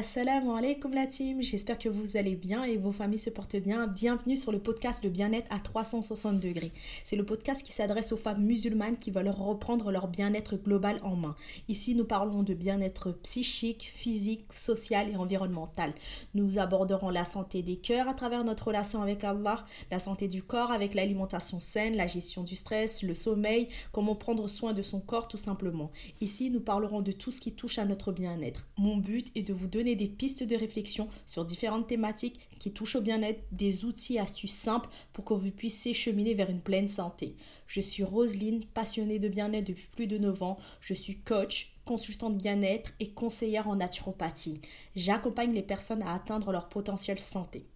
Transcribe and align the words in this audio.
Assalamu 0.00 0.52
alaikum 0.56 0.94
la 0.94 1.06
team, 1.06 1.42
j'espère 1.42 1.76
que 1.76 1.90
vous 1.90 2.16
allez 2.16 2.34
bien 2.34 2.64
et 2.64 2.78
vos 2.78 2.90
familles 2.90 3.18
se 3.18 3.28
portent 3.28 3.56
bien. 3.56 3.86
Bienvenue 3.86 4.34
sur 4.34 4.50
le 4.50 4.58
podcast 4.58 5.04
Le 5.04 5.10
bien-être 5.10 5.54
à 5.54 5.58
360 5.58 6.40
degrés. 6.40 6.72
C'est 7.04 7.16
le 7.16 7.26
podcast 7.26 7.62
qui 7.62 7.74
s'adresse 7.74 8.10
aux 8.12 8.16
femmes 8.16 8.42
musulmanes 8.42 8.96
qui 8.96 9.10
veulent 9.10 9.28
reprendre 9.28 9.92
leur 9.92 10.08
bien-être 10.08 10.56
global 10.56 11.00
en 11.02 11.16
main. 11.16 11.36
Ici, 11.68 11.94
nous 11.94 12.06
parlons 12.06 12.42
de 12.42 12.54
bien-être 12.54 13.12
psychique, 13.24 13.92
physique, 13.94 14.50
social 14.54 15.10
et 15.10 15.16
environnemental. 15.16 15.92
Nous 16.32 16.58
aborderons 16.58 17.10
la 17.10 17.26
santé 17.26 17.62
des 17.62 17.76
cœurs 17.76 18.08
à 18.08 18.14
travers 18.14 18.42
notre 18.42 18.68
relation 18.68 19.02
avec 19.02 19.22
Allah, 19.22 19.66
la 19.90 19.98
santé 19.98 20.28
du 20.28 20.42
corps 20.42 20.70
avec 20.70 20.94
l'alimentation 20.94 21.60
saine, 21.60 21.94
la 21.94 22.06
gestion 22.06 22.42
du 22.42 22.56
stress, 22.56 23.02
le 23.02 23.14
sommeil, 23.14 23.68
comment 23.92 24.16
prendre 24.16 24.48
soin 24.48 24.72
de 24.72 24.80
son 24.80 25.00
corps 25.00 25.28
tout 25.28 25.36
simplement. 25.36 25.90
Ici, 26.22 26.48
nous 26.48 26.60
parlerons 26.60 27.02
de 27.02 27.12
tout 27.12 27.32
ce 27.32 27.40
qui 27.40 27.52
touche 27.52 27.78
à 27.78 27.84
notre 27.84 28.12
bien-être. 28.12 28.66
Mon 28.78 28.96
but 28.96 29.30
est 29.34 29.42
de 29.42 29.52
vous 29.52 29.68
donner 29.68 29.89
des 29.96 30.08
pistes 30.08 30.42
de 30.42 30.56
réflexion 30.56 31.08
sur 31.26 31.44
différentes 31.44 31.86
thématiques 31.86 32.40
qui 32.58 32.72
touchent 32.72 32.96
au 32.96 33.00
bien-être, 33.00 33.42
des 33.52 33.84
outils 33.84 34.16
et 34.16 34.20
astuces 34.20 34.54
simples 34.54 34.88
pour 35.12 35.24
que 35.24 35.34
vous 35.34 35.50
puissiez 35.50 35.94
cheminer 35.94 36.34
vers 36.34 36.50
une 36.50 36.60
pleine 36.60 36.88
santé. 36.88 37.36
Je 37.66 37.80
suis 37.80 38.04
Roselyne, 38.04 38.64
passionnée 38.64 39.18
de 39.18 39.28
bien-être 39.28 39.66
depuis 39.66 39.88
plus 39.88 40.06
de 40.06 40.18
9 40.18 40.42
ans. 40.42 40.58
Je 40.80 40.94
suis 40.94 41.20
coach, 41.20 41.72
consultante 41.84 42.38
bien-être 42.38 42.92
et 43.00 43.10
conseillère 43.10 43.68
en 43.68 43.76
naturopathie. 43.76 44.60
J'accompagne 44.94 45.52
les 45.52 45.62
personnes 45.62 46.02
à 46.02 46.14
atteindre 46.14 46.52
leur 46.52 46.68
potentiel 46.68 47.18
santé. 47.18 47.66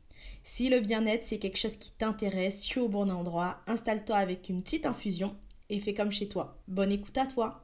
Si 0.43 0.69
le 0.69 0.81
bien-être 0.81 1.25
c'est 1.25 1.39
quelque 1.39 1.59
chose 1.59 1.77
qui 1.77 1.91
t'intéresse, 1.91 2.61
tu 2.63 2.79
es 2.79 2.83
au 2.83 2.89
bon 2.89 3.11
endroit, 3.11 3.61
installe-toi 3.67 4.17
avec 4.17 4.49
une 4.51 4.63
petite 4.63 4.87
infusion 4.87 5.35
et 5.71 5.81
fais 5.81 5.95
comme 5.95 6.11
chez 6.11 6.29
toi. 6.29 6.61
Bonne 6.69 6.93
écoute 6.93 7.17
à 7.17 7.27
toi 7.27 7.64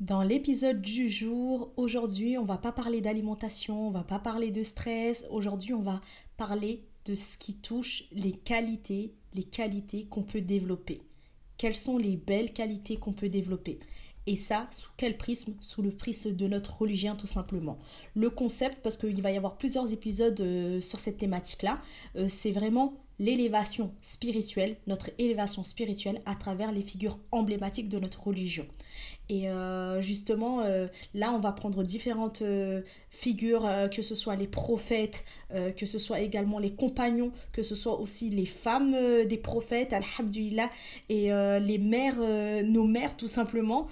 dans 0.00 0.22
l'épisode 0.22 0.80
du 0.80 1.08
jour, 1.08 1.72
aujourd'hui, 1.76 2.38
on 2.38 2.44
va 2.44 2.56
pas 2.56 2.70
parler 2.70 3.00
d'alimentation, 3.00 3.88
on 3.88 3.90
va 3.90 4.04
pas 4.04 4.20
parler 4.20 4.52
de 4.52 4.62
stress. 4.62 5.24
Aujourd'hui, 5.30 5.74
on 5.74 5.82
va 5.82 6.00
parler 6.36 6.84
de 7.04 7.16
ce 7.16 7.36
qui 7.36 7.56
touche 7.56 8.04
les 8.12 8.32
qualités, 8.32 9.12
les 9.34 9.42
qualités 9.42 10.04
qu'on 10.04 10.22
peut 10.22 10.40
développer. 10.40 11.02
Quelles 11.56 11.74
sont 11.74 11.98
les 11.98 12.16
belles 12.16 12.52
qualités 12.52 12.96
qu'on 12.96 13.12
peut 13.12 13.28
développer? 13.28 13.80
Et 14.28 14.36
ça, 14.36 14.68
sous 14.70 14.90
quel 14.96 15.16
prisme? 15.16 15.54
Sous 15.60 15.82
le 15.82 15.90
prisme 15.90 16.36
de 16.36 16.46
notre 16.46 16.78
religion, 16.78 17.16
tout 17.16 17.26
simplement. 17.26 17.78
Le 18.14 18.30
concept, 18.30 18.78
parce 18.82 18.96
qu'il 18.96 19.20
va 19.22 19.32
y 19.32 19.36
avoir 19.36 19.56
plusieurs 19.56 19.92
épisodes 19.92 20.40
euh, 20.40 20.80
sur 20.80 21.00
cette 21.00 21.18
thématique-là, 21.18 21.80
euh, 22.14 22.28
c'est 22.28 22.52
vraiment 22.52 22.94
l'élévation 23.18 23.92
spirituelle, 24.00 24.76
notre 24.86 25.10
élévation 25.18 25.64
spirituelle 25.64 26.22
à 26.24 26.34
travers 26.34 26.72
les 26.72 26.82
figures 26.82 27.18
emblématiques 27.32 27.88
de 27.88 27.98
notre 27.98 28.28
religion. 28.28 28.66
Et 29.30 29.48
euh, 29.50 30.00
justement, 30.00 30.62
euh, 30.62 30.86
là, 31.12 31.32
on 31.32 31.38
va 31.38 31.52
prendre 31.52 31.82
différentes 31.82 32.40
euh, 32.40 32.80
figures, 33.10 33.68
que 33.94 34.00
ce 34.00 34.14
soit 34.14 34.36
les 34.36 34.46
prophètes, 34.46 35.24
que 35.76 35.86
ce 35.86 35.98
soit 35.98 36.20
également 36.20 36.58
les 36.58 36.72
compagnons, 36.72 37.32
que 37.52 37.62
ce 37.62 37.74
soit 37.74 37.98
aussi 37.98 38.28
les 38.28 38.44
femmes 38.44 38.94
des 39.26 39.38
prophètes, 39.38 39.94
alhamdulillah, 39.94 40.68
et 41.08 41.30
les 41.30 41.78
mères, 41.78 42.20
nos 42.64 42.84
mères 42.84 43.16
tout 43.16 43.26
simplement. 43.26 43.86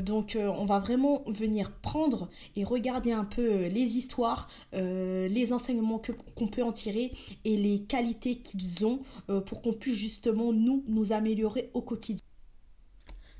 donc, 0.00 0.36
on 0.38 0.66
va 0.66 0.80
vraiment 0.80 1.22
venir 1.26 1.70
prendre 1.70 2.28
et 2.56 2.64
regarder 2.64 3.12
un 3.12 3.24
peu 3.24 3.68
les 3.68 3.96
histoires, 3.96 4.48
les 4.74 5.52
enseignements 5.54 6.00
qu'on 6.34 6.46
peut 6.46 6.62
en 6.62 6.72
tirer 6.72 7.10
et 7.46 7.56
les 7.56 7.80
qualités 7.80 8.36
qu'ils 8.36 8.84
ont 8.84 9.00
pour 9.46 9.62
qu'on 9.62 9.72
puisse 9.72 9.96
justement 9.96 10.52
nous, 10.52 10.84
nous 10.88 11.12
améliorer 11.12 11.70
au 11.72 11.80
quotidien 11.80 12.27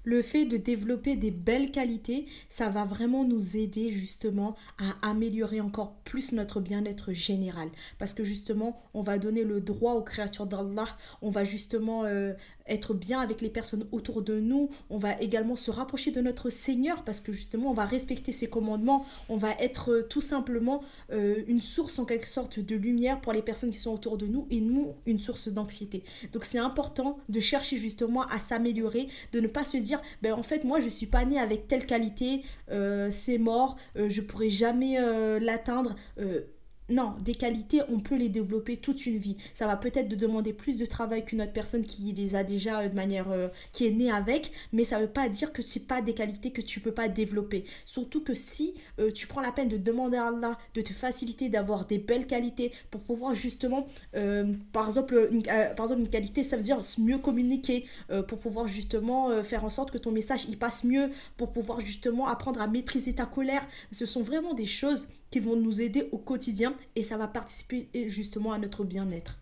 le 0.08 0.22
fait 0.22 0.46
de 0.46 0.56
développer 0.56 1.16
des 1.16 1.30
belles 1.30 1.70
qualités, 1.70 2.24
ça 2.48 2.70
va 2.70 2.86
vraiment 2.86 3.24
nous 3.24 3.58
aider 3.58 3.90
justement 3.90 4.56
à 4.78 5.10
améliorer 5.10 5.60
encore 5.60 5.96
plus 6.04 6.32
notre 6.32 6.62
bien-être 6.62 7.12
général. 7.12 7.68
Parce 7.98 8.14
que 8.14 8.24
justement, 8.24 8.80
on 8.94 9.02
va 9.02 9.18
donner 9.18 9.44
le 9.44 9.60
droit 9.60 9.92
aux 9.92 10.02
créatures 10.02 10.46
d'Allah, 10.46 10.96
on 11.20 11.28
va 11.28 11.44
justement 11.44 12.04
euh, 12.06 12.32
être 12.68 12.94
bien 12.94 13.20
avec 13.20 13.40
les 13.40 13.48
personnes 13.48 13.86
autour 13.92 14.22
de 14.22 14.40
nous, 14.40 14.70
on 14.90 14.98
va 14.98 15.20
également 15.20 15.56
se 15.56 15.70
rapprocher 15.70 16.10
de 16.10 16.20
notre 16.20 16.50
Seigneur 16.50 17.04
parce 17.04 17.20
que 17.20 17.32
justement, 17.32 17.70
on 17.70 17.74
va 17.74 17.84
respecter 17.84 18.32
ses 18.32 18.48
commandements, 18.48 19.04
on 19.28 19.36
va 19.36 19.52
être 19.58 19.92
euh, 19.92 20.02
tout 20.02 20.20
simplement 20.20 20.82
euh, 21.12 21.42
une 21.46 21.60
source 21.60 21.98
en 21.98 22.04
quelque 22.04 22.26
sorte 22.26 22.60
de 22.60 22.76
lumière 22.76 23.20
pour 23.20 23.32
les 23.32 23.42
personnes 23.42 23.70
qui 23.70 23.78
sont 23.78 23.92
autour 23.92 24.18
de 24.18 24.26
nous 24.26 24.46
et 24.50 24.60
nous, 24.60 24.92
une 25.06 25.18
source 25.18 25.48
d'anxiété. 25.48 26.02
Donc 26.32 26.44
c'est 26.44 26.58
important 26.58 27.18
de 27.28 27.40
chercher 27.40 27.76
justement 27.76 28.22
à 28.22 28.38
s'améliorer, 28.38 29.08
de 29.32 29.40
ne 29.40 29.48
pas 29.48 29.64
se 29.64 29.76
dire 29.76 30.00
ben 30.22 30.32
en 30.32 30.42
fait 30.42 30.64
moi 30.64 30.80
je 30.80 30.88
suis 30.88 31.06
pas 31.06 31.24
née 31.24 31.38
avec 31.38 31.68
telle 31.68 31.86
qualité, 31.86 32.42
euh, 32.70 33.08
c'est 33.10 33.38
mort, 33.38 33.76
je 33.96 34.20
pourrai 34.20 34.50
jamais 34.50 34.98
l'atteindre. 35.40 35.94
Non, 36.88 37.14
des 37.20 37.34
qualités, 37.34 37.82
on 37.90 38.00
peut 38.00 38.16
les 38.16 38.30
développer 38.30 38.78
toute 38.78 39.04
une 39.04 39.18
vie. 39.18 39.36
Ça 39.52 39.66
va 39.66 39.76
peut-être 39.76 40.08
demander 40.08 40.54
plus 40.54 40.78
de 40.78 40.86
travail 40.86 41.22
qu'une 41.24 41.42
autre 41.42 41.52
personne 41.52 41.84
qui 41.84 42.12
les 42.12 42.34
a 42.34 42.44
déjà 42.44 42.80
euh, 42.80 42.88
de 42.88 42.94
manière 42.94 43.30
euh, 43.30 43.48
qui 43.72 43.86
est 43.86 43.90
née 43.90 44.10
avec, 44.10 44.52
mais 44.72 44.84
ça 44.84 44.96
ne 44.96 45.02
veut 45.02 45.10
pas 45.10 45.28
dire 45.28 45.52
que 45.52 45.60
c'est 45.60 45.86
pas 45.86 46.00
des 46.00 46.14
qualités 46.14 46.50
que 46.50 46.62
tu 46.62 46.80
peux 46.80 46.92
pas 46.92 47.08
développer. 47.08 47.64
Surtout 47.84 48.22
que 48.22 48.32
si 48.32 48.72
euh, 49.00 49.10
tu 49.10 49.26
prends 49.26 49.42
la 49.42 49.52
peine 49.52 49.68
de 49.68 49.76
demander 49.76 50.16
à 50.16 50.28
Allah 50.28 50.58
de 50.74 50.80
te 50.80 50.94
faciliter 50.94 51.50
d'avoir 51.50 51.84
des 51.84 51.98
belles 51.98 52.26
qualités 52.26 52.72
pour 52.90 53.02
pouvoir 53.02 53.34
justement, 53.34 53.86
par 54.72 54.86
exemple, 54.86 55.28
une, 55.30 55.42
par 55.42 55.84
exemple 55.84 56.00
une 56.00 56.08
qualité, 56.08 56.42
ça 56.42 56.56
veut 56.56 56.62
dire 56.62 56.80
mieux 56.98 57.18
communiquer 57.18 57.86
pour 58.26 58.38
pouvoir 58.38 58.66
justement 58.66 59.42
faire 59.42 59.64
en 59.64 59.70
sorte 59.70 59.90
que 59.90 59.98
ton 59.98 60.10
message 60.10 60.46
il 60.48 60.58
passe 60.58 60.84
mieux, 60.84 61.10
pour 61.36 61.52
pouvoir 61.52 61.80
justement 61.80 62.26
apprendre 62.26 62.60
à 62.60 62.66
maîtriser 62.66 63.14
ta 63.14 63.26
colère. 63.26 63.66
Ce 63.92 64.06
sont 64.06 64.22
vraiment 64.22 64.54
des 64.54 64.66
choses 64.66 65.08
qui 65.30 65.40
vont 65.40 65.56
nous 65.56 65.80
aider 65.80 66.08
au 66.12 66.18
quotidien 66.18 66.74
et 66.96 67.02
ça 67.02 67.16
va 67.16 67.28
participer 67.28 67.88
justement 68.08 68.52
à 68.52 68.58
notre 68.58 68.84
bien-être. 68.84 69.38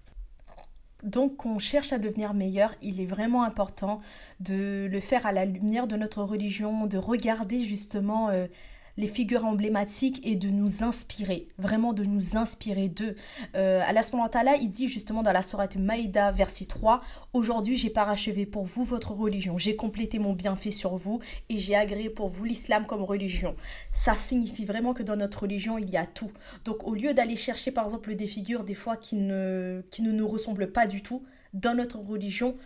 Donc, 1.03 1.45
on 1.45 1.59
cherche 1.59 1.93
à 1.93 1.99
devenir 1.99 2.33
meilleur, 2.33 2.75
il 2.81 3.01
est 3.01 3.07
vraiment 3.07 3.43
important 3.45 4.01
de 4.41 4.89
le 4.91 5.01
faire 5.01 5.27
à 5.27 5.33
la 5.33 5.45
lumière 5.45 5.87
de 5.87 5.95
notre 5.95 6.23
religion, 6.23 6.87
de 6.87 6.97
regarder 6.97 7.61
justement 7.61 8.31
euh, 8.31 8.47
les 8.97 9.07
figures 9.07 9.45
emblématiques 9.45 10.27
et 10.27 10.37
de 10.37 10.49
nous 10.49 10.83
inspirer, 10.83 11.49
vraiment 11.59 11.93
de 11.93 12.05
nous 12.05 12.37
inspirer 12.37 12.89
d'eux. 12.89 13.15
Euh, 13.55 13.83
Allah 13.87 14.03
là, 14.45 14.57
il 14.61 14.71
dit 14.71 14.89
justement 14.89 15.23
dans 15.23 15.33
la 15.33 15.43
sourate 15.43 15.77
Maïda, 15.77 16.31
verset 16.31 16.65
3, 16.65 17.03
Aujourd'hui 17.33 17.77
j'ai 17.77 17.91
parachevé 17.91 18.47
pour 18.47 18.65
vous 18.65 18.85
votre 18.85 19.13
religion, 19.13 19.59
j'ai 19.59 19.77
complété 19.77 20.19
mon 20.19 20.33
bienfait 20.33 20.71
sur 20.71 20.97
vous 20.97 21.21
et 21.49 21.59
j'ai 21.59 21.77
agréé 21.77 22.09
pour 22.09 22.29
vous 22.29 22.45
l'islam 22.45 22.87
comme 22.87 23.03
religion. 23.03 23.55
Ça 23.93 24.15
signifie 24.15 24.65
vraiment 24.65 24.95
que 24.95 25.03
dans 25.03 25.17
notre 25.17 25.43
religion 25.43 25.79
il 25.79 25.91
y 25.91 25.97
a 25.97 26.07
tout. 26.07 26.31
Donc 26.65 26.87
au 26.87 26.95
lieu 26.95 27.13
d'aller 27.13 27.37
chercher 27.37 27.71
par 27.71 27.85
exemple 27.85 28.15
des 28.15 28.27
figures 28.27 28.65
des 28.65 28.75
fois 28.75 28.97
qui 28.97 29.17
ne, 29.17 29.83
qui 29.91 30.03
ne 30.03 30.13
nous 30.13 30.27
ressemblent 30.27 30.73
pas 30.73 30.87
du 30.87 31.03
tout, 31.03 31.23
dans 31.53 31.75
notre 31.75 31.99
religion, 31.99 32.57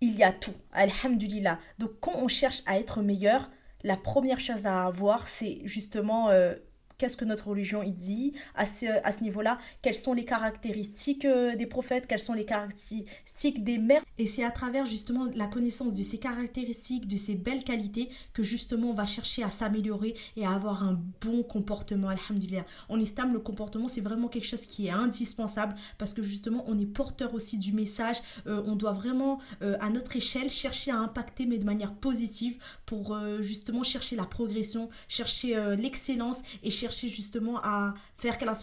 il 0.00 0.16
y 0.16 0.22
a 0.22 0.32
tout. 0.32 0.54
Alhamdulillah. 0.72 1.58
Donc 1.78 1.92
quand 2.00 2.16
on 2.16 2.28
cherche 2.28 2.62
à 2.66 2.78
être 2.78 3.02
meilleur, 3.02 3.50
la 3.84 3.96
première 3.96 4.40
chose 4.40 4.66
à 4.66 4.84
avoir, 4.84 5.26
c'est 5.28 5.60
justement 5.64 6.30
euh, 6.30 6.54
qu'est-ce 7.02 7.16
que 7.16 7.24
notre 7.24 7.48
religion 7.48 7.82
il 7.82 7.94
dit 7.94 8.32
à 8.54 8.64
ce, 8.64 9.24
niveau-là, 9.24 9.58
quelles 9.82 9.96
sont 9.96 10.12
les 10.12 10.24
caractéristiques 10.24 11.24
euh, 11.24 11.56
des 11.56 11.66
prophètes, 11.66 12.06
quelles 12.06 12.20
sont 12.20 12.32
les 12.32 12.44
caractéristiques 12.44 13.64
des 13.64 13.78
mères? 13.78 14.04
Et 14.18 14.26
c'est 14.26 14.44
à 14.44 14.52
travers 14.52 14.86
justement 14.86 15.26
la 15.34 15.48
connaissance 15.48 15.94
de 15.94 16.02
ces 16.04 16.18
caractéristiques, 16.18 17.08
de 17.08 17.16
ces 17.16 17.34
belles 17.34 17.64
qualités, 17.64 18.08
que 18.32 18.44
justement 18.44 18.90
on 18.90 18.92
va 18.92 19.04
chercher 19.04 19.42
à 19.42 19.50
s'améliorer 19.50 20.14
et 20.36 20.46
à 20.46 20.52
avoir 20.52 20.84
un 20.84 21.00
bon 21.20 21.42
comportement. 21.42 22.06
Alhamdulillah. 22.08 22.66
En 22.88 23.00
islam, 23.00 23.32
le 23.32 23.40
comportement, 23.40 23.88
c'est 23.88 24.00
vraiment 24.00 24.28
quelque 24.28 24.46
chose 24.46 24.64
qui 24.64 24.86
est 24.86 24.90
indispensable 24.90 25.74
parce 25.98 26.14
que 26.14 26.22
justement 26.22 26.62
on 26.68 26.78
est 26.78 26.86
porteur 26.86 27.34
aussi 27.34 27.58
du 27.58 27.72
message. 27.72 28.18
Euh, 28.46 28.62
on 28.64 28.76
doit 28.76 28.92
vraiment, 28.92 29.40
euh, 29.62 29.76
à 29.80 29.90
notre 29.90 30.14
échelle, 30.14 30.50
chercher 30.50 30.92
à 30.92 30.98
impacter, 30.98 31.46
mais 31.46 31.58
de 31.58 31.64
manière 31.64 31.94
positive 31.94 32.58
pour 32.86 33.18
justement 33.40 33.82
chercher 33.82 34.14
la 34.14 34.26
progression, 34.26 34.88
chercher 35.08 35.56
l'excellence 35.76 36.42
et 36.62 36.70
chercher 36.70 36.91
justement 36.92 37.58
à 37.62 37.94
faire 38.16 38.38
qu'Allah 38.38 38.54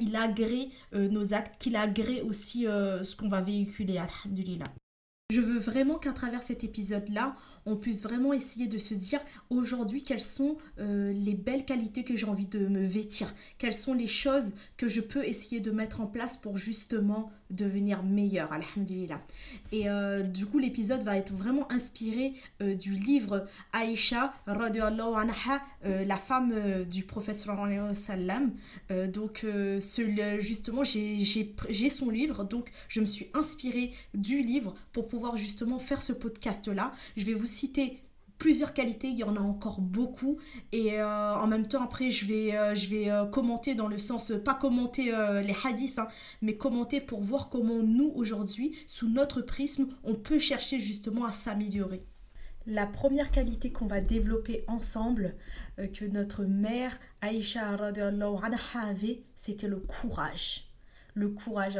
il 0.00 0.16
agrée 0.16 0.68
euh, 0.94 1.08
nos 1.08 1.34
actes, 1.34 1.60
qu'il 1.60 1.76
agrée 1.76 2.22
aussi 2.22 2.66
euh, 2.66 3.04
ce 3.04 3.16
qu'on 3.16 3.28
va 3.28 3.40
véhiculer, 3.40 3.98
alhamdulillah. 3.98 4.66
Je 5.30 5.40
veux 5.40 5.58
vraiment 5.58 5.98
qu'à 5.98 6.12
travers 6.12 6.42
cet 6.42 6.64
épisode-là, 6.64 7.34
on 7.64 7.76
puisse 7.76 8.02
vraiment 8.02 8.34
essayer 8.34 8.66
de 8.66 8.76
se 8.76 8.92
dire 8.92 9.20
aujourd'hui 9.48 10.02
quelles 10.02 10.20
sont 10.20 10.58
euh, 10.78 11.12
les 11.12 11.34
belles 11.34 11.64
qualités 11.64 12.04
que 12.04 12.14
j'ai 12.14 12.26
envie 12.26 12.46
de 12.46 12.68
me 12.68 12.84
vêtir, 12.84 13.34
quelles 13.56 13.72
sont 13.72 13.94
les 13.94 14.06
choses 14.06 14.54
que 14.76 14.86
je 14.86 15.00
peux 15.00 15.24
essayer 15.24 15.60
de 15.60 15.70
mettre 15.70 16.02
en 16.02 16.06
place 16.06 16.36
pour 16.36 16.58
justement 16.58 17.32
devenir 17.54 18.02
meilleur, 18.02 18.52
alhamdulillah. 18.52 19.20
Et 19.72 19.88
euh, 19.88 20.22
du 20.22 20.46
coup, 20.46 20.58
l'épisode 20.58 21.02
va 21.02 21.16
être 21.16 21.32
vraiment 21.32 21.70
inspiré 21.70 22.34
euh, 22.62 22.74
du 22.74 22.92
livre 22.92 23.46
Aïcha, 23.72 24.32
anha, 24.46 25.62
la 25.84 26.16
femme 26.16 26.54
du 26.84 27.04
prophète 27.04 27.36
sallam. 27.94 28.52
donc, 29.12 29.44
ce, 29.80 30.38
justement, 30.40 30.82
j'ai 30.84 31.90
son 31.90 32.10
livre, 32.10 32.44
donc 32.44 32.70
je 32.88 33.00
me 33.00 33.06
suis 33.06 33.28
inspirée 33.34 33.92
du 34.14 34.42
livre 34.42 34.74
pour 34.92 35.08
pouvoir 35.08 35.36
justement 35.36 35.78
faire 35.78 36.02
ce 36.02 36.12
podcast-là. 36.12 36.92
Je 37.16 37.24
vais 37.24 37.34
vous 37.34 37.46
citer 37.46 38.03
plusieurs 38.44 38.74
qualités, 38.74 39.08
il 39.08 39.16
y 39.16 39.24
en 39.24 39.36
a 39.36 39.40
encore 39.40 39.80
beaucoup. 39.80 40.36
Et 40.70 41.00
euh, 41.00 41.34
en 41.34 41.46
même 41.46 41.66
temps, 41.66 41.82
après, 41.82 42.10
je 42.10 42.26
vais, 42.26 42.54
euh, 42.54 42.74
je 42.74 42.90
vais 42.90 43.10
euh, 43.10 43.24
commenter 43.24 43.74
dans 43.74 43.88
le 43.88 43.96
sens, 43.96 44.34
pas 44.44 44.52
commenter 44.52 45.04
les 45.04 45.56
hadiths, 45.64 45.98
hein, 45.98 46.08
mais 46.42 46.54
commenter 46.58 47.00
pour 47.00 47.22
voir 47.22 47.48
comment 47.48 47.82
nous, 47.82 48.12
aujourd'hui, 48.14 48.76
sous 48.86 49.08
notre 49.08 49.40
prisme, 49.40 49.88
on 50.04 50.12
peut 50.12 50.38
chercher 50.38 50.78
justement 50.78 51.24
à 51.24 51.32
s'améliorer. 51.32 52.04
La 52.66 52.86
première 52.86 53.30
qualité 53.30 53.72
qu'on 53.72 53.86
va 53.86 54.02
développer 54.02 54.62
ensemble, 54.66 55.36
que 55.78 56.04
notre 56.04 56.44
mère 56.44 57.00
Aïcha 57.22 57.66
avait, 58.74 59.22
c'était 59.36 59.68
le 59.68 59.78
courage 59.78 60.73
le 61.14 61.28
courage, 61.28 61.78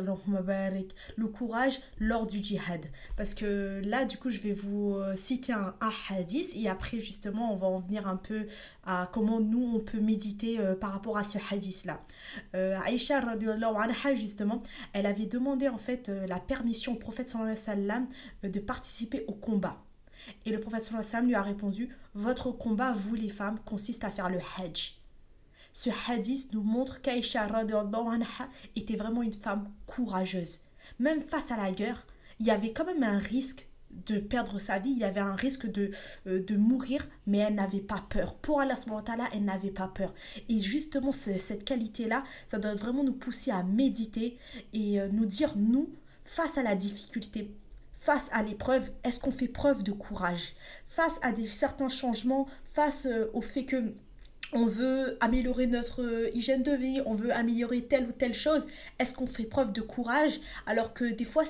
le 1.16 1.26
courage 1.26 1.80
lors 1.98 2.26
du 2.26 2.42
djihad. 2.42 2.86
Parce 3.16 3.34
que 3.34 3.82
là, 3.84 4.04
du 4.04 4.16
coup, 4.16 4.30
je 4.30 4.40
vais 4.40 4.52
vous 4.52 4.94
euh, 4.94 5.16
citer 5.16 5.52
un, 5.52 5.74
hadith 6.10 6.52
et 6.54 6.68
après, 6.68 6.98
justement, 6.98 7.52
on 7.52 7.56
va 7.56 7.66
en 7.66 7.80
venir 7.80 8.06
un 8.06 8.16
peu 8.16 8.46
à 8.84 9.08
comment 9.12 9.40
nous, 9.40 9.72
on 9.74 9.80
peut 9.80 10.00
méditer 10.00 10.58
euh, 10.58 10.74
par 10.74 10.92
rapport 10.92 11.18
à 11.18 11.24
ce 11.24 11.38
hadith-là. 11.50 12.00
Euh, 12.54 12.78
Aïcha, 12.84 13.18
anha, 13.18 14.14
justement, 14.14 14.58
elle 14.92 15.06
avait 15.06 15.26
demandé 15.26 15.68
en 15.68 15.78
fait 15.78 16.08
la 16.08 16.38
permission 16.38 16.92
au 16.92 16.96
prophète 16.96 17.28
sallallahu 17.28 17.58
alayhi 17.66 18.06
wa 18.42 18.48
de 18.48 18.60
participer 18.60 19.24
au 19.26 19.32
combat. 19.32 19.82
Et 20.46 20.52
le 20.52 20.60
prophète 20.60 20.80
sallallahu 20.80 21.06
alayhi 21.06 21.22
wa 21.22 21.28
lui 21.28 21.34
a 21.34 21.42
répondu 21.42 21.88
Votre 22.14 22.50
combat, 22.52 22.92
vous 22.92 23.14
les 23.14 23.28
femmes, 23.28 23.58
consiste 23.64 24.04
à 24.04 24.10
faire 24.10 24.30
le 24.30 24.38
hajj 24.58 25.03
ce 25.74 25.90
hadith 26.08 26.52
nous 26.52 26.62
montre 26.62 27.02
qu'Aïcha 27.02 27.46
était 28.76 28.96
vraiment 28.96 29.22
une 29.22 29.32
femme 29.32 29.70
courageuse. 29.86 30.60
Même 31.00 31.20
face 31.20 31.50
à 31.50 31.56
la 31.56 31.72
guerre, 31.72 32.06
il 32.38 32.46
y 32.46 32.52
avait 32.52 32.72
quand 32.72 32.86
même 32.86 33.02
un 33.02 33.18
risque 33.18 33.68
de 34.06 34.18
perdre 34.18 34.58
sa 34.58 34.78
vie, 34.78 34.90
il 34.90 34.98
y 34.98 35.04
avait 35.04 35.20
un 35.20 35.34
risque 35.34 35.66
de, 35.66 35.90
euh, 36.26 36.42
de 36.44 36.56
mourir, 36.56 37.06
mais 37.26 37.38
elle 37.38 37.54
n'avait 37.56 37.80
pas 37.80 38.04
peur. 38.08 38.34
Pour 38.36 38.60
Allah, 38.60 38.76
elle 39.32 39.44
n'avait 39.44 39.70
pas 39.70 39.88
peur. 39.88 40.14
Et 40.48 40.60
justement, 40.60 41.12
cette 41.12 41.64
qualité-là, 41.64 42.24
ça 42.46 42.58
doit 42.58 42.74
vraiment 42.74 43.04
nous 43.04 43.12
pousser 43.12 43.50
à 43.50 43.62
méditer 43.62 44.38
et 44.72 45.00
euh, 45.00 45.08
nous 45.08 45.26
dire, 45.26 45.54
nous, 45.56 45.90
face 46.24 46.56
à 46.56 46.62
la 46.62 46.74
difficulté, 46.74 47.54
face 47.92 48.28
à 48.32 48.42
l'épreuve, 48.42 48.90
est-ce 49.02 49.20
qu'on 49.20 49.30
fait 49.30 49.48
preuve 49.48 49.82
de 49.82 49.92
courage? 49.92 50.54
Face 50.84 51.18
à 51.22 51.32
des 51.32 51.46
certains 51.46 51.88
changements, 51.88 52.46
face 52.64 53.06
euh, 53.06 53.30
au 53.32 53.42
fait 53.42 53.64
que 53.64 53.92
on 54.54 54.66
veut 54.66 55.18
améliorer 55.20 55.66
notre 55.66 56.02
euh, 56.02 56.30
hygiène 56.32 56.62
de 56.62 56.72
vie, 56.72 57.00
on 57.04 57.14
veut 57.14 57.32
améliorer 57.32 57.82
telle 57.82 58.06
ou 58.08 58.12
telle 58.12 58.32
chose, 58.32 58.66
est-ce 58.98 59.12
qu'on 59.12 59.26
fait 59.26 59.44
preuve 59.44 59.72
de 59.72 59.80
courage? 59.80 60.40
Alors 60.66 60.94
que 60.94 61.04
des 61.04 61.24
fois 61.24 61.42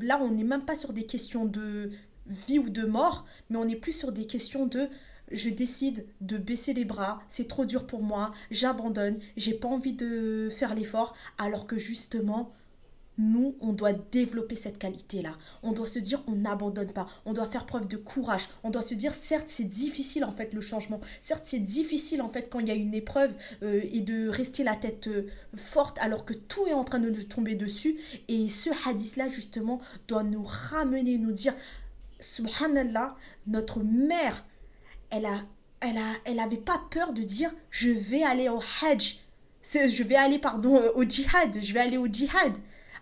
là 0.00 0.18
on 0.22 0.30
n'est 0.30 0.44
même 0.44 0.64
pas 0.64 0.76
sur 0.76 0.92
des 0.92 1.04
questions 1.04 1.44
de 1.44 1.90
vie 2.26 2.60
ou 2.60 2.70
de 2.70 2.84
mort, 2.84 3.26
mais 3.50 3.58
on 3.58 3.68
est 3.68 3.76
plus 3.76 3.92
sur 3.92 4.12
des 4.12 4.26
questions 4.26 4.66
de 4.66 4.88
je 5.32 5.50
décide 5.50 6.06
de 6.20 6.36
baisser 6.36 6.74
les 6.74 6.84
bras, 6.84 7.22
c'est 7.28 7.48
trop 7.48 7.64
dur 7.64 7.86
pour 7.86 8.02
moi, 8.02 8.32
j'abandonne, 8.50 9.18
j'ai 9.36 9.54
pas 9.54 9.68
envie 9.68 9.94
de 9.94 10.48
faire 10.50 10.74
l'effort 10.74 11.14
alors 11.38 11.66
que 11.66 11.78
justement 11.78 12.52
nous, 13.22 13.56
on 13.60 13.72
doit 13.72 13.92
développer 13.92 14.56
cette 14.56 14.78
qualité-là. 14.78 15.36
On 15.62 15.72
doit 15.72 15.86
se 15.86 15.98
dire, 15.98 16.22
on 16.26 16.32
n'abandonne 16.32 16.92
pas. 16.92 17.08
On 17.24 17.32
doit 17.32 17.46
faire 17.46 17.66
preuve 17.66 17.86
de 17.86 17.96
courage. 17.96 18.48
On 18.64 18.70
doit 18.70 18.82
se 18.82 18.94
dire, 18.94 19.14
certes, 19.14 19.48
c'est 19.48 19.64
difficile 19.64 20.24
en 20.24 20.30
fait 20.30 20.52
le 20.52 20.60
changement. 20.60 21.00
Certes, 21.20 21.44
c'est 21.44 21.60
difficile 21.60 22.20
en 22.22 22.28
fait 22.28 22.50
quand 22.50 22.58
il 22.58 22.68
y 22.68 22.70
a 22.70 22.74
une 22.74 22.94
épreuve 22.94 23.32
euh, 23.62 23.80
et 23.92 24.00
de 24.00 24.28
rester 24.28 24.64
la 24.64 24.76
tête 24.76 25.06
euh, 25.06 25.26
forte 25.54 25.98
alors 26.00 26.24
que 26.24 26.34
tout 26.34 26.66
est 26.66 26.74
en 26.74 26.84
train 26.84 26.98
de 26.98 27.10
nous 27.10 27.22
tomber 27.22 27.54
dessus. 27.54 27.96
Et 28.28 28.48
ce 28.48 28.70
hadith-là, 28.88 29.28
justement, 29.28 29.80
doit 30.08 30.24
nous 30.24 30.42
ramener, 30.42 31.18
nous 31.18 31.32
dire, 31.32 31.54
subhanallah, 32.20 33.16
notre 33.46 33.80
mère, 33.80 34.44
elle 35.10 35.26
a, 35.26 35.42
elle 35.80 35.98
a, 35.98 36.12
elle 36.24 36.40
avait 36.40 36.56
pas 36.56 36.82
peur 36.90 37.12
de 37.12 37.22
dire, 37.22 37.52
je 37.70 37.90
vais 37.90 38.22
aller 38.22 38.48
au 38.48 38.60
hajj. 38.82 39.20
Je 39.64 40.02
vais 40.02 40.16
aller, 40.16 40.38
pardon, 40.38 40.76
euh, 40.76 40.90
au 40.96 41.04
djihad. 41.04 41.56
Je 41.62 41.72
vais 41.72 41.80
aller 41.80 41.96
au 41.96 42.08
djihad. 42.08 42.52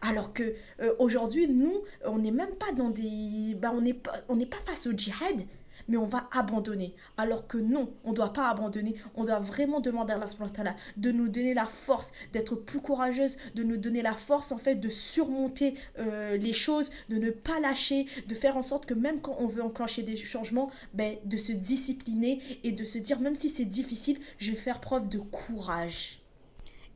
Alors 0.03 0.33
que 0.33 0.55
euh, 0.81 0.95
aujourd'hui, 0.99 1.49
nous, 1.49 1.83
on 2.05 2.19
n'est 2.19 2.31
même 2.31 2.55
pas 2.55 2.73
dans 2.73 2.91
des. 2.91 3.55
Bah, 3.61 3.71
on 3.75 3.81
n'est 3.81 3.95
pas, 3.95 4.13
pas 4.23 4.63
face 4.65 4.87
au 4.87 4.93
djihad, 4.93 5.43
mais 5.89 5.97
on 5.99 6.07
va 6.07 6.29
abandonner. 6.33 6.95
Alors 7.19 7.47
que 7.47 7.59
non, 7.59 7.93
on 8.05 8.11
ne 8.11 8.15
doit 8.15 8.33
pas 8.33 8.49
abandonner. 8.49 8.95
On 9.15 9.25
doit 9.25 9.41
vraiment 9.41 9.81
demander 9.81 10.13
à 10.13 10.17
Allah 10.17 10.77
de 10.97 11.13
nous 11.13 11.29
donner 11.29 11.53
la 11.53 11.67
force 11.67 12.13
d'être 12.33 12.55
plus 12.55 12.81
courageuse, 12.81 13.37
de 13.55 13.63
nous 13.63 13.77
donner 13.77 14.01
la 14.01 14.15
force 14.15 14.53
en 14.53 14.59
fait 14.59 14.77
de 14.77 14.89
surmonter 14.89 15.75
euh, 15.99 16.37
les 16.37 16.53
choses, 16.53 16.91
de 17.09 17.17
ne 17.17 17.31
pas 17.31 17.61
lâcher, 17.61 18.07
de 18.27 18.35
faire 18.35 18.57
en 18.57 18.63
sorte 18.63 18.87
que 18.87 18.95
même 18.95 19.21
quand 19.21 19.37
on 19.39 19.49
veut 19.49 19.63
enclencher 19.63 20.03
des 20.03 20.17
changements, 20.17 20.71
ben, 20.95 21.17
de 21.25 21.37
se 21.37 21.53
discipliner 21.53 22.41
et 22.65 22.73
de 22.73 22.85
se 22.85 22.99
dire 22.99 23.21
même 23.21 23.37
si 23.37 23.51
c'est 23.51 23.65
difficile, 23.65 24.19
je 24.39 24.53
vais 24.53 24.57
faire 24.57 24.81
preuve 24.81 25.09
de 25.09 25.19
courage. 25.19 26.23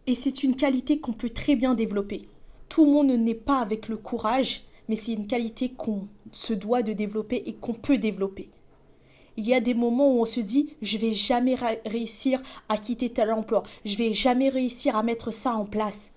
Et 0.07 0.15
c'est 0.15 0.43
une 0.43 0.55
qualité 0.55 1.01
qu'on 1.01 1.15
peut 1.15 1.31
très 1.31 1.57
bien 1.57 1.75
développer 1.75 2.29
tout 2.69 2.85
le 2.85 2.91
monde 2.91 3.11
n'est 3.11 3.35
pas 3.35 3.61
avec 3.61 3.89
le 3.89 3.97
courage, 3.97 4.65
mais 4.89 4.97
c'est 4.97 5.13
une 5.13 5.27
qualité 5.27 5.71
qu'on 5.71 6.09
se 6.33 6.53
doit 6.53 6.83
de 6.83 6.93
développer 6.93 7.43
et 7.47 7.55
qu'on 7.55 7.75
peut 7.75 7.99
développer. 7.99 8.51
Il 9.37 9.47
y 9.47 9.55
a 9.55 9.61
des 9.61 9.75
moments 9.75 10.13
où 10.13 10.21
on 10.21 10.25
se 10.25 10.41
dit 10.41 10.75
je 10.81 10.99
vais 10.99 11.13
jamais 11.13 11.57
réussir 11.85 12.41
à 12.69 12.77
quitter 12.77 13.11
tel 13.11 13.33
emploi, 13.33 13.63
je 13.85 13.97
vais 13.97 14.13
jamais 14.13 14.49
réussir 14.49 14.97
à 14.97 15.03
mettre 15.03 15.33
ça 15.33 15.55
en 15.55 15.65
place. 15.65 16.13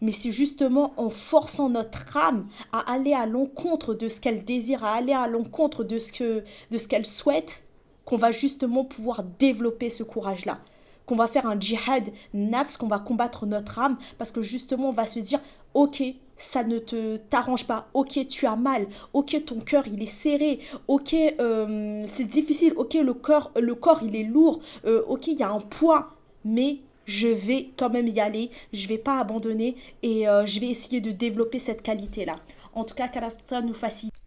Mais 0.00 0.12
c'est 0.12 0.30
justement 0.30 0.92
en 0.96 1.10
forçant 1.10 1.68
notre 1.68 2.16
âme 2.16 2.48
à 2.72 2.92
aller 2.92 3.14
à 3.14 3.26
l'encontre 3.26 3.94
de 3.94 4.08
ce 4.08 4.20
qu'elle 4.20 4.44
désire, 4.44 4.84
à 4.84 4.94
aller 4.94 5.12
à 5.12 5.26
l'encontre 5.26 5.82
de 5.82 5.98
ce 5.98 6.12
que 6.12 6.44
de 6.70 6.78
ce 6.78 6.86
qu'elle 6.86 7.06
souhaite, 7.06 7.64
qu'on 8.04 8.16
va 8.16 8.30
justement 8.30 8.84
pouvoir 8.84 9.24
développer 9.24 9.90
ce 9.90 10.04
courage-là 10.04 10.60
qu'on 11.08 11.16
va 11.16 11.26
faire 11.26 11.46
un 11.46 11.58
djihad 11.58 12.10
nafs, 12.34 12.76
qu'on 12.76 12.86
va 12.86 12.98
combattre 12.98 13.46
notre 13.46 13.78
âme, 13.78 13.96
parce 14.18 14.30
que 14.30 14.42
justement 14.42 14.90
on 14.90 14.92
va 14.92 15.06
se 15.06 15.18
dire, 15.18 15.40
ok, 15.74 16.02
ça 16.36 16.62
ne 16.62 16.78
te 16.78 17.16
t'arrange 17.16 17.66
pas, 17.66 17.88
ok, 17.94 18.28
tu 18.28 18.46
as 18.46 18.56
mal, 18.56 18.86
ok, 19.12 19.44
ton 19.44 19.58
cœur 19.60 19.84
il 19.88 20.02
est 20.02 20.06
serré, 20.06 20.60
ok, 20.86 21.14
euh, 21.14 22.02
c'est 22.06 22.26
difficile, 22.26 22.74
ok, 22.76 22.94
le 22.94 23.14
corps, 23.14 23.50
le 23.56 23.74
corps 23.74 24.00
il 24.02 24.14
est 24.14 24.24
lourd, 24.24 24.60
euh, 24.84 25.02
ok, 25.08 25.26
il 25.28 25.38
y 25.38 25.42
a 25.42 25.50
un 25.50 25.60
poids, 25.60 26.14
mais 26.44 26.78
je 27.06 27.28
vais 27.28 27.70
quand 27.76 27.90
même 27.90 28.06
y 28.06 28.20
aller, 28.20 28.50
je 28.72 28.86
vais 28.86 28.98
pas 28.98 29.18
abandonner 29.18 29.76
et 30.02 30.28
euh, 30.28 30.44
je 30.44 30.60
vais 30.60 30.68
essayer 30.68 31.00
de 31.00 31.10
développer 31.10 31.58
cette 31.58 31.82
qualité-là. 31.82 32.36
En 32.74 32.84
tout 32.84 32.94
cas, 32.94 33.08
ça 33.44 33.62
nous 33.62 33.74
facilite. 33.74 34.17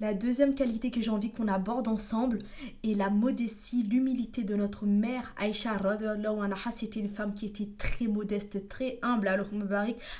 La 0.00 0.14
deuxième 0.14 0.54
qualité 0.54 0.90
que 0.90 1.02
j'ai 1.02 1.10
envie 1.10 1.30
qu'on 1.30 1.46
aborde 1.46 1.86
ensemble 1.86 2.38
est 2.82 2.96
la 2.96 3.10
modestie, 3.10 3.82
l'humilité 3.82 4.44
de 4.44 4.56
notre 4.56 4.86
mère 4.86 5.34
Aïcha 5.36 5.72
anha. 5.72 6.56
C'était 6.72 7.00
une 7.00 7.08
femme 7.10 7.34
qui 7.34 7.44
était 7.44 7.68
très 7.76 8.06
modeste, 8.06 8.66
très 8.70 8.98
humble 9.02 9.28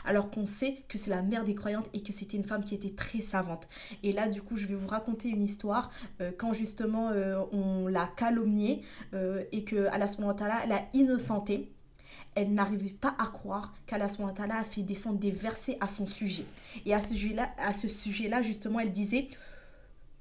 alors 0.04 0.30
qu'on 0.30 0.44
sait 0.44 0.76
que 0.86 0.98
c'est 0.98 1.08
la 1.08 1.22
mère 1.22 1.44
des 1.44 1.54
croyantes 1.54 1.88
et 1.94 2.02
que 2.02 2.12
c'était 2.12 2.36
une 2.36 2.44
femme 2.44 2.62
qui 2.62 2.74
était 2.74 2.90
très 2.90 3.22
savante. 3.22 3.68
Et 4.02 4.12
là, 4.12 4.28
du 4.28 4.42
coup, 4.42 4.58
je 4.58 4.66
vais 4.66 4.74
vous 4.74 4.88
raconter 4.88 5.30
une 5.30 5.42
histoire 5.42 5.90
euh, 6.20 6.30
quand 6.36 6.52
justement 6.52 7.08
euh, 7.08 7.40
on 7.52 7.86
l'a 7.86 8.10
calomniée 8.16 8.82
euh, 9.14 9.44
et 9.50 9.64
que 9.64 9.86
Allah 9.86 10.06
elle 10.64 10.72
a 10.72 10.88
innocenté 10.92 11.72
elle 12.36 12.54
n'arrivait 12.54 12.90
pas 12.90 13.14
à 13.18 13.26
croire 13.26 13.74
qu'Allah 13.86 14.06
a 14.06 14.64
fait 14.64 14.82
descendre 14.82 15.18
des 15.18 15.32
versets 15.32 15.76
à 15.80 15.88
son 15.88 16.06
sujet. 16.06 16.44
Et 16.86 16.94
à 16.94 17.00
ce 17.00 17.14
sujet-là, 17.14 17.50
à 17.58 17.72
ce 17.72 17.88
sujet-là 17.88 18.42
justement, 18.42 18.78
elle 18.78 18.92
disait 18.92 19.28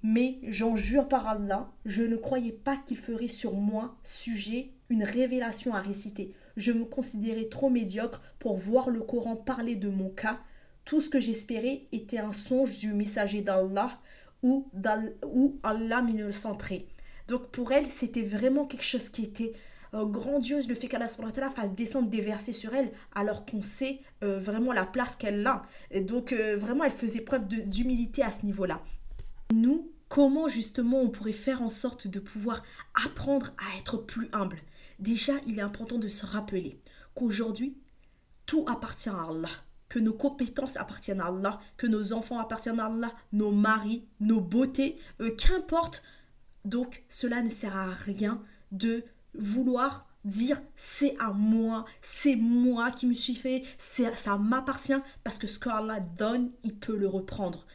mais 0.03 0.39
j'en 0.43 0.75
jure 0.75 1.07
par 1.07 1.27
Allah, 1.27 1.71
je 1.85 2.03
ne 2.03 2.15
croyais 2.15 2.51
pas 2.51 2.77
qu'il 2.77 2.97
ferait 2.97 3.27
sur 3.27 3.53
moi, 3.53 3.97
sujet, 4.03 4.71
une 4.89 5.03
révélation 5.03 5.73
à 5.73 5.81
réciter. 5.81 6.33
Je 6.57 6.71
me 6.71 6.85
considérais 6.85 7.49
trop 7.49 7.69
médiocre 7.69 8.21
pour 8.39 8.57
voir 8.57 8.89
le 8.89 9.01
Coran 9.01 9.35
parler 9.35 9.75
de 9.75 9.89
mon 9.89 10.09
cas. 10.09 10.39
Tout 10.85 11.01
ce 11.01 11.09
que 11.09 11.19
j'espérais 11.19 11.83
était 11.91 12.17
un 12.17 12.31
songe 12.31 12.79
du 12.79 12.93
messager 12.93 13.41
d'Allah 13.41 13.99
ou, 14.41 14.69
ou 15.25 15.59
Allah 15.63 16.03
centré. 16.31 16.87
Donc 17.27 17.49
pour 17.49 17.71
elle, 17.71 17.89
c'était 17.91 18.23
vraiment 18.23 18.65
quelque 18.65 18.83
chose 18.83 19.09
qui 19.09 19.23
était 19.23 19.53
euh, 19.93 20.05
grandiose, 20.05 20.67
le 20.69 20.75
fait 20.75 20.87
qu'Allah 20.87 21.07
fasse 21.07 21.71
descendre 21.71 22.09
des 22.09 22.21
versets 22.21 22.53
sur 22.53 22.73
elle, 22.73 22.91
alors 23.13 23.45
qu'on 23.45 23.61
sait 23.61 23.99
euh, 24.23 24.39
vraiment 24.39 24.71
la 24.71 24.85
place 24.85 25.15
qu'elle 25.15 25.45
a. 25.45 25.63
Et 25.91 26.01
donc 26.01 26.31
euh, 26.31 26.57
vraiment, 26.57 26.83
elle 26.83 26.91
faisait 26.91 27.21
preuve 27.21 27.47
d'humilité 27.47 28.23
à 28.23 28.31
ce 28.31 28.45
niveau-là. 28.45 28.81
Nous, 29.53 29.91
comment 30.09 30.47
justement 30.47 31.01
on 31.01 31.09
pourrait 31.09 31.33
faire 31.33 31.63
en 31.63 31.69
sorte 31.69 32.07
de 32.07 32.19
pouvoir 32.19 32.61
apprendre 33.05 33.51
à 33.57 33.77
être 33.79 33.97
plus 33.97 34.29
humble? 34.31 34.59
Déjà, 34.99 35.33
il 35.47 35.57
est 35.57 35.63
important 35.63 35.97
de 35.97 36.07
se 36.07 36.25
rappeler 36.25 36.79
qu'aujourd'hui, 37.15 37.75
tout 38.45 38.63
appartient 38.67 39.09
à 39.09 39.23
Allah, 39.23 39.49
que 39.87 39.97
nos 39.97 40.13
compétences 40.13 40.77
appartiennent 40.77 41.21
à 41.21 41.27
Allah, 41.27 41.59
que 41.77 41.87
nos 41.87 42.13
enfants 42.13 42.39
appartiennent 42.39 42.79
à 42.79 42.85
Allah, 42.85 43.11
nos 43.31 43.51
maris, 43.51 44.05
nos 44.19 44.39
beautés, 44.39 44.97
euh, 45.19 45.35
qu'importe. 45.35 46.03
Donc, 46.63 47.03
cela 47.09 47.41
ne 47.41 47.49
sert 47.49 47.75
à 47.75 47.87
rien 47.87 48.43
de 48.71 49.03
vouloir 49.33 50.07
dire 50.25 50.61
c'est 50.75 51.15
à 51.19 51.31
moi, 51.31 51.85
c'est 52.01 52.35
moi 52.35 52.91
qui 52.91 53.07
me 53.07 53.13
suis 53.13 53.35
fait, 53.35 53.63
ça 53.77 54.37
m'appartient 54.37 55.01
parce 55.23 55.37
que 55.37 55.47
ce 55.47 55.57
que 55.57 55.69
Allah 55.69 55.99
donne, 55.99 56.51
il 56.63 56.75
peut 56.75 56.97
le 56.97 57.07
reprendre 57.07 57.65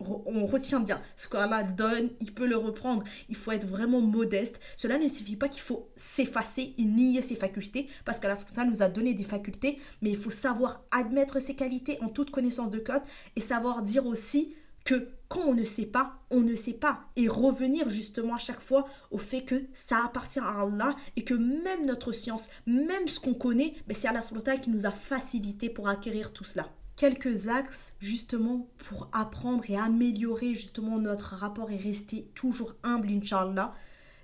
on 0.00 0.46
retient 0.46 0.80
bien 0.80 1.00
ce 1.16 1.28
qu'Allah 1.28 1.62
donne, 1.62 2.10
il 2.20 2.32
peut 2.32 2.46
le 2.46 2.56
reprendre. 2.56 3.04
Il 3.28 3.36
faut 3.36 3.52
être 3.52 3.66
vraiment 3.66 4.00
modeste. 4.00 4.60
Cela 4.76 4.98
ne 4.98 5.06
signifie 5.06 5.36
pas 5.36 5.48
qu'il 5.48 5.62
faut 5.62 5.90
s'effacer 5.96 6.74
et 6.78 6.84
nier 6.84 7.22
ses 7.22 7.36
facultés, 7.36 7.88
parce 8.04 8.18
qu'Allah 8.18 8.36
nous 8.66 8.82
a 8.82 8.88
donné 8.88 9.14
des 9.14 9.24
facultés, 9.24 9.78
mais 10.02 10.10
il 10.10 10.16
faut 10.16 10.30
savoir 10.30 10.84
admettre 10.90 11.40
ses 11.40 11.54
qualités 11.54 11.98
en 12.02 12.08
toute 12.08 12.30
connaissance 12.30 12.70
de 12.70 12.78
code 12.78 13.02
et 13.36 13.40
savoir 13.40 13.82
dire 13.82 14.06
aussi 14.06 14.54
que 14.84 15.08
quand 15.28 15.42
on 15.42 15.54
ne 15.54 15.64
sait 15.64 15.86
pas, 15.86 16.18
on 16.30 16.40
ne 16.40 16.56
sait 16.56 16.72
pas. 16.72 17.02
Et 17.16 17.28
revenir 17.28 17.88
justement 17.88 18.34
à 18.34 18.38
chaque 18.38 18.60
fois 18.60 18.86
au 19.10 19.18
fait 19.18 19.42
que 19.42 19.66
ça 19.72 20.04
appartient 20.04 20.40
à 20.40 20.62
Allah 20.62 20.96
et 21.16 21.22
que 21.22 21.34
même 21.34 21.86
notre 21.86 22.12
science, 22.12 22.48
même 22.66 23.06
ce 23.06 23.20
qu'on 23.20 23.34
connaît, 23.34 23.74
ben 23.86 23.94
c'est 23.94 24.08
Allah 24.08 24.22
qui 24.60 24.70
nous 24.70 24.86
a 24.86 24.90
facilité 24.90 25.68
pour 25.68 25.88
acquérir 25.88 26.32
tout 26.32 26.44
cela 26.44 26.66
quelques 27.00 27.48
axes 27.48 27.96
justement 27.98 28.68
pour 28.76 29.08
apprendre 29.12 29.64
et 29.70 29.76
améliorer 29.78 30.52
justement 30.52 30.98
notre 30.98 31.34
rapport 31.34 31.70
et 31.70 31.78
rester 31.78 32.30
toujours 32.34 32.74
humble, 32.82 33.08
Inch'Allah. 33.08 33.74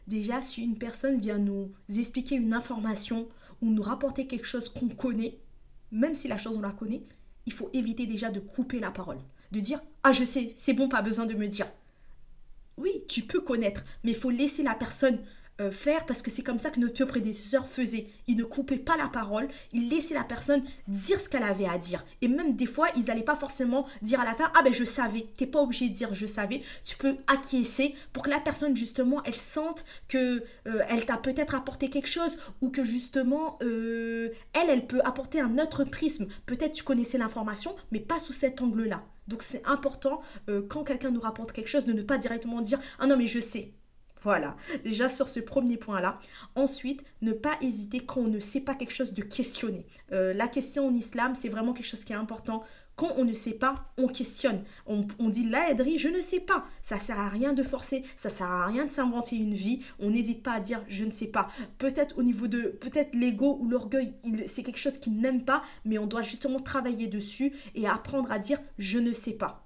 Déjà, 0.06 0.42
si 0.42 0.62
une 0.62 0.76
personne 0.76 1.18
vient 1.18 1.38
nous 1.38 1.72
expliquer 1.88 2.34
une 2.34 2.52
information 2.52 3.30
ou 3.62 3.70
nous 3.70 3.80
rapporter 3.80 4.26
quelque 4.26 4.44
chose 4.44 4.68
qu'on 4.68 4.90
connaît, 4.90 5.38
même 5.90 6.12
si 6.12 6.28
la 6.28 6.36
chose 6.36 6.58
on 6.58 6.60
la 6.60 6.68
connaît, 6.68 7.02
il 7.46 7.54
faut 7.54 7.70
éviter 7.72 8.04
déjà 8.04 8.28
de 8.28 8.40
couper 8.40 8.78
la 8.78 8.90
parole. 8.90 9.20
De 9.52 9.60
dire 9.60 9.80
Ah, 10.02 10.12
je 10.12 10.24
sais, 10.24 10.52
c'est 10.54 10.74
bon, 10.74 10.86
pas 10.86 11.00
besoin 11.00 11.24
de 11.24 11.32
me 11.32 11.48
dire. 11.48 11.72
Oui, 12.76 13.04
tu 13.08 13.22
peux 13.22 13.40
connaître, 13.40 13.86
mais 14.04 14.10
il 14.10 14.18
faut 14.18 14.28
laisser 14.28 14.62
la 14.62 14.74
personne 14.74 15.20
euh, 15.60 15.70
faire 15.70 16.04
parce 16.04 16.20
que 16.20 16.30
c'est 16.30 16.42
comme 16.42 16.58
ça 16.58 16.68
que 16.68 16.80
notre 16.80 17.04
prédécesseur 17.06 17.66
faisait. 17.66 18.08
Il 18.26 18.36
ne 18.36 18.44
coupait 18.44 18.76
pas 18.76 18.98
la 18.98 19.08
parole, 19.08 19.48
il 19.72 19.88
laissait 19.88 20.12
la 20.12 20.22
personne 20.22 20.62
dire 20.86 21.18
ce 21.18 21.30
qu'elle 21.30 21.42
avait 21.42 21.66
à 21.66 21.78
dire. 21.78 22.04
Et 22.20 22.28
même 22.28 22.54
des 22.54 22.66
fois, 22.66 22.88
ils 22.94 23.06
n'allaient 23.06 23.22
pas 23.22 23.36
forcément 23.36 23.86
dire 24.02 24.20
à 24.20 24.24
la 24.24 24.34
fin 24.34 24.50
Ah 24.54 24.62
ben 24.62 24.74
je 24.74 24.84
savais. 24.84 25.26
T'es 25.36 25.46
pas 25.46 25.62
obligé 25.62 25.88
de 25.88 25.94
dire 25.94 26.12
je 26.12 26.26
savais. 26.26 26.62
Tu 26.84 26.96
peux 26.96 27.16
acquiescer 27.26 27.94
pour 28.12 28.22
que 28.22 28.30
la 28.30 28.38
personne 28.38 28.76
justement 28.76 29.22
elle 29.24 29.34
sente 29.34 29.86
que 30.08 30.44
euh, 30.66 30.82
elle 30.90 31.06
t'a 31.06 31.16
peut-être 31.16 31.54
apporté 31.54 31.88
quelque 31.88 32.08
chose 32.08 32.38
ou 32.60 32.68
que 32.68 32.84
justement 32.84 33.58
euh, 33.62 34.28
elle 34.52 34.68
elle 34.68 34.86
peut 34.86 35.00
apporter 35.04 35.40
un 35.40 35.58
autre 35.58 35.84
prisme. 35.84 36.26
Peut-être 36.44 36.72
tu 36.72 36.84
connaissais 36.84 37.16
l'information 37.16 37.74
mais 37.92 38.00
pas 38.00 38.18
sous 38.18 38.34
cet 38.34 38.60
angle-là. 38.60 39.04
Donc 39.26 39.42
c'est 39.42 39.66
important 39.66 40.20
quand 40.68 40.84
quelqu'un 40.84 41.10
nous 41.10 41.20
rapporte 41.20 41.50
quelque 41.50 41.68
chose 41.68 41.84
de 41.84 41.92
ne 41.92 42.02
pas 42.02 42.18
directement 42.18 42.60
dire 42.60 42.78
Ah 42.98 43.06
non 43.06 43.16
mais 43.16 43.26
je 43.26 43.40
sais. 43.40 43.72
Voilà, 44.26 44.56
déjà 44.82 45.08
sur 45.08 45.28
ce 45.28 45.38
premier 45.38 45.76
point-là. 45.76 46.18
Ensuite, 46.56 47.04
ne 47.22 47.30
pas 47.30 47.56
hésiter 47.60 48.00
quand 48.00 48.22
on 48.22 48.26
ne 48.26 48.40
sait 48.40 48.60
pas 48.60 48.74
quelque 48.74 48.92
chose 48.92 49.14
de 49.14 49.22
questionner. 49.22 49.86
Euh, 50.10 50.34
la 50.34 50.48
question 50.48 50.88
en 50.88 50.94
islam, 50.94 51.36
c'est 51.36 51.48
vraiment 51.48 51.72
quelque 51.72 51.86
chose 51.86 52.02
qui 52.02 52.12
est 52.12 52.16
important. 52.16 52.64
Quand 52.96 53.12
on 53.18 53.24
ne 53.24 53.32
sait 53.32 53.54
pas, 53.54 53.92
on 53.98 54.08
questionne. 54.08 54.64
On, 54.88 55.28
dit 55.28 55.48
la 55.48 55.76
je 55.76 56.08
ne 56.08 56.20
sais 56.20 56.40
pas. 56.40 56.66
Ça 56.82 56.98
sert 56.98 57.20
à 57.20 57.28
rien 57.28 57.52
de 57.52 57.62
forcer, 57.62 58.02
ça 58.16 58.28
sert 58.28 58.50
à 58.50 58.66
rien 58.66 58.84
de 58.86 58.90
s'inventer 58.90 59.36
une 59.36 59.54
vie. 59.54 59.84
On 60.00 60.10
n'hésite 60.10 60.42
pas 60.42 60.54
à 60.54 60.60
dire 60.60 60.82
je 60.88 61.04
ne 61.04 61.12
sais 61.12 61.28
pas. 61.28 61.48
Peut-être 61.78 62.18
au 62.18 62.24
niveau 62.24 62.48
de 62.48 62.76
peut-être 62.80 63.14
l'ego 63.14 63.58
ou 63.60 63.68
l'orgueil, 63.68 64.12
c'est 64.48 64.64
quelque 64.64 64.80
chose 64.80 64.98
qu'il 64.98 65.20
n'aime 65.20 65.44
pas, 65.44 65.62
mais 65.84 65.98
on 65.98 66.06
doit 66.08 66.22
justement 66.22 66.58
travailler 66.58 67.06
dessus 67.06 67.52
et 67.76 67.86
apprendre 67.86 68.32
à 68.32 68.40
dire 68.40 68.58
je 68.76 68.98
ne 68.98 69.12
sais 69.12 69.34
pas. 69.34 69.65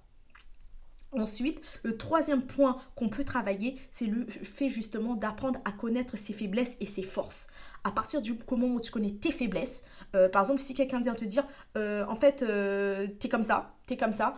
Ensuite, 1.12 1.60
le 1.82 1.96
troisième 1.96 2.42
point 2.42 2.80
qu'on 2.94 3.08
peut 3.08 3.24
travailler, 3.24 3.76
c'est 3.90 4.06
le 4.06 4.26
fait 4.26 4.68
justement 4.68 5.14
d'apprendre 5.14 5.60
à 5.64 5.72
connaître 5.72 6.16
ses 6.16 6.32
faiblesses 6.32 6.76
et 6.80 6.86
ses 6.86 7.02
forces. 7.02 7.48
À 7.82 7.90
partir 7.90 8.20
du 8.20 8.38
moment 8.48 8.68
où 8.68 8.80
tu 8.80 8.92
connais 8.92 9.10
tes 9.10 9.32
faiblesses, 9.32 9.82
euh, 10.14 10.28
par 10.28 10.42
exemple, 10.42 10.60
si 10.60 10.74
quelqu'un 10.74 11.00
vient 11.00 11.14
te 11.14 11.24
dire, 11.24 11.44
euh, 11.76 12.04
en 12.06 12.14
fait, 12.14 12.42
euh, 12.42 13.08
t'es 13.18 13.28
comme 13.28 13.42
ça, 13.42 13.74
t'es 13.86 13.96
comme 13.96 14.12
ça, 14.12 14.36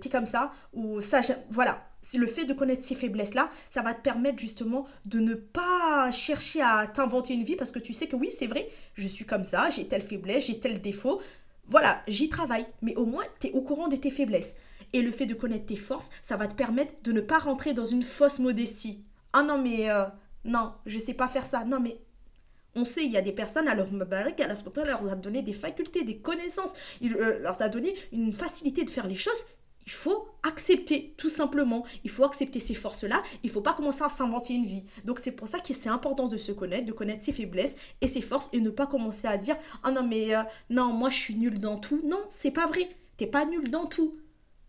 t'es 0.00 0.08
comme 0.08 0.26
ça, 0.26 0.52
ou 0.72 1.00
ça, 1.00 1.20
voilà. 1.50 1.84
C'est 2.00 2.18
le 2.18 2.26
fait 2.26 2.44
de 2.44 2.52
connaître 2.52 2.84
ces 2.84 2.94
faiblesses-là, 2.94 3.50
ça 3.70 3.80
va 3.80 3.94
te 3.94 4.02
permettre 4.02 4.38
justement 4.38 4.86
de 5.06 5.18
ne 5.18 5.34
pas 5.34 6.10
chercher 6.10 6.60
à 6.60 6.86
t'inventer 6.86 7.32
une 7.32 7.42
vie 7.42 7.56
parce 7.56 7.70
que 7.70 7.78
tu 7.78 7.94
sais 7.94 8.06
que 8.06 8.14
oui, 8.14 8.28
c'est 8.30 8.46
vrai, 8.46 8.68
je 8.92 9.08
suis 9.08 9.24
comme 9.24 9.42
ça, 9.42 9.70
j'ai 9.70 9.88
telle 9.88 10.02
faiblesse, 10.02 10.46
j'ai 10.46 10.60
tel 10.60 10.80
défaut. 10.82 11.20
Voilà, 11.66 12.02
j'y 12.06 12.28
travaille, 12.28 12.66
mais 12.82 12.94
au 12.96 13.06
moins, 13.06 13.24
tu 13.40 13.46
es 13.46 13.52
au 13.52 13.62
courant 13.62 13.88
de 13.88 13.96
tes 13.96 14.10
faiblesses. 14.10 14.54
Et 14.94 15.02
le 15.02 15.10
fait 15.10 15.26
de 15.26 15.34
connaître 15.34 15.66
tes 15.66 15.76
forces, 15.76 16.08
ça 16.22 16.36
va 16.36 16.46
te 16.46 16.54
permettre 16.54 16.94
de 17.02 17.12
ne 17.12 17.20
pas 17.20 17.38
rentrer 17.38 17.74
dans 17.74 17.84
une 17.84 18.02
fausse 18.02 18.38
modestie. 18.38 19.04
Ah 19.34 19.42
non, 19.42 19.60
mais 19.60 19.90
euh, 19.90 20.04
non, 20.44 20.72
je 20.86 20.98
sais 20.98 21.14
pas 21.14 21.28
faire 21.28 21.44
ça. 21.44 21.64
Non, 21.64 21.80
mais 21.80 22.00
on 22.76 22.84
sait, 22.84 23.04
il 23.04 23.12
y 23.12 23.16
a 23.16 23.22
des 23.22 23.32
personnes, 23.32 23.68
alors 23.68 23.92
Mabarak, 23.92 24.40
Allah 24.40 24.54
leur 24.84 25.08
a 25.08 25.16
donné 25.16 25.42
des 25.42 25.52
facultés, 25.52 26.04
des 26.04 26.18
connaissances, 26.18 26.72
il 27.00 27.16
euh, 27.16 27.38
leur 27.40 27.60
a 27.60 27.68
donné 27.68 27.94
une 28.12 28.32
facilité 28.32 28.84
de 28.84 28.90
faire 28.90 29.06
les 29.06 29.14
choses. 29.14 29.46
Il 29.86 29.92
faut 29.92 30.28
accepter, 30.42 31.14
tout 31.18 31.28
simplement. 31.28 31.84
Il 32.04 32.10
faut 32.10 32.24
accepter 32.24 32.58
ces 32.58 32.74
forces-là. 32.74 33.22
Il 33.42 33.50
faut 33.50 33.60
pas 33.60 33.74
commencer 33.74 34.02
à 34.02 34.08
s'inventer 34.08 34.54
une 34.54 34.64
vie. 34.64 34.84
Donc 35.04 35.18
c'est 35.18 35.32
pour 35.32 35.46
ça 35.46 35.58
que 35.58 35.74
c'est 35.74 35.90
important 35.90 36.26
de 36.26 36.38
se 36.38 36.52
connaître, 36.52 36.86
de 36.86 36.92
connaître 36.92 37.22
ses 37.22 37.32
faiblesses 37.32 37.76
et 38.00 38.06
ses 38.06 38.22
forces 38.22 38.48
et 38.54 38.60
ne 38.60 38.70
pas 38.70 38.86
commencer 38.86 39.26
à 39.26 39.36
dire 39.36 39.56
Ah 39.82 39.90
non, 39.90 40.02
mais 40.02 40.34
euh, 40.34 40.42
non, 40.70 40.92
moi 40.92 41.10
je 41.10 41.18
suis 41.18 41.36
nul 41.36 41.58
dans 41.58 41.76
tout. 41.76 42.00
Non, 42.02 42.24
c'est 42.30 42.50
pas 42.50 42.66
vrai. 42.66 42.88
T'es 43.18 43.26
pas 43.26 43.44
nul 43.44 43.68
dans 43.68 43.84
tout. 43.84 44.16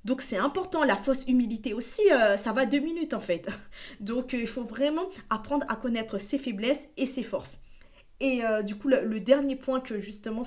Donc 0.05 0.21
c'est 0.21 0.37
important, 0.37 0.83
la 0.83 0.95
fausse 0.95 1.25
humilité 1.27 1.73
aussi, 1.73 2.03
euh, 2.11 2.37
ça 2.37 2.53
va 2.53 2.67
deux 2.67 2.79
minutes 2.79 3.15
en 3.15 3.19
fait. 3.19 3.49
Donc 3.99 4.33
euh, 4.33 4.37
il 4.39 4.47
faut 4.47 4.63
vraiment 4.63 5.09
apprendre 5.31 5.65
à 5.67 5.75
connaître 5.75 6.19
ses 6.19 6.37
faiblesses 6.37 6.89
et 6.95 7.07
ses 7.07 7.23
forces. 7.23 7.59
Et 8.21 8.45
euh, 8.45 8.61
du 8.61 8.75
coup, 8.75 8.87
le, 8.87 9.19
dernier 9.19 9.57
point 9.57 9.81
que 9.81 9.99
justement 9.99 10.43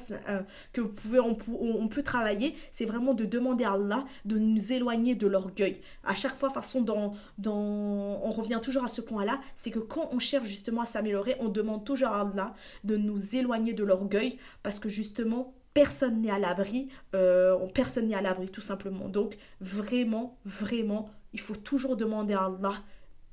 que 0.72 0.80
vous 0.80 0.88
pouvez, 0.88 1.20
on, 1.20 1.88
peut 1.88 2.02
travailler, 2.02 2.54
c'est 2.72 2.86
vraiment 2.86 3.12
de 3.12 3.26
demander 3.26 3.64
à 3.64 3.72
Allah 3.72 4.06
de 4.24 4.38
nous 4.38 4.72
éloigner 4.72 5.14
de 5.14 5.26
l'orgueil. 5.26 5.82
À 6.02 6.14
chaque 6.14 6.34
fois, 6.34 6.48
façon, 6.48 6.80
dans, 6.80 7.14
dans, 7.36 7.52
on 7.54 8.30
revient 8.30 8.60
toujours 8.62 8.84
à 8.84 8.88
ce 8.88 9.02
point-là, 9.02 9.38
c'est 9.54 9.70
que 9.70 9.80
quand 9.80 10.08
on 10.12 10.18
cherche 10.18 10.48
justement 10.48 10.80
à 10.80 10.86
s'améliorer, 10.86 11.36
on 11.40 11.48
demande 11.48 11.84
toujours 11.84 12.08
à 12.08 12.22
Allah 12.22 12.54
de 12.84 12.96
nous 12.96 13.36
éloigner 13.36 13.74
de 13.74 13.84
l'orgueil, 13.84 14.38
parce 14.62 14.78
que 14.78 14.88
justement, 14.88 15.52
personne 15.78 16.22
n'est 16.22 16.30
à 16.32 16.40
l'abri, 16.40 16.88
euh, 17.14 17.56
personne 17.72 18.08
n'est 18.08 18.16
à 18.16 18.20
l'abri 18.20 18.50
tout 18.50 18.60
simplement. 18.60 19.08
Donc 19.08 19.36
vraiment, 19.60 20.36
vraiment, 20.44 21.08
il 21.32 21.38
faut 21.38 21.54
toujours 21.54 21.96
demander 21.96 22.34
à 22.34 22.46
Allah 22.46 22.74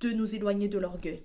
de 0.01 0.11
nous 0.11 0.35
éloigner 0.35 0.67
de 0.67 0.77
l'orgueil. 0.77 1.23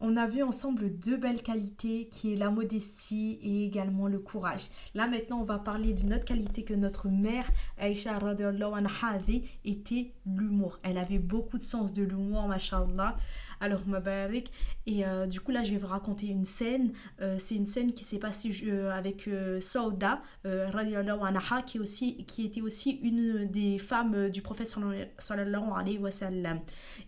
On 0.00 0.18
a 0.18 0.26
vu 0.26 0.42
ensemble 0.42 0.98
deux 0.98 1.16
belles 1.16 1.40
qualités 1.40 2.08
qui 2.08 2.34
est 2.34 2.36
la 2.36 2.50
modestie 2.50 3.38
et 3.40 3.64
également 3.64 4.06
le 4.06 4.18
courage. 4.18 4.68
Là 4.94 5.06
maintenant 5.06 5.40
on 5.40 5.44
va 5.44 5.58
parler 5.58 5.94
d'une 5.94 6.12
autre 6.12 6.26
qualité 6.26 6.62
que 6.62 6.74
notre 6.74 7.08
mère 7.08 7.48
Aisha 7.78 8.16
anha 8.16 8.90
avait, 9.08 9.42
était 9.64 10.12
l'humour. 10.26 10.78
Elle 10.82 10.98
avait 10.98 11.20
beaucoup 11.20 11.56
de 11.56 11.62
sens 11.62 11.94
de 11.94 12.02
l'humour, 12.02 12.48
mashallah. 12.48 13.16
Alors, 13.62 13.86
Mabarik. 13.86 14.50
Et 14.86 15.04
euh, 15.06 15.26
du 15.26 15.40
coup, 15.40 15.52
là, 15.52 15.62
je 15.62 15.70
vais 15.70 15.78
vous 15.78 15.86
raconter 15.86 16.26
une 16.26 16.44
scène. 16.44 16.92
Euh, 17.20 17.36
c'est 17.38 17.54
une 17.54 17.66
scène 17.66 17.92
qui 17.92 18.04
s'est 18.04 18.18
passée 18.18 18.50
euh, 18.64 18.90
avec 18.90 19.28
Sauda, 19.60 20.22
anha, 20.44 21.62
qui, 21.64 21.78
aussi, 21.78 22.24
qui 22.24 22.44
était 22.44 22.60
aussi 22.60 22.98
une 23.02 23.46
des 23.46 23.78
femmes 23.78 24.30
du 24.30 24.42
prophète 24.42 24.74
sallallahu 25.18 25.64
alayhi. 25.76 25.98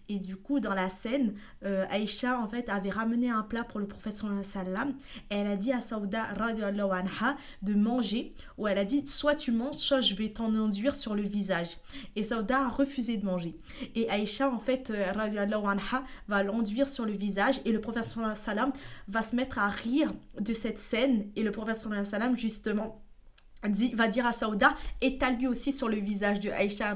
Et 0.08 0.18
du 0.18 0.36
coup, 0.36 0.60
dans 0.60 0.74
la 0.74 0.88
scène, 0.88 1.34
Aïcha, 1.62 2.38
en 2.38 2.46
fait, 2.46 2.68
avait 2.68 2.90
ramené 2.90 3.30
un 3.30 3.42
plat 3.42 3.64
pour 3.64 3.80
le 3.80 3.86
prophète 3.86 4.12
sallallahu 4.12 4.44
alayhi. 4.54 4.94
Et 5.30 5.34
elle 5.34 5.46
a 5.46 5.56
dit 5.56 5.72
à 5.72 5.80
Sauda, 5.80 6.22
anha, 6.22 7.36
de 7.62 7.74
manger. 7.74 8.34
Ou 8.58 8.68
elle 8.68 8.78
a 8.78 8.84
dit, 8.84 9.06
soit 9.06 9.34
tu 9.34 9.50
manges, 9.50 9.76
soit 9.76 10.00
je 10.00 10.14
vais 10.14 10.28
t'en 10.28 10.54
enduire 10.54 10.94
sur 10.94 11.14
le 11.14 11.22
visage. 11.22 11.78
Et 12.14 12.22
Sauda 12.22 12.66
a 12.66 12.68
refusé 12.68 13.16
de 13.16 13.24
manger. 13.24 13.56
Et 13.94 14.08
Aïcha, 14.10 14.50
en 14.50 14.58
fait, 14.58 14.92
anha, 14.92 16.04
va 16.28 16.42
l'enduire 16.42 16.86
sur 16.88 17.04
le 17.04 17.12
visage 17.12 17.60
et 17.64 17.72
le 17.72 17.80
professeur 17.80 18.36
salam 18.36 18.72
va 19.08 19.22
se 19.22 19.36
mettre 19.36 19.58
à 19.58 19.68
rire 19.68 20.12
de 20.40 20.52
cette 20.54 20.78
scène 20.78 21.28
et 21.36 21.42
le 21.42 21.50
professeur 21.50 22.04
salam 22.06 22.38
justement 22.38 23.04
Dit, 23.68 23.94
va 23.94 24.08
dire 24.08 24.26
à 24.26 24.32
Saouda 24.32 24.74
étale 25.00 25.36
lui 25.36 25.46
aussi 25.46 25.72
sur 25.72 25.88
le 25.88 25.96
visage 25.96 26.38
de 26.40 26.50
Aïcha. 26.50 26.92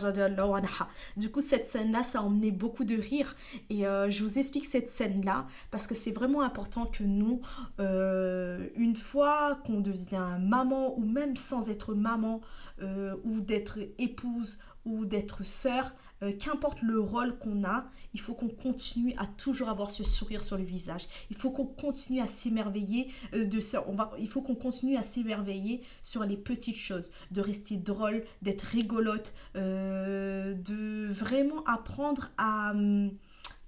Du 1.16 1.30
coup, 1.30 1.40
cette 1.40 1.64
scène-là, 1.66 2.02
ça 2.02 2.18
a 2.18 2.22
emmené 2.22 2.50
beaucoup 2.50 2.84
de 2.84 2.94
rire. 2.94 3.36
Et 3.70 3.86
euh, 3.86 4.10
je 4.10 4.22
vous 4.22 4.38
explique 4.38 4.66
cette 4.66 4.90
scène-là 4.90 5.46
parce 5.70 5.86
que 5.86 5.94
c'est 5.94 6.10
vraiment 6.10 6.42
important 6.42 6.84
que 6.84 7.04
nous, 7.04 7.40
euh, 7.80 8.68
une 8.76 8.96
fois 8.96 9.58
qu'on 9.66 9.80
devient 9.80 10.36
maman 10.40 10.98
ou 10.98 11.04
même 11.04 11.36
sans 11.36 11.70
être 11.70 11.94
maman 11.94 12.40
euh, 12.82 13.16
ou 13.24 13.40
d'être 13.40 13.78
épouse 13.98 14.58
ou 14.84 15.06
d'être 15.06 15.44
sœur, 15.44 15.92
euh, 16.22 16.32
qu'importe 16.32 16.82
le 16.82 17.00
rôle 17.00 17.38
qu'on 17.38 17.64
a, 17.64 17.86
il 18.14 18.20
faut 18.20 18.34
qu'on 18.34 18.48
continue 18.48 19.14
à 19.18 19.26
toujours 19.26 19.68
avoir 19.68 19.90
ce 19.90 20.04
sourire 20.04 20.42
sur 20.42 20.56
le 20.56 20.64
visage. 20.64 21.06
Il 21.30 21.36
faut 21.36 21.50
qu'on 21.50 21.66
continue 21.66 22.20
à 22.20 22.26
s'émerveiller 22.26 23.08
euh, 23.34 23.44
de 23.44 23.60
ça. 23.60 23.84
Il 24.18 24.28
faut 24.28 24.42
qu'on 24.42 24.54
continue 24.54 24.96
à 24.96 25.02
s'émerveiller 25.02 25.82
sur 26.02 26.24
les 26.24 26.36
petites 26.36 26.76
choses, 26.76 27.12
de 27.30 27.40
rester 27.40 27.76
drôle, 27.76 28.24
d'être 28.42 28.62
rigolote, 28.62 29.32
euh, 29.56 30.54
de 30.54 31.06
vraiment 31.12 31.62
apprendre 31.64 32.30
à, 32.36 32.74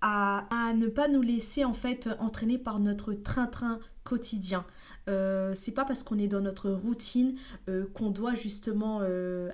à, 0.00 0.73
ne 0.76 0.87
pas 0.87 1.09
nous 1.09 1.23
laisser 1.23 1.64
en 1.64 1.75
fait 1.75 2.09
entraîner 2.19 2.59
par 2.59 2.80
notre 2.80 3.12
train-train 3.12 3.80
quotidien. 4.04 4.64
euh, 5.09 5.52
c'est 5.54 5.73
pas 5.73 5.85
parce 5.85 6.02
qu'on 6.02 6.19
est 6.19 6.28
dans 6.28 6.40
notre 6.40 6.71
routine 6.71 7.37
euh, 7.69 7.87
qu'on 7.95 8.11
doit 8.11 8.35
justement 8.35 9.00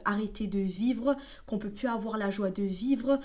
arrêter 0.05 0.47
de 0.47 0.59
vivre, 0.59 1.17
qu'on 1.47 1.59
peut 1.59 1.71
plus 1.71 1.88
avoir 1.88 2.19
la 2.19 2.31
joie 2.31 2.50
de 2.50 2.62
vivre. 2.62 3.21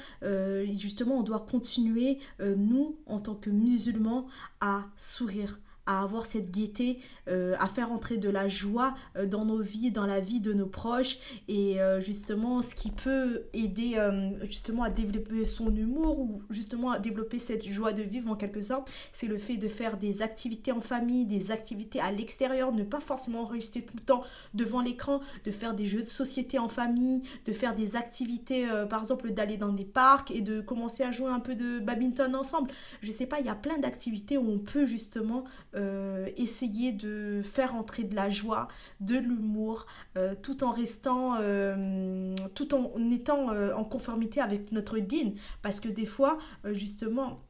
justement, 0.71 1.19
on 1.19 1.23
doit 1.23 1.45
continuer, 1.49 2.19
nous, 2.39 2.97
en 3.05 3.19
tant 3.19 3.35
que 3.35 3.49
musulmans, 3.49 4.27
à 4.59 4.85
sourire 4.95 5.59
à 5.91 6.03
avoir 6.03 6.25
cette 6.25 6.51
gaieté, 6.51 6.99
euh, 7.27 7.53
à 7.59 7.67
faire 7.67 7.91
entrer 7.91 8.17
de 8.17 8.29
la 8.29 8.47
joie 8.47 8.95
euh, 9.17 9.25
dans 9.25 9.43
nos 9.43 9.61
vies, 9.61 9.91
dans 9.91 10.05
la 10.05 10.21
vie 10.21 10.39
de 10.39 10.53
nos 10.53 10.65
proches 10.65 11.17
et 11.49 11.81
euh, 11.81 11.99
justement 11.99 12.61
ce 12.61 12.73
qui 12.75 12.91
peut 12.91 13.43
aider 13.53 13.97
justement 14.43 14.83
à 14.83 14.89
développer 14.89 15.45
son 15.45 15.75
humour 15.75 16.19
ou 16.19 16.41
justement 16.49 16.91
à 16.91 16.99
développer 16.99 17.39
cette 17.39 17.67
joie 17.67 17.91
de 17.91 18.01
vivre 18.01 18.29
en 18.31 18.35
quelque 18.35 18.61
sorte, 18.61 18.91
c'est 19.11 19.27
le 19.27 19.37
fait 19.37 19.57
de 19.57 19.67
faire 19.67 19.97
des 19.97 20.21
activités 20.21 20.71
en 20.71 20.79
famille, 20.79 21.25
des 21.25 21.51
activités 21.51 21.99
à 21.99 22.11
l'extérieur, 22.11 22.71
ne 22.71 22.83
pas 22.83 23.01
forcément 23.01 23.45
rester 23.45 23.81
tout 23.81 23.97
le 23.97 24.03
temps 24.03 24.23
devant 24.53 24.81
l'écran, 24.81 25.19
de 25.43 25.51
faire 25.51 25.73
des 25.73 25.85
jeux 25.85 26.03
de 26.03 26.07
société 26.07 26.57
en 26.57 26.69
famille, 26.69 27.23
de 27.45 27.51
faire 27.51 27.75
des 27.75 27.95
activités 27.95 28.65
par 28.89 28.99
exemple 28.99 29.31
d'aller 29.31 29.57
dans 29.57 29.73
des 29.73 29.85
parcs 29.85 30.31
et 30.31 30.41
de 30.41 30.61
commencer 30.61 31.03
à 31.03 31.11
jouer 31.11 31.31
un 31.31 31.39
peu 31.39 31.55
de 31.55 31.79
badminton 31.79 32.33
ensemble. 32.35 32.71
Je 33.01 33.11
sais 33.11 33.25
pas, 33.25 33.39
il 33.39 33.45
y 33.45 33.49
a 33.49 33.55
plein 33.55 33.77
d'activités 33.77 34.37
où 34.37 34.49
on 34.49 34.59
peut 34.59 34.85
justement 34.85 35.43
essayer 36.37 36.91
de 36.91 37.41
faire 37.43 37.75
entrer 37.75 38.03
de 38.03 38.15
la 38.15 38.29
joie, 38.29 38.67
de 38.99 39.15
l'humour, 39.15 39.85
euh, 40.17 40.35
tout 40.41 40.63
en 40.63 40.71
restant, 40.71 41.37
euh, 41.39 42.33
tout 42.55 42.73
en 42.73 42.93
étant 43.09 43.47
en 43.49 43.83
conformité 43.83 44.41
avec 44.41 44.71
notre 44.71 44.99
din. 44.99 45.31
Parce 45.61 45.79
que 45.79 45.89
des 45.89 46.05
fois, 46.05 46.37
justement, 46.71 47.41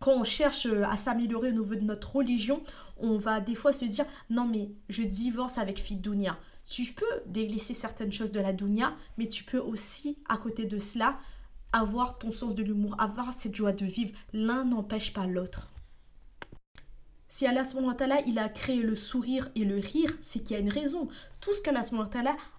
quand 0.00 0.12
on 0.12 0.24
cherche 0.24 0.66
à 0.66 0.96
s'améliorer 0.96 1.48
au 1.48 1.52
niveau 1.52 1.74
de 1.74 1.84
notre 1.84 2.16
religion, 2.16 2.62
on 2.96 3.16
va 3.16 3.40
des 3.40 3.54
fois 3.54 3.72
se 3.72 3.84
dire 3.84 4.04
non 4.30 4.46
mais 4.46 4.70
je 4.88 5.02
divorce 5.02 5.58
avec 5.58 5.78
Fidounia. 5.78 6.38
Tu 6.68 6.92
peux 6.92 7.04
délaisser 7.26 7.74
certaines 7.74 8.12
choses 8.12 8.30
de 8.30 8.40
la 8.40 8.52
Dounia, 8.52 8.94
mais 9.18 9.28
tu 9.28 9.44
peux 9.44 9.58
aussi, 9.58 10.18
à 10.28 10.38
côté 10.38 10.64
de 10.64 10.78
cela, 10.78 11.18
avoir 11.72 12.18
ton 12.18 12.30
sens 12.30 12.54
de 12.54 12.62
l'humour, 12.62 12.96
avoir 12.98 13.34
cette 13.34 13.54
joie 13.54 13.72
de 13.72 13.84
vivre. 13.84 14.12
L'un 14.32 14.64
n'empêche 14.64 15.12
pas 15.12 15.26
l'autre. 15.26 15.73
Si 17.28 17.46
Allah 17.46 17.64
il 18.26 18.38
a 18.38 18.48
créé 18.48 18.82
le 18.82 18.96
sourire 18.96 19.50
et 19.54 19.64
le 19.64 19.76
rire, 19.76 20.16
c'est 20.22 20.40
qu'il 20.40 20.56
y 20.56 20.58
a 20.58 20.62
une 20.62 20.70
raison. 20.70 21.08
Tout 21.44 21.52
ce 21.52 21.60
qu'Allah 21.60 21.82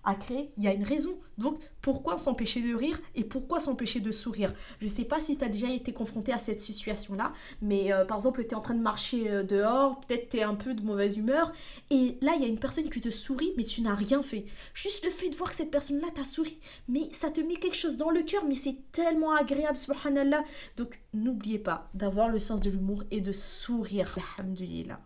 a 0.04 0.14
créé, 0.14 0.52
il 0.58 0.64
y 0.64 0.68
a 0.68 0.74
une 0.74 0.84
raison. 0.84 1.18
Donc, 1.40 1.60
pourquoi 1.82 2.20
s'empêcher 2.20 2.62
de 2.62 2.76
rire 2.76 3.02
et 3.16 3.24
pourquoi 3.24 3.60
s'empêcher 3.60 4.00
de 4.00 4.12
sourire? 4.12 4.54
Je 4.80 4.86
ne 4.86 4.92
sais 4.92 5.06
pas 5.06 5.20
si 5.20 5.36
tu 5.40 5.44
as 5.44 5.50
déjà 5.50 5.72
été 5.72 5.92
confronté 5.92 6.32
à 6.32 6.38
cette 6.38 6.62
situation-là, 6.62 7.34
mais 7.64 7.92
euh, 7.92 8.06
par 8.06 8.18
exemple, 8.18 8.44
tu 8.44 8.52
es 8.52 8.54
en 8.54 8.62
train 8.62 8.76
de 8.76 8.84
marcher 8.84 9.32
euh, 9.32 9.42
dehors, 9.42 10.02
peut-être 10.02 10.30
tu 10.30 10.38
es 10.38 10.44
un 10.44 10.54
peu 10.54 10.76
de 10.76 10.84
mauvaise 10.84 11.18
humeur, 11.18 11.52
et 11.90 12.20
là, 12.22 12.34
il 12.36 12.44
y 12.44 12.46
a 12.46 12.48
une 12.48 12.60
personne 12.60 12.88
qui 12.92 13.02
te 13.02 13.10
sourit, 13.10 13.54
mais 13.58 13.64
tu 13.64 13.82
n'as 13.82 13.96
rien 13.96 14.22
fait. 14.22 14.46
Juste 14.76 15.04
le 15.04 15.10
fait 15.10 15.30
de 15.30 15.36
voir 15.36 15.50
que 15.50 15.56
cette 15.56 15.72
personne-là 15.72 16.10
t'a 16.14 16.24
souri, 16.24 16.60
mais 16.88 17.10
ça 17.12 17.32
te 17.32 17.42
met 17.42 17.56
quelque 17.56 17.78
chose 17.78 17.98
dans 17.98 18.12
le 18.12 18.22
cœur, 18.22 18.46
mais 18.46 18.54
c'est 18.54 18.78
tellement 18.92 19.34
agréable, 19.34 19.78
subhanallah. 19.78 20.44
Donc, 20.78 21.02
n'oubliez 21.12 21.58
pas 21.58 21.90
d'avoir 21.96 22.30
le 22.30 22.38
sens 22.38 22.62
de 22.62 22.70
l'humour 22.70 23.04
et 23.10 23.22
de 23.22 23.32
sourire. 23.32 24.16
Alhamdulillah. 24.38 25.00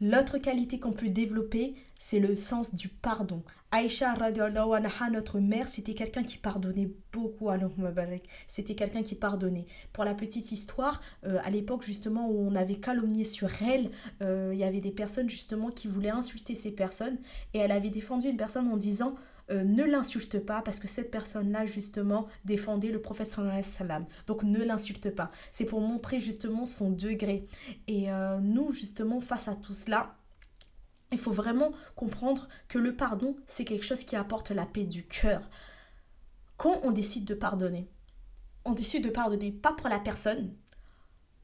L'autre 0.00 0.38
qualité 0.38 0.78
qu'on 0.78 0.92
peut 0.92 1.08
développer, 1.08 1.74
c'est 1.98 2.20
le 2.20 2.36
sens 2.36 2.74
du 2.74 2.88
pardon. 2.88 3.42
Aïcha, 3.70 4.12
anha, 4.12 5.10
notre 5.10 5.40
mère, 5.40 5.68
c'était 5.68 5.92
quelqu'un 5.92 6.22
qui 6.22 6.38
pardonnait 6.38 6.90
beaucoup 7.12 7.50
C'était 8.46 8.74
quelqu'un 8.74 9.02
qui 9.02 9.14
pardonnait. 9.14 9.66
Pour 9.92 10.04
la 10.04 10.14
petite 10.14 10.52
histoire, 10.52 11.02
euh, 11.26 11.38
à 11.44 11.50
l'époque 11.50 11.82
justement 11.82 12.30
où 12.30 12.38
on 12.38 12.54
avait 12.54 12.76
calomnié 12.76 13.24
sur 13.24 13.50
elle, 13.62 13.90
euh, 14.22 14.52
il 14.54 14.58
y 14.58 14.64
avait 14.64 14.80
des 14.80 14.92
personnes 14.92 15.28
justement 15.28 15.70
qui 15.70 15.86
voulaient 15.86 16.08
insulter 16.08 16.54
ces 16.54 16.74
personnes 16.74 17.18
et 17.52 17.58
elle 17.58 17.72
avait 17.72 17.90
défendu 17.90 18.28
une 18.28 18.38
personne 18.38 18.68
en 18.68 18.78
disant 18.78 19.14
euh, 19.50 19.64
ne 19.64 19.84
l'insulte 19.84 20.38
pas 20.38 20.62
parce 20.62 20.78
que 20.78 20.88
cette 20.88 21.10
personne-là, 21.10 21.66
justement, 21.66 22.26
défendait 22.46 22.90
le 22.90 23.02
prophète. 23.02 23.36
Donc 24.26 24.44
ne 24.44 24.62
l'insulte 24.62 25.10
pas. 25.10 25.30
C'est 25.50 25.66
pour 25.66 25.80
montrer 25.80 26.20
justement 26.20 26.64
son 26.64 26.90
degré. 26.90 27.46
Et 27.86 28.06
nous, 28.40 28.72
justement, 28.72 29.20
face 29.20 29.48
à 29.48 29.54
tout 29.54 29.74
cela, 29.74 30.17
il 31.12 31.18
faut 31.18 31.32
vraiment 31.32 31.70
comprendre 31.96 32.48
que 32.68 32.78
le 32.78 32.94
pardon, 32.94 33.36
c'est 33.46 33.64
quelque 33.64 33.84
chose 33.84 34.04
qui 34.04 34.16
apporte 34.16 34.50
la 34.50 34.66
paix 34.66 34.84
du 34.84 35.06
cœur. 35.06 35.48
Quand 36.56 36.80
on 36.82 36.90
décide 36.90 37.24
de 37.24 37.34
pardonner, 37.34 37.88
on 38.64 38.72
décide 38.72 39.04
de 39.04 39.10
pardonner 39.10 39.52
pas 39.52 39.72
pour 39.72 39.88
la 39.88 40.00
personne, 40.00 40.52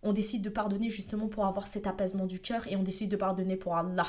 on 0.02 0.12
décide 0.12 0.42
de 0.42 0.50
pardonner 0.50 0.90
justement 0.90 1.28
pour 1.28 1.46
avoir 1.46 1.66
cet 1.66 1.86
apaisement 1.86 2.26
du 2.26 2.40
cœur 2.40 2.66
et 2.66 2.76
on 2.76 2.82
décide 2.82 3.10
de 3.10 3.16
pardonner 3.16 3.56
pour 3.56 3.76
Allah 3.76 4.06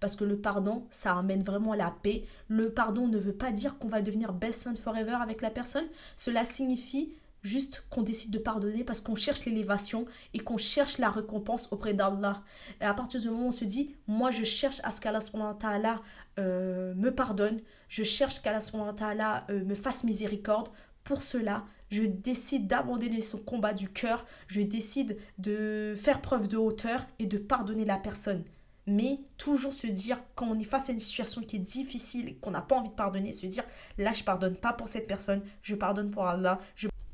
parce 0.00 0.14
que 0.14 0.24
le 0.24 0.38
pardon, 0.38 0.86
ça 0.90 1.16
amène 1.16 1.42
vraiment 1.42 1.74
la 1.74 1.90
paix. 1.90 2.24
Le 2.48 2.72
pardon 2.72 3.08
ne 3.08 3.18
veut 3.18 3.32
pas 3.32 3.50
dire 3.50 3.78
qu'on 3.78 3.88
va 3.88 4.02
devenir 4.02 4.32
best 4.32 4.62
friend 4.62 4.78
forever 4.78 5.16
avec 5.20 5.42
la 5.42 5.50
personne. 5.50 5.86
Cela 6.16 6.44
signifie 6.44 7.14
juste 7.42 7.84
qu'on 7.90 8.02
décide 8.02 8.30
de 8.30 8.38
pardonner 8.38 8.84
parce 8.84 9.00
qu'on 9.00 9.14
cherche 9.14 9.44
l'élévation 9.44 10.06
et 10.34 10.38
qu'on 10.38 10.56
cherche 10.56 10.98
la 10.98 11.10
récompense 11.10 11.72
auprès 11.72 11.94
d'Allah. 11.94 12.42
Et 12.80 12.84
à 12.84 12.94
partir 12.94 13.20
du 13.20 13.28
moment 13.28 13.44
où 13.44 13.48
on 13.48 13.52
se 13.52 13.64
dit, 13.64 13.94
moi 14.06 14.30
je 14.30 14.44
cherche 14.44 14.80
à 14.84 14.90
ce 14.90 15.00
qu'Allah 15.00 16.02
euh, 16.38 16.94
me 16.94 17.10
pardonne, 17.10 17.58
je 17.88 18.02
cherche 18.02 18.40
qu'Allah 18.42 19.46
euh, 19.50 19.64
me 19.64 19.74
fasse 19.74 20.04
miséricorde, 20.04 20.68
pour 21.04 21.22
cela, 21.22 21.64
je 21.90 22.02
décide 22.02 22.66
d'abandonner 22.66 23.22
son 23.22 23.38
combat 23.38 23.72
du 23.72 23.88
cœur, 23.88 24.26
je 24.46 24.60
décide 24.60 25.16
de 25.38 25.94
faire 25.96 26.20
preuve 26.20 26.48
de 26.48 26.58
hauteur 26.58 27.06
et 27.18 27.26
de 27.26 27.38
pardonner 27.38 27.86
la 27.86 27.96
personne 27.96 28.44
mais 28.88 29.20
toujours 29.36 29.74
se 29.74 29.86
dire, 29.86 30.18
quand 30.34 30.46
on 30.46 30.58
est 30.58 30.64
face 30.64 30.88
à 30.88 30.92
une 30.92 31.00
situation 31.00 31.42
qui 31.42 31.56
est 31.56 31.60
difficile 31.60 32.28
et 32.28 32.34
qu'on 32.36 32.50
n'a 32.50 32.62
pas 32.62 32.76
envie 32.76 32.88
de 32.88 32.94
pardonner, 32.94 33.32
se 33.32 33.44
dire, 33.46 33.64
là, 33.98 34.12
je 34.14 34.24
pardonne 34.24 34.56
pas 34.56 34.72
pour 34.72 34.88
cette 34.88 35.06
personne, 35.06 35.42
je 35.62 35.74
pardonne 35.74 36.10
pour 36.10 36.26
Allah. 36.26 36.58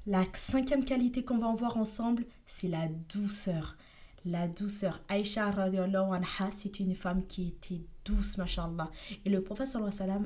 La 0.07 0.23
cinquième 0.35 0.85
qualité 0.85 1.25
qu'on 1.25 1.39
va 1.39 1.47
en 1.47 1.55
voir 1.55 1.79
ensemble, 1.79 2.27
c'est 2.45 2.69
la 2.69 2.89
douceur. 3.09 3.79
La 4.27 4.49
douceur. 4.49 5.01
Aïcha 5.09 5.47
anha, 5.47 6.51
c'est 6.51 6.79
une 6.79 6.95
femme 6.95 7.27
qui 7.27 7.49
était 7.49 7.81
douce, 8.05 8.37
mashallah. 8.37 8.91
Et 9.25 9.31
le 9.31 9.43
prophète 9.43 9.75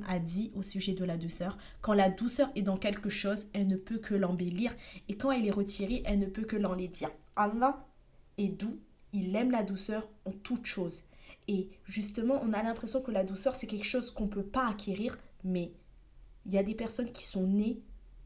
a 0.08 0.18
dit 0.18 0.50
au 0.56 0.62
sujet 0.62 0.94
de 0.94 1.04
la 1.04 1.16
douceur, 1.16 1.56
quand 1.80 1.92
la 1.92 2.10
douceur 2.10 2.50
est 2.56 2.62
dans 2.62 2.76
quelque 2.76 3.08
chose, 3.08 3.46
elle 3.52 3.68
ne 3.68 3.76
peut 3.76 3.98
que 3.98 4.16
l'embellir. 4.16 4.74
Et 5.08 5.16
quand 5.16 5.30
elle 5.30 5.46
est 5.46 5.52
retirée, 5.52 6.02
elle 6.04 6.18
ne 6.18 6.26
peut 6.26 6.44
que 6.44 6.56
l'enlaidir. 6.56 7.10
Allah 7.36 7.86
est 8.36 8.48
doux, 8.48 8.80
il 9.12 9.34
aime 9.36 9.52
la 9.52 9.62
douceur 9.62 10.08
en 10.24 10.32
toutes 10.32 10.66
choses. 10.66 11.04
Et 11.46 11.68
justement, 11.86 12.40
on 12.42 12.52
a 12.52 12.64
l'impression 12.64 13.00
que 13.00 13.12
la 13.12 13.22
douceur, 13.22 13.54
c'est 13.54 13.68
quelque 13.68 13.86
chose 13.86 14.10
qu'on 14.10 14.24
ne 14.24 14.30
peut 14.30 14.42
pas 14.42 14.68
acquérir, 14.68 15.16
mais 15.44 15.72
il 16.46 16.52
y 16.52 16.58
a 16.58 16.64
des 16.64 16.74
personnes 16.74 17.12
qui 17.12 17.24
sont 17.24 17.46
nées, 17.46 17.80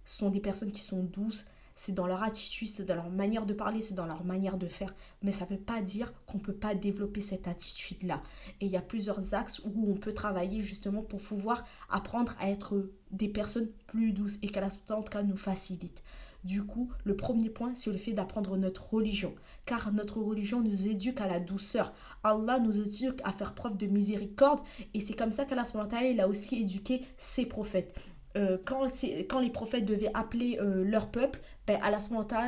ce 0.04 0.18
sont 0.18 0.30
des 0.30 0.40
personnes 0.40 0.72
qui 0.72 0.82
sont 0.82 1.02
douces, 1.02 1.46
c'est 1.74 1.92
dans 1.92 2.06
leur 2.06 2.22
attitude, 2.22 2.68
c'est 2.68 2.84
dans 2.84 2.94
leur 2.94 3.10
manière 3.10 3.46
de 3.46 3.54
parler, 3.54 3.80
c'est 3.80 3.94
dans 3.94 4.06
leur 4.06 4.24
manière 4.24 4.58
de 4.58 4.66
faire. 4.66 4.94
Mais 5.22 5.32
ça 5.32 5.46
ne 5.46 5.50
veut 5.50 5.62
pas 5.62 5.80
dire 5.80 6.12
qu'on 6.26 6.38
ne 6.38 6.42
peut 6.42 6.54
pas 6.54 6.74
développer 6.74 7.20
cette 7.20 7.48
attitude-là. 7.48 8.22
Et 8.60 8.66
il 8.66 8.70
y 8.70 8.76
a 8.76 8.82
plusieurs 8.82 9.34
axes 9.34 9.60
où 9.64 9.90
on 9.90 9.94
peut 9.94 10.12
travailler 10.12 10.60
justement 10.60 11.02
pour 11.02 11.20
pouvoir 11.20 11.64
apprendre 11.88 12.34
à 12.40 12.50
être 12.50 12.90
des 13.10 13.28
personnes 13.28 13.68
plus 13.86 14.12
douces 14.12 14.38
et 14.42 14.48
qu'à 14.48 14.66
en 14.90 15.02
tout 15.02 15.10
cas 15.10 15.22
nous 15.22 15.36
facilite. 15.36 16.02
Du 16.44 16.64
coup, 16.64 16.90
le 17.04 17.16
premier 17.16 17.50
point, 17.50 17.72
c'est 17.74 17.92
le 17.92 17.98
fait 17.98 18.12
d'apprendre 18.12 18.56
notre 18.56 18.94
religion. 18.94 19.32
Car 19.64 19.92
notre 19.92 20.20
religion 20.20 20.60
nous 20.60 20.88
éduque 20.88 21.20
à 21.20 21.28
la 21.28 21.38
douceur. 21.38 21.94
Allah 22.24 22.58
nous 22.58 22.76
éduque 22.78 23.20
à 23.22 23.30
faire 23.30 23.54
preuve 23.54 23.76
de 23.76 23.86
miséricorde. 23.86 24.60
Et 24.92 25.00
c'est 25.00 25.14
comme 25.14 25.30
ça 25.30 25.44
qu'Allah 25.44 25.62
il 26.02 26.20
a 26.20 26.26
aussi 26.26 26.60
éduqué 26.60 27.02
ses 27.16 27.46
prophètes. 27.46 27.94
Euh, 28.36 28.56
quand, 28.64 28.88
quand, 29.28 29.40
les 29.40 29.50
prophètes 29.50 29.84
devaient 29.84 30.10
appeler 30.14 30.58
euh, 30.60 30.84
leur 30.84 31.10
peuple, 31.10 31.40
ben 31.66 31.78
Allah 31.82 31.98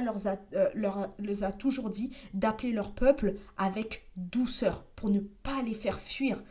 leur 0.02 0.16
euh, 0.26 0.68
leur, 0.74 1.10
a 1.42 1.52
toujours 1.52 1.90
dit 1.90 2.10
d'appeler 2.32 2.72
leur 2.72 2.92
peuple 2.92 3.34
avec 3.56 4.04
douceur 4.16 4.84
pour 4.96 5.10
ne 5.10 5.20
pas 5.20 5.62
les 5.62 5.74
faire 5.74 5.98
fuir. 5.98 6.42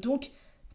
donc, 0.00 0.30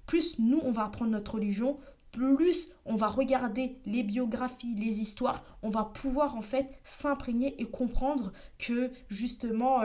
plus 0.06 0.38
nous, 0.38 0.60
on 0.63 0.71
va 0.71 0.84
apprendre 0.84 1.12
notre 1.12 1.36
religion, 1.36 1.80
plus 2.12 2.71
on 2.86 2.95
va 2.95 3.08
regarder 3.08 3.78
les 3.86 4.04
biographies, 4.04 4.76
les 4.76 4.99
histoires, 4.99 5.43
on 5.63 5.69
va 5.69 5.86
pouvoir 5.86 6.36
en 6.36 6.41
fait 6.41 6.69
s'imprégner 6.84 7.60
et 7.60 7.65
comprendre 7.65 8.32
que 8.60 8.91
justement 9.08 9.82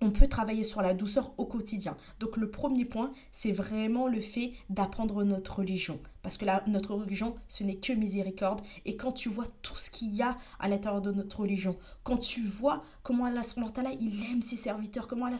on 0.00 0.10
peut 0.10 0.26
travailler 0.26 0.64
sur 0.64 0.82
la 0.82 0.94
douceur 0.94 1.32
au 1.38 1.46
quotidien. 1.46 1.96
Donc 2.20 2.36
le 2.36 2.50
premier 2.50 2.84
point, 2.84 3.12
c'est 3.32 3.52
vraiment 3.52 4.08
le 4.08 4.20
fait 4.20 4.52
d'apprendre 4.68 5.24
notre 5.24 5.60
religion. 5.60 5.98
Parce 6.22 6.36
que 6.36 6.44
notre 6.68 6.94
religion, 6.94 7.36
ce 7.46 7.62
n'est 7.62 7.76
que 7.76 7.92
miséricorde. 7.92 8.60
Et 8.84 8.96
quand 8.96 9.12
tu 9.12 9.28
vois 9.28 9.46
tout 9.62 9.76
ce 9.76 9.90
qu'il 9.90 10.12
y 10.14 10.22
a 10.22 10.36
à 10.58 10.68
l'intérieur 10.68 11.00
de 11.00 11.12
notre 11.12 11.40
religion, 11.40 11.78
quand 12.02 12.18
tu 12.18 12.42
vois 12.42 12.82
comment 13.04 13.26
Allah 13.26 13.42
il 14.00 14.24
aime 14.30 14.42
ses 14.42 14.56
serviteurs, 14.56 15.06
comment 15.06 15.26
Allah 15.26 15.36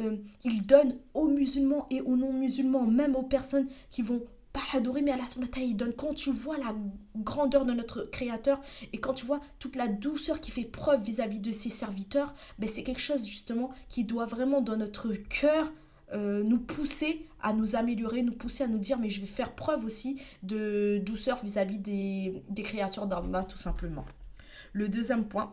euh, 0.00 0.16
il 0.42 0.62
donne 0.62 0.98
aux 1.14 1.28
musulmans 1.28 1.86
et 1.90 2.00
aux 2.00 2.16
non-musulmans, 2.16 2.86
même 2.86 3.14
aux 3.14 3.22
personnes 3.22 3.68
qui 3.88 4.02
vont 4.02 4.24
pas 4.54 4.62
l'adorer, 4.72 5.02
mais 5.02 5.10
à 5.10 5.16
la 5.16 5.24
il 5.56 5.76
donne. 5.76 5.92
Quand 5.92 6.14
tu 6.14 6.30
vois 6.30 6.56
la 6.56 6.74
grandeur 7.16 7.66
de 7.66 7.72
notre 7.72 8.04
Créateur 8.04 8.60
et 8.92 8.98
quand 8.98 9.12
tu 9.12 9.26
vois 9.26 9.40
toute 9.58 9.74
la 9.74 9.88
douceur 9.88 10.40
qui 10.40 10.52
fait 10.52 10.64
preuve 10.64 11.02
vis-à-vis 11.02 11.40
de 11.40 11.50
ses 11.50 11.70
serviteurs, 11.70 12.32
ben 12.60 12.68
c'est 12.68 12.84
quelque 12.84 13.00
chose 13.00 13.26
justement 13.26 13.70
qui 13.88 14.04
doit 14.04 14.26
vraiment 14.26 14.60
dans 14.60 14.76
notre 14.76 15.12
cœur 15.12 15.72
euh, 16.12 16.44
nous 16.44 16.60
pousser 16.60 17.26
à 17.42 17.52
nous 17.52 17.74
améliorer, 17.74 18.22
nous 18.22 18.32
pousser 18.32 18.62
à 18.62 18.68
nous 18.68 18.78
dire 18.78 18.96
mais 18.98 19.10
je 19.10 19.20
vais 19.20 19.26
faire 19.26 19.56
preuve 19.56 19.84
aussi 19.84 20.20
de 20.44 21.02
douceur 21.04 21.42
vis-à-vis 21.42 21.78
des, 21.78 22.44
des 22.48 22.62
créatures 22.62 23.08
d'Allah 23.08 23.42
tout 23.42 23.58
simplement. 23.58 24.06
Le 24.72 24.88
deuxième 24.88 25.24
point, 25.24 25.52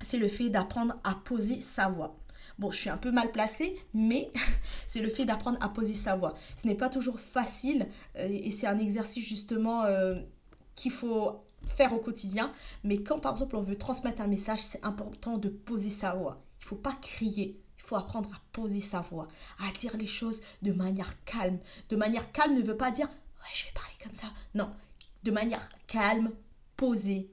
c'est 0.00 0.18
le 0.18 0.26
fait 0.26 0.48
d'apprendre 0.48 0.96
à 1.04 1.14
poser 1.14 1.60
sa 1.60 1.86
voix. 1.86 2.16
Bon, 2.58 2.70
je 2.70 2.78
suis 2.78 2.90
un 2.90 2.96
peu 2.96 3.10
mal 3.10 3.32
placée, 3.32 3.76
mais 3.94 4.30
c'est 4.86 5.00
le 5.00 5.08
fait 5.08 5.24
d'apprendre 5.24 5.58
à 5.60 5.68
poser 5.68 5.94
sa 5.94 6.14
voix. 6.14 6.34
Ce 6.56 6.66
n'est 6.66 6.76
pas 6.76 6.88
toujours 6.88 7.18
facile 7.18 7.88
euh, 8.16 8.28
et 8.30 8.50
c'est 8.50 8.66
un 8.66 8.78
exercice 8.78 9.26
justement 9.26 9.82
euh, 9.84 10.20
qu'il 10.74 10.92
faut 10.92 11.44
faire 11.66 11.92
au 11.92 11.98
quotidien. 11.98 12.52
Mais 12.84 13.02
quand 13.02 13.18
par 13.18 13.32
exemple 13.32 13.56
on 13.56 13.62
veut 13.62 13.76
transmettre 13.76 14.22
un 14.22 14.26
message, 14.26 14.60
c'est 14.60 14.84
important 14.84 15.38
de 15.38 15.48
poser 15.48 15.90
sa 15.90 16.14
voix. 16.14 16.42
Il 16.60 16.64
ne 16.64 16.68
faut 16.68 16.76
pas 16.76 16.94
crier. 17.00 17.60
Il 17.78 17.82
faut 17.82 17.96
apprendre 17.96 18.30
à 18.32 18.40
poser 18.52 18.80
sa 18.80 19.00
voix, 19.00 19.28
à 19.58 19.70
dire 19.72 19.96
les 19.98 20.06
choses 20.06 20.42
de 20.62 20.72
manière 20.72 21.22
calme. 21.24 21.58
De 21.90 21.96
manière 21.96 22.32
calme 22.32 22.54
ne 22.54 22.62
veut 22.62 22.76
pas 22.76 22.90
dire 22.90 23.08
ouais, 23.08 23.50
je 23.52 23.66
vais 23.66 23.72
parler 23.72 23.92
comme 24.02 24.14
ça. 24.14 24.28
Non, 24.54 24.70
de 25.22 25.30
manière 25.30 25.68
calme, 25.86 26.30
posée 26.76 27.30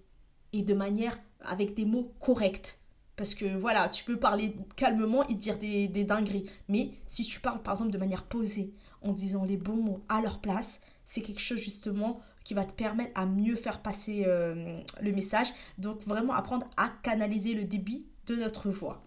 et 0.51 0.63
de 0.63 0.73
manière 0.73 1.17
avec 1.41 1.73
des 1.73 1.86
mots 1.86 2.13
corrects. 2.19 2.81
Parce 3.21 3.36
que 3.36 3.45
voilà, 3.45 3.88
tu 3.88 4.03
peux 4.03 4.17
parler 4.17 4.55
calmement 4.75 5.27
et 5.27 5.36
dire 5.36 5.60
des, 5.60 5.88
des 5.88 6.03
dingueries. 6.05 6.49
Mais 6.67 6.89
si 7.05 7.23
tu 7.23 7.39
parles 7.39 7.62
par 7.62 7.73
exemple 7.73 7.91
de 7.91 7.99
manière 7.99 8.23
posée, 8.23 8.73
en 9.03 9.12
disant 9.13 9.45
les 9.45 9.57
bons 9.57 9.75
mots 9.75 10.03
à 10.10 10.21
leur 10.21 10.39
place, 10.39 10.81
c'est 11.05 11.21
quelque 11.21 11.39
chose 11.39 11.62
justement 11.62 12.19
qui 12.43 12.55
va 12.55 12.65
te 12.65 12.73
permettre 12.73 13.12
à 13.13 13.27
mieux 13.27 13.55
faire 13.55 13.84
passer 13.84 14.23
euh, 14.25 14.81
le 15.03 15.12
message. 15.12 15.53
Donc 15.77 16.01
vraiment 16.01 16.34
apprendre 16.34 16.67
à 16.77 16.89
canaliser 17.03 17.53
le 17.53 17.63
débit 17.63 18.07
de 18.25 18.38
notre 18.38 18.71
voix. 18.71 19.03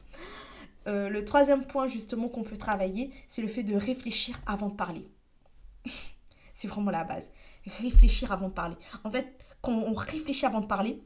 Euh, 0.87 1.09
le 1.09 1.25
troisième 1.25 1.65
point 1.65 1.89
justement 1.89 2.29
qu'on 2.29 2.45
peut 2.45 2.57
travailler, 2.57 3.11
c'est 3.27 3.43
le 3.43 3.49
fait 3.49 3.65
de 3.65 3.75
réfléchir 3.75 4.41
avant 4.47 4.69
de 4.69 4.75
parler. 4.75 5.09
c'est 6.55 6.69
vraiment 6.69 6.93
la 6.93 7.03
base. 7.03 7.33
Réfléchir 7.83 8.31
avant 8.31 8.47
de 8.47 8.55
parler. 8.55 8.77
En 9.03 9.11
fait, 9.11 9.45
quand 9.61 9.73
on 9.73 9.93
réfléchit 9.93 10.47
avant 10.47 10.61
de 10.61 10.67
parler, 10.67 11.03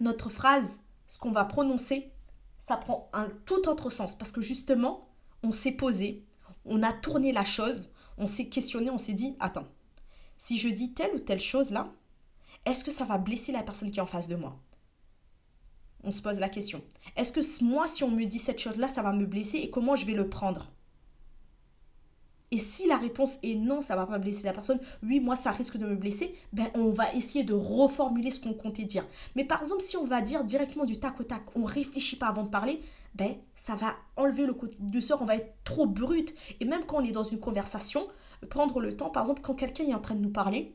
notre 0.00 0.28
phrase, 0.28 0.80
ce 1.08 1.18
qu'on 1.18 1.32
va 1.32 1.44
prononcer, 1.44 2.12
ça 2.58 2.76
prend 2.76 3.10
un 3.12 3.28
tout 3.46 3.68
autre 3.68 3.90
sens. 3.90 4.14
Parce 4.16 4.30
que 4.30 4.40
justement, 4.40 5.08
on 5.42 5.52
s'est 5.52 5.72
posé, 5.72 6.24
on 6.64 6.82
a 6.82 6.92
tourné 6.92 7.32
la 7.32 7.44
chose, 7.44 7.90
on 8.18 8.26
s'est 8.26 8.48
questionné, 8.48 8.90
on 8.90 8.98
s'est 8.98 9.14
dit, 9.14 9.36
attends, 9.40 9.66
si 10.36 10.58
je 10.58 10.68
dis 10.68 10.92
telle 10.94 11.14
ou 11.14 11.18
telle 11.18 11.40
chose 11.40 11.70
là, 11.70 11.92
est-ce 12.66 12.84
que 12.84 12.90
ça 12.90 13.04
va 13.04 13.18
blesser 13.18 13.50
la 13.50 13.62
personne 13.62 13.90
qui 13.90 13.98
est 13.98 14.02
en 14.02 14.06
face 14.06 14.28
de 14.28 14.36
moi? 14.36 14.60
On 16.04 16.10
se 16.10 16.22
pose 16.22 16.38
la 16.38 16.48
question. 16.48 16.84
Est-ce 17.16 17.32
que 17.32 17.64
moi, 17.64 17.86
si 17.86 18.04
on 18.04 18.10
me 18.10 18.24
dit 18.24 18.38
cette 18.38 18.60
chose-là, 18.60 18.88
ça 18.88 19.02
va 19.02 19.12
me 19.12 19.26
blesser 19.26 19.58
et 19.58 19.70
comment 19.70 19.96
je 19.96 20.06
vais 20.06 20.14
le 20.14 20.28
prendre? 20.28 20.70
Et 22.50 22.58
si 22.58 22.86
la 22.86 22.96
réponse 22.96 23.38
est 23.42 23.54
non, 23.54 23.80
ça 23.82 23.94
va 23.94 24.06
pas 24.06 24.18
blesser 24.18 24.44
la 24.44 24.54
personne, 24.54 24.80
oui, 25.02 25.20
moi 25.20 25.36
ça 25.36 25.50
risque 25.50 25.76
de 25.76 25.86
me 25.86 25.96
blesser, 25.96 26.34
ben 26.52 26.68
on 26.74 26.90
va 26.90 27.12
essayer 27.12 27.44
de 27.44 27.52
reformuler 27.52 28.30
ce 28.30 28.40
qu'on 28.40 28.54
comptait 28.54 28.84
dire. 28.84 29.06
Mais 29.36 29.44
par 29.44 29.62
exemple, 29.62 29.82
si 29.82 29.96
on 29.98 30.06
va 30.06 30.22
dire 30.22 30.44
directement 30.44 30.86
du 30.86 30.98
tac 30.98 31.20
au 31.20 31.24
tac, 31.24 31.42
on 31.54 31.64
réfléchit 31.64 32.16
pas 32.16 32.28
avant 32.28 32.44
de 32.44 32.48
parler, 32.48 32.80
ben 33.14 33.36
ça 33.54 33.74
va 33.74 33.94
enlever 34.16 34.46
le 34.46 34.54
côté 34.54 34.76
sort, 35.00 35.20
on 35.20 35.26
va 35.26 35.36
être 35.36 35.52
trop 35.64 35.86
brut. 35.86 36.34
Et 36.60 36.64
même 36.64 36.84
quand 36.86 36.98
on 36.98 37.04
est 37.04 37.12
dans 37.12 37.22
une 37.22 37.40
conversation, 37.40 38.06
prendre 38.48 38.80
le 38.80 38.96
temps, 38.96 39.10
par 39.10 39.24
exemple, 39.24 39.42
quand 39.42 39.54
quelqu'un 39.54 39.84
est 39.84 39.94
en 39.94 40.00
train 40.00 40.14
de 40.14 40.20
nous 40.20 40.30
parler, 40.30 40.74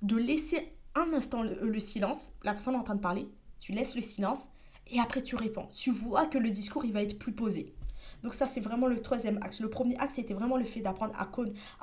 de 0.00 0.16
laisser 0.16 0.72
un 0.94 1.12
instant 1.12 1.42
le, 1.42 1.80
silence, 1.80 2.32
la 2.44 2.52
personne 2.52 2.74
est 2.74 2.78
en 2.78 2.82
train 2.82 2.94
de 2.94 3.00
parler, 3.00 3.28
tu 3.58 3.72
laisses 3.72 3.96
le 3.96 4.02
silence 4.02 4.48
et 4.86 5.00
après 5.00 5.22
tu 5.22 5.36
réponds. 5.36 5.68
Tu 5.74 5.90
vois 5.90 6.26
que 6.26 6.38
le 6.38 6.50
discours 6.50 6.84
il 6.84 6.92
va 6.92 7.02
être 7.02 7.18
plus 7.18 7.32
posé. 7.32 7.74
Donc 8.24 8.32
ça, 8.32 8.46
c'est 8.46 8.60
vraiment 8.60 8.86
le 8.86 8.98
troisième 8.98 9.38
axe. 9.42 9.60
Le 9.60 9.68
premier 9.68 9.96
axe, 9.98 10.14
c'était 10.14 10.32
vraiment 10.32 10.56
le 10.56 10.64
fait 10.64 10.80
d'apprendre 10.80 11.14
à 11.14 11.28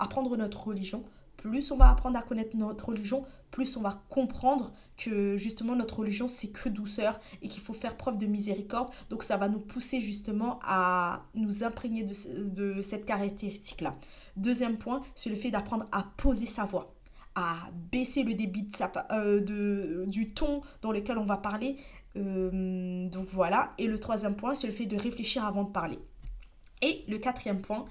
apprendre 0.03 0.35
notre 0.35 0.67
religion. 0.67 1.03
Plus 1.37 1.71
on 1.71 1.77
va 1.77 1.89
apprendre 1.89 2.17
à 2.17 2.21
connaître 2.23 2.55
notre 2.57 2.89
religion, 2.89 3.25
plus 3.49 3.77
on 3.77 3.81
va 3.81 4.03
comprendre 4.09 4.73
que 4.97 5.37
justement 5.37 5.75
notre 5.75 5.99
religion, 5.99 6.27
c'est 6.27 6.49
que 6.49 6.69
douceur 6.69 7.19
et 7.41 7.47
qu'il 7.47 7.61
faut 7.61 7.73
faire 7.73 7.95
preuve 7.95 8.17
de 8.17 8.25
miséricorde. 8.25 8.89
Donc 9.09 9.23
ça 9.23 9.37
va 9.37 9.49
nous 9.49 9.59
pousser 9.59 10.01
justement 10.01 10.59
à 10.63 11.25
nous 11.35 11.63
imprégner 11.63 12.03
de, 12.03 12.81
cette 12.81 13.05
caractéristique-là. 13.05 13.95
Deuxième 14.35 14.77
point, 14.77 15.01
c'est 15.15 15.29
le 15.29 15.35
fait 15.35 15.51
d'apprendre 15.51 15.85
à 15.91 16.03
poser 16.17 16.47
sa 16.47 16.65
voix 16.65 16.93
à 17.33 17.55
baisser 17.93 18.23
le 18.23 18.33
débit 18.33 18.63
de 18.63 18.75
euh, 19.13 20.05
du 20.05 20.33
ton 20.33 20.59
dans 20.81 20.91
lequel 20.91 21.17
on 21.17 21.23
va 21.23 21.37
parler. 21.37 21.77
Euh, 22.17 23.07
donc 23.07 23.27
voilà. 23.31 23.71
Et 23.77 23.87
le 23.87 23.97
troisième 23.99 24.35
point, 24.35 24.53
c'est 24.53 24.67
le 24.67 24.73
fait 24.73 24.85
de 24.85 24.97
réfléchir 24.97 25.45
avant 25.45 25.63
de 25.63 25.69
parler. 25.69 25.97
Et 26.81 27.05
le 27.07 27.17
quatrième 27.17 27.61
point, 27.61 27.85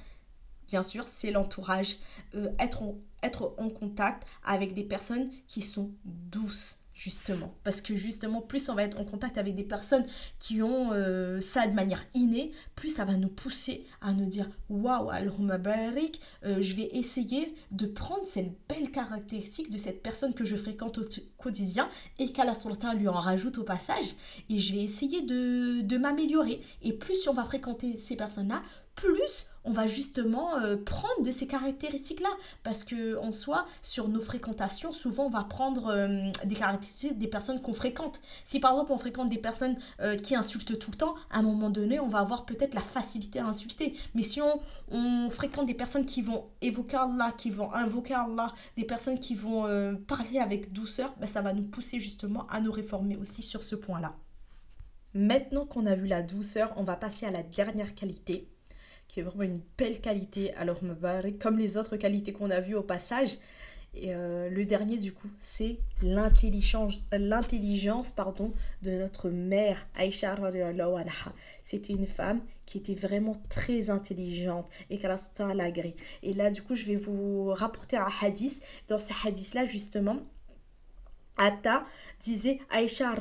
bien 0.66 0.82
sûr, 0.82 1.08
c'est 1.08 1.30
l'entourage. 1.30 1.96
Euh, 2.34 2.50
être, 2.58 2.82
être 3.22 3.54
en 3.58 3.68
contact 3.68 4.26
avec 4.44 4.74
des 4.74 4.84
personnes 4.84 5.30
qui 5.46 5.62
sont 5.62 5.92
douces, 6.04 6.79
justement. 7.00 7.54
Parce 7.64 7.80
que 7.80 7.96
justement, 7.96 8.42
plus 8.42 8.68
on 8.68 8.74
va 8.74 8.82
être 8.82 9.00
en 9.00 9.04
contact 9.04 9.38
avec 9.38 9.54
des 9.54 9.64
personnes 9.64 10.04
qui 10.38 10.60
ont 10.60 10.92
euh, 10.92 11.40
ça 11.40 11.66
de 11.66 11.72
manière 11.72 12.04
innée, 12.12 12.52
plus 12.74 12.90
ça 12.90 13.06
va 13.06 13.14
nous 13.14 13.28
pousser 13.28 13.86
à 14.02 14.12
nous 14.12 14.26
dire 14.26 14.50
Waouh, 14.68 15.08
alors 15.08 15.38
barik, 15.38 16.20
euh, 16.44 16.60
je 16.60 16.74
vais 16.74 16.90
essayer 16.92 17.54
de 17.70 17.86
prendre 17.86 18.26
cette 18.26 18.52
belle 18.68 18.90
caractéristique 18.90 19.70
de 19.70 19.78
cette 19.78 20.02
personne 20.02 20.34
que 20.34 20.44
je 20.44 20.56
fréquente 20.56 20.98
au 20.98 21.02
quotidien 21.38 21.88
et 22.18 22.32
qu'Allah 22.32 22.52
lui 22.94 23.08
en 23.08 23.12
rajoute 23.12 23.56
au 23.56 23.64
passage. 23.64 24.14
Et 24.50 24.58
je 24.58 24.74
vais 24.74 24.82
essayer 24.82 25.22
de, 25.22 25.80
de 25.80 25.96
m'améliorer. 25.96 26.60
Et 26.82 26.92
plus 26.92 27.26
on 27.28 27.32
va 27.32 27.44
fréquenter 27.44 27.98
ces 27.98 28.16
personnes-là, 28.16 28.62
plus 29.00 29.50
on 29.64 29.72
va 29.72 29.86
justement 29.86 30.56
euh, 30.56 30.76
prendre 30.76 31.22
de 31.22 31.30
ces 31.30 31.46
caractéristiques-là. 31.46 32.30
Parce 32.62 32.84
que 32.84 33.18
en 33.18 33.32
soi, 33.32 33.66
sur 33.82 34.08
nos 34.08 34.20
fréquentations, 34.20 34.92
souvent 34.92 35.26
on 35.26 35.30
va 35.30 35.44
prendre 35.44 35.88
euh, 35.88 36.30
des 36.44 36.54
caractéristiques 36.54 37.18
des 37.18 37.28
personnes 37.28 37.60
qu'on 37.60 37.72
fréquente. 37.72 38.20
Si 38.44 38.60
par 38.60 38.72
exemple 38.72 38.92
on 38.92 38.98
fréquente 38.98 39.28
des 39.28 39.38
personnes 39.38 39.76
euh, 40.00 40.16
qui 40.16 40.34
insultent 40.34 40.78
tout 40.78 40.90
le 40.90 40.96
temps, 40.96 41.14
à 41.30 41.38
un 41.38 41.42
moment 41.42 41.70
donné, 41.70 42.00
on 42.00 42.08
va 42.08 42.20
avoir 42.20 42.46
peut-être 42.46 42.74
la 42.74 42.80
facilité 42.80 43.38
à 43.38 43.46
insulter. 43.46 43.94
Mais 44.14 44.22
si 44.22 44.40
on, 44.40 44.60
fréquente 45.30 45.66
des 45.66 45.74
personnes 45.74 46.04
qui 46.04 46.22
vont 46.22 46.46
évoquer 46.60 46.96
Allah, 46.96 47.32
qui 47.36 47.50
vont 47.50 47.72
invoquer 47.72 48.14
Allah, 48.14 48.54
des 48.76 48.84
personnes 48.84 49.18
qui 49.18 49.34
vont 49.34 49.96
parler 50.06 50.38
avec 50.38 50.72
douceur, 50.72 51.14
ben, 51.20 51.26
ça 51.26 51.42
va 51.42 51.52
nous 51.52 51.62
pousser 51.62 52.00
justement 52.00 52.46
à 52.48 52.60
nous 52.60 52.72
réformer 52.72 53.16
aussi 53.16 53.42
sur 53.42 53.62
ce 53.62 53.76
point-là. 53.76 54.14
Maintenant 55.14 55.66
qu'on 55.66 55.86
a 55.86 55.94
vu 55.94 56.06
la 56.06 56.22
douceur, 56.22 56.72
on 56.76 56.84
va 56.84 56.96
passer 56.96 57.26
à 57.26 57.30
la 57.30 57.42
dernière 57.42 57.94
qualité 57.94 58.48
qui 59.10 59.20
est 59.20 59.22
vraiment 59.24 59.42
une 59.42 59.60
belle 59.76 60.00
qualité. 60.00 60.54
Alors, 60.54 60.78
comme 61.40 61.58
les 61.58 61.76
autres 61.76 61.96
qualités 61.96 62.32
qu'on 62.32 62.50
a 62.50 62.60
vues 62.60 62.76
au 62.76 62.82
passage. 62.82 63.38
Et 63.92 64.14
euh, 64.14 64.48
le 64.48 64.64
dernier, 64.64 64.98
du 64.98 65.12
coup, 65.12 65.26
c'est 65.36 65.78
l'intelligence, 66.00 67.02
de 67.10 68.90
notre 68.92 69.30
mère, 69.30 69.84
Aïcha 69.96 70.36
C'était 71.60 71.92
une 71.92 72.06
femme 72.06 72.40
qui 72.66 72.78
était 72.78 72.94
vraiment 72.94 73.32
très 73.48 73.90
intelligente 73.90 74.70
et 74.90 74.98
qu'elle 74.98 75.10
a 75.10 75.54
l'agri. 75.54 75.96
Et 76.22 76.32
là, 76.32 76.52
du 76.52 76.62
coup, 76.62 76.76
je 76.76 76.86
vais 76.86 76.94
vous 76.94 77.48
rapporter 77.48 77.96
un 77.96 78.06
hadith. 78.22 78.62
Dans 78.86 79.00
ce 79.00 79.12
hadith-là, 79.26 79.64
justement, 79.64 80.18
Atta 81.36 81.84
disait 82.20 82.60
Aïcha 82.70 83.14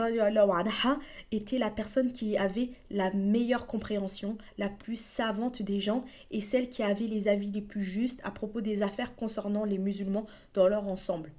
était 1.32 1.58
la 1.58 1.70
personne 1.70 2.12
qui 2.12 2.38
avait 2.38 2.72
la 2.90 3.12
meilleure 3.12 3.66
compréhension, 3.66 4.38
la 4.58 4.70
plus 4.70 5.00
savante 5.00 5.62
des 5.62 5.80
gens 5.80 6.04
et 6.32 6.42
celle 6.42 6.70
qui 6.70 6.84
avait 6.84 7.08
les 7.08 7.28
avis 7.28 7.52
les 7.52 7.62
plus 7.62 7.84
justes 7.84 8.22
à 8.24 8.32
propos 8.32 8.62
des 8.62 8.82
affaires 8.82 9.16
concernant 9.16 9.64
les 9.64 9.78
musulmans 9.78 10.28
dans 10.54 10.68
leur 10.68 10.88
ensemble. 10.88 11.32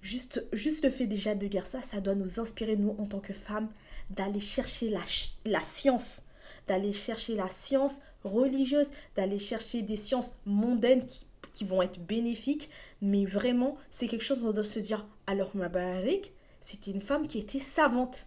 Juste, 0.00 0.46
juste 0.52 0.84
le 0.84 0.90
fait 0.90 1.06
déjà 1.06 1.34
de 1.34 1.46
dire 1.46 1.66
ça, 1.66 1.82
ça 1.82 2.00
doit 2.00 2.14
nous 2.14 2.38
inspirer, 2.38 2.76
nous, 2.76 2.94
en 2.98 3.06
tant 3.06 3.20
que 3.20 3.32
femmes, 3.32 3.68
d'aller 4.10 4.40
chercher 4.40 4.88
la, 4.88 5.00
la 5.44 5.60
science, 5.62 6.22
d'aller 6.68 6.92
chercher 6.92 7.34
la 7.34 7.48
science 7.50 8.02
religieuse, 8.22 8.90
d'aller 9.16 9.38
chercher 9.38 9.82
des 9.82 9.96
sciences 9.96 10.34
mondaines 10.44 11.04
qui 11.04 11.26
qui 11.56 11.64
vont 11.64 11.80
être 11.80 12.04
bénéfiques, 12.04 12.68
mais 13.00 13.24
vraiment, 13.24 13.78
c'est 13.90 14.08
quelque 14.08 14.24
chose 14.24 14.42
où 14.42 14.48
on 14.48 14.52
doit 14.52 14.62
se 14.62 14.78
dire, 14.78 15.08
alors 15.26 15.56
ma 15.56 15.70
barik, 15.70 16.34
c'était 16.60 16.90
une 16.90 17.00
femme 17.00 17.26
qui 17.26 17.38
était 17.38 17.58
savante. 17.58 18.26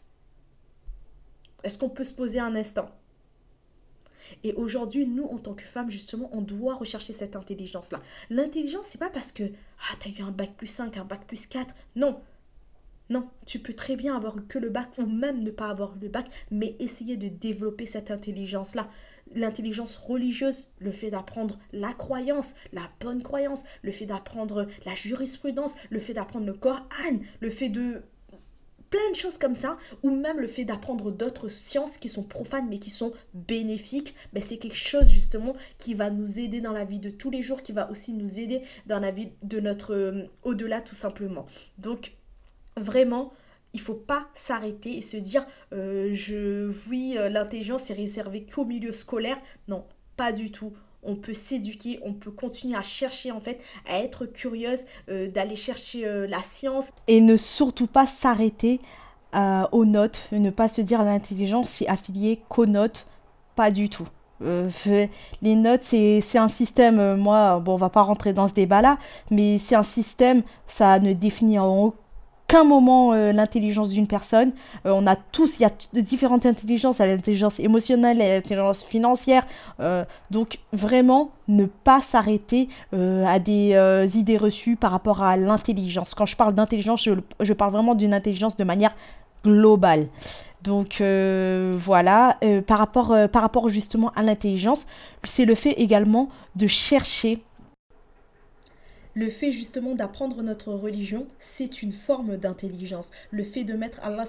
Est-ce 1.64 1.78
qu'on 1.78 1.90
peut 1.90 2.04
se 2.04 2.14
poser 2.14 2.40
un 2.40 2.56
instant? 2.56 2.90
Et 4.44 4.54
aujourd'hui, 4.54 5.06
nous, 5.06 5.26
en 5.26 5.38
tant 5.38 5.54
que 5.54 5.64
femmes, 5.64 5.92
justement, 5.92 6.30
on 6.34 6.42
doit 6.42 6.74
rechercher 6.74 7.14
cette 7.14 7.36
intelligence-là. 7.36 8.02
L'intelligence, 8.32 8.88
c'est 8.88 8.98
pas 8.98 9.12
parce 9.12 9.32
que, 9.32 9.44
ah, 9.44 9.96
t'as 10.00 10.10
eu 10.10 10.24
un 10.24 10.32
bac 10.32 10.56
plus 10.58 10.68
5, 10.68 10.98
un 10.98 11.06
bac 11.06 11.28
plus 11.28 11.46
4. 11.46 11.76
Non. 11.96 12.22
Non, 13.12 13.30
tu 13.46 13.60
peux 13.60 13.74
très 13.74 13.96
bien 13.96 14.16
avoir 14.16 14.36
que 14.48 14.58
le 14.58 14.70
bac 14.70 14.90
ou 14.98 15.06
même 15.06 15.44
ne 15.44 15.52
pas 15.52 15.70
avoir 15.70 15.96
le 16.02 16.08
bac, 16.08 16.28
mais 16.50 16.76
essayer 16.80 17.16
de 17.16 17.28
développer 17.28 17.86
cette 17.86 18.10
intelligence-là 18.10 18.90
l'intelligence 19.36 19.98
religieuse, 19.98 20.68
le 20.80 20.92
fait 20.92 21.12
d'apprendre 21.12 21.60
la 21.72 21.94
croyance, 21.94 22.56
la 22.74 22.90
bonne 23.00 23.24
croyance, 23.24 23.66
le 23.82 23.92
fait 23.92 24.06
d'apprendre 24.06 24.68
la 24.86 24.96
jurisprudence, 24.96 25.76
le 25.90 26.00
fait 26.00 26.14
d'apprendre 26.14 26.46
le 26.46 26.54
Coran, 26.54 26.84
le 27.40 27.50
fait 27.50 27.70
de 27.70 28.02
plein 28.90 29.12
de 29.12 29.16
choses 29.16 29.38
comme 29.38 29.56
ça, 29.56 29.78
ou 30.04 30.10
même 30.10 30.40
le 30.40 30.48
fait 30.48 30.66
d'apprendre 30.66 31.12
d'autres 31.12 31.48
sciences 31.48 31.98
qui 31.98 32.10
sont 32.10 32.24
profanes 32.24 32.68
mais 32.70 32.80
qui 32.80 32.90
sont 32.90 33.14
bénéfiques, 33.34 34.16
ben 34.34 34.42
c'est 34.42 34.58
quelque 34.58 34.76
chose 34.76 35.10
justement 35.10 35.56
qui 35.78 35.94
va 35.94 36.10
nous 36.10 36.40
aider 36.40 36.60
dans 36.60 36.72
la 36.72 36.86
vie 36.86 37.00
de 37.00 37.10
tous 37.10 37.30
les 37.30 37.42
jours, 37.42 37.62
qui 37.62 37.72
va 37.72 37.90
aussi 37.92 38.14
nous 38.14 38.40
aider 38.40 38.62
dans 38.88 39.00
la 39.00 39.12
vie 39.12 39.30
de 39.44 39.60
notre 39.60 39.94
euh, 39.94 40.24
au-delà 40.44 40.82
tout 40.82 40.96
simplement. 40.96 41.46
Donc 41.78 42.14
vraiment, 42.78 43.32
il 43.74 43.80
faut 43.80 43.96
pas 43.96 44.28
s'arrêter 44.34 44.98
et 44.98 45.02
se 45.02 45.18
dire 45.18 45.46
euh, 45.74 46.10
je 46.12 46.72
oui 46.90 47.16
euh, 47.18 47.30
l'intelligence 47.30 47.90
est 47.90 47.94
réservée 47.94 48.46
qu'au 48.46 48.66
milieu 48.66 48.92
scolaire. 48.92 49.38
Non, 49.68 49.86
pas 50.18 50.32
du 50.32 50.52
tout 50.52 50.74
on 51.02 51.16
peut 51.16 51.34
s'éduquer, 51.34 51.98
on 52.04 52.14
peut 52.14 52.30
continuer 52.30 52.76
à 52.76 52.82
chercher 52.82 53.32
en 53.32 53.40
fait, 53.40 53.62
à 53.90 54.00
être 54.00 54.26
curieuse, 54.26 54.84
d'aller 55.08 55.56
chercher 55.56 56.28
la 56.28 56.44
science. 56.44 56.92
Et 57.08 57.22
ne 57.22 57.38
surtout 57.38 57.88
pas 57.88 58.06
s'arrêter 58.06 58.82
aux 59.72 59.86
notes, 59.86 60.28
ne 60.34 60.50
pas 60.50 60.68
se 60.68 60.82
dire 60.82 61.02
l'intelligence 61.04 61.70
c'est 61.70 61.88
affilié 61.88 62.42
qu'aux 62.50 62.66
notes, 62.66 63.08
pas 63.56 63.72
du 63.72 63.88
tout. 63.88 64.10
les 64.42 65.56
notes, 65.56 65.84
c'est 65.84 66.38
un 66.38 66.50
système, 66.50 67.16
moi, 67.16 67.62
bon, 67.62 67.76
on 67.76 67.78
va 67.78 67.90
pas 67.90 68.02
rentrer 68.02 68.34
dans 68.34 68.50
ce 68.50 68.54
débat-là, 68.54 68.98
mais 69.32 69.58
c'est 69.58 69.76
un 69.76 69.84
système, 69.84 70.44
ça 70.68 71.00
ne 71.00 71.14
définit 71.14 71.60
en 71.60 71.94
qu'un 72.50 72.64
moment 72.64 73.14
euh, 73.14 73.32
l'intelligence 73.32 73.90
d'une 73.90 74.08
personne. 74.08 74.52
Euh, 74.86 74.92
on 74.94 75.06
a 75.06 75.16
tous, 75.16 75.60
il 75.60 75.62
y 75.62 75.66
a 75.66 76.02
différentes 76.02 76.48
intelligences, 76.48 77.00
a 77.00 77.06
l'intelligence 77.06 77.60
émotionnelle, 77.60 78.18
l'intelligence 78.18 78.84
financière. 78.84 79.46
Euh, 79.80 80.04
donc 80.32 80.58
vraiment, 80.74 81.30
ne 81.48 81.66
pas 81.66 82.02
s'arrêter 82.02 82.68
à 82.94 83.40
des 83.40 83.74
idées 84.16 84.38
reçues 84.38 84.76
par 84.76 84.92
rapport 84.92 85.24
à 85.24 85.38
l'intelligence. 85.38 86.14
Quand 86.14 86.26
je 86.26 86.36
parle 86.36 86.54
d'intelligence, 86.54 87.04
je, 87.04 87.14
je, 87.40 87.54
parle 87.54 87.72
vraiment 87.72 87.96
d'une 87.96 88.14
intelligence 88.14 88.58
de 88.58 88.64
manière 88.64 88.96
globale. 89.44 90.08
Donc 90.62 91.02
voilà, 91.02 92.38
par, 92.68 92.78
rapport, 92.78 93.16
par 93.32 93.42
rapport 93.42 93.70
justement 93.70 94.12
à 94.16 94.22
l'intelligence, 94.22 94.86
c'est 95.24 95.46
le 95.46 95.56
fait 95.56 95.72
également 95.72 96.30
de 96.56 96.68
chercher 96.68 97.42
le 99.16 99.30
fait 99.30 99.52
justement 99.52 99.96
d'apprendre 99.96 100.44
notre 100.44 100.72
religion, 100.72 101.28
c'est 101.40 101.82
une 101.82 101.94
forme 101.94 102.38
d'intelligence. 102.38 103.12
Le 103.32 103.44
fait 103.44 103.64
de 103.64 103.74
mettre 103.74 104.00
Allah 104.04 104.24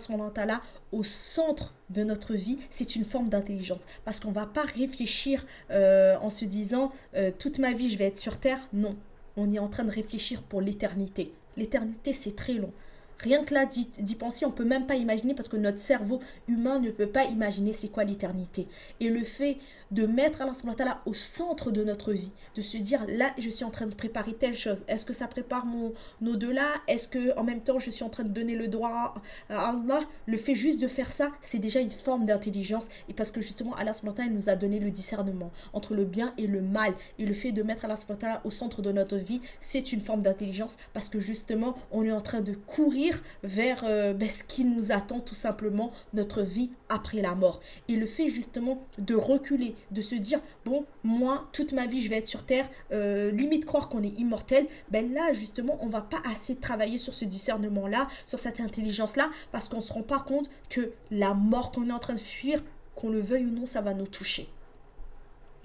au 0.92 1.04
centre 1.04 1.74
de 1.90 2.02
notre 2.02 2.34
vie, 2.34 2.58
c'est 2.70 2.96
une 2.96 3.04
forme 3.04 3.28
d'intelligence. 3.28 3.86
Parce 4.04 4.20
qu'on 4.20 4.30
ne 4.30 4.34
va 4.34 4.46
pas 4.46 4.64
réfléchir 4.64 5.46
euh, 5.70 6.16
en 6.20 6.30
se 6.30 6.44
disant 6.44 6.92
euh, 7.14 7.30
toute 7.36 7.58
ma 7.58 7.72
vie 7.72 7.90
je 7.90 7.98
vais 7.98 8.06
être 8.06 8.16
sur 8.16 8.38
terre. 8.38 8.60
Non, 8.72 8.96
on 9.36 9.52
est 9.52 9.58
en 9.58 9.68
train 9.68 9.84
de 9.84 9.90
réfléchir 9.90 10.42
pour 10.42 10.60
l'éternité. 10.60 11.32
L'éternité 11.56 12.12
c'est 12.12 12.34
très 12.34 12.54
long. 12.54 12.72
Rien 13.18 13.44
que 13.44 13.52
là 13.52 13.66
d'y 13.66 14.14
penser, 14.14 14.46
on 14.46 14.50
peut 14.50 14.64
même 14.64 14.86
pas 14.86 14.96
imaginer 14.96 15.34
parce 15.34 15.50
que 15.50 15.58
notre 15.58 15.78
cerveau 15.78 16.20
humain 16.48 16.78
ne 16.78 16.90
peut 16.90 17.06
pas 17.06 17.24
imaginer 17.24 17.74
c'est 17.74 17.88
quoi 17.88 18.04
l'éternité. 18.04 18.66
Et 18.98 19.10
le 19.10 19.22
fait 19.24 19.58
de 19.90 20.06
mettre 20.06 20.40
Allah 20.42 20.52
là 20.78 21.00
au 21.06 21.14
centre 21.14 21.70
de 21.70 21.82
notre 21.84 22.12
vie, 22.12 22.32
de 22.54 22.62
se 22.62 22.76
dire 22.76 23.04
là 23.08 23.30
je 23.38 23.50
suis 23.50 23.64
en 23.64 23.70
train 23.70 23.86
de 23.86 23.94
préparer 23.94 24.34
telle 24.34 24.56
chose. 24.56 24.84
Est-ce 24.88 25.04
que 25.04 25.12
ça 25.12 25.26
prépare 25.26 25.66
mon 25.66 25.92
au-delà? 26.24 26.68
Est-ce 26.86 27.08
que 27.08 27.36
en 27.38 27.44
même 27.44 27.60
temps 27.60 27.78
je 27.78 27.90
suis 27.90 28.04
en 28.04 28.08
train 28.08 28.24
de 28.24 28.28
donner 28.28 28.54
le 28.54 28.68
droit 28.68 29.14
à 29.48 29.68
Allah? 29.70 30.00
Le 30.26 30.36
fait 30.36 30.54
juste 30.54 30.80
de 30.80 30.86
faire 30.86 31.12
ça, 31.12 31.30
c'est 31.40 31.58
déjà 31.58 31.80
une 31.80 31.90
forme 31.90 32.24
d'intelligence. 32.24 32.86
Et 33.08 33.14
parce 33.14 33.30
que 33.30 33.40
justement 33.40 33.74
Allah 33.74 33.92
il 34.18 34.32
nous 34.32 34.48
a 34.48 34.56
donné 34.56 34.78
le 34.78 34.90
discernement 34.90 35.50
entre 35.72 35.94
le 35.94 36.04
bien 36.04 36.32
et 36.38 36.46
le 36.46 36.60
mal. 36.60 36.94
Et 37.18 37.26
le 37.26 37.34
fait 37.34 37.52
de 37.52 37.62
mettre 37.62 37.84
Allah 37.84 38.40
au 38.44 38.50
centre 38.50 38.82
de 38.82 38.92
notre 38.92 39.16
vie, 39.16 39.40
c'est 39.60 39.92
une 39.92 40.00
forme 40.00 40.22
d'intelligence 40.22 40.76
parce 40.92 41.08
que 41.08 41.20
justement 41.20 41.76
on 41.90 42.04
est 42.04 42.12
en 42.12 42.20
train 42.20 42.40
de 42.40 42.52
courir 42.52 43.22
vers 43.42 43.82
euh, 43.84 44.12
ben, 44.12 44.28
ce 44.28 44.44
qui 44.44 44.64
nous 44.64 44.92
attend 44.92 45.20
tout 45.20 45.34
simplement 45.34 45.92
notre 46.14 46.42
vie 46.42 46.70
après 46.88 47.22
la 47.22 47.34
mort. 47.34 47.60
Et 47.88 47.96
le 47.96 48.06
fait 48.06 48.28
justement 48.28 48.86
de 48.98 49.14
reculer 49.14 49.74
de 49.90 50.00
se 50.00 50.14
dire, 50.14 50.40
bon, 50.64 50.84
moi, 51.02 51.48
toute 51.52 51.72
ma 51.72 51.86
vie, 51.86 52.02
je 52.02 52.10
vais 52.10 52.18
être 52.18 52.28
sur 52.28 52.44
Terre, 52.44 52.68
euh, 52.92 53.30
limite 53.30 53.64
croire 53.64 53.88
qu'on 53.88 54.02
est 54.02 54.18
immortel, 54.18 54.66
ben 54.90 55.12
là, 55.12 55.32
justement, 55.32 55.78
on 55.80 55.86
va 55.86 56.00
pas 56.00 56.20
assez 56.30 56.56
travailler 56.56 56.98
sur 56.98 57.14
ce 57.14 57.24
discernement-là, 57.24 58.08
sur 58.26 58.38
cette 58.38 58.60
intelligence-là, 58.60 59.30
parce 59.52 59.68
qu'on 59.68 59.80
se 59.80 59.92
rend 59.92 60.02
pas 60.02 60.20
compte 60.20 60.50
que 60.68 60.92
la 61.10 61.34
mort 61.34 61.72
qu'on 61.72 61.88
est 61.88 61.92
en 61.92 61.98
train 61.98 62.14
de 62.14 62.18
fuir, 62.18 62.62
qu'on 62.94 63.10
le 63.10 63.20
veuille 63.20 63.46
ou 63.46 63.50
non, 63.50 63.66
ça 63.66 63.80
va 63.80 63.94
nous 63.94 64.06
toucher. 64.06 64.48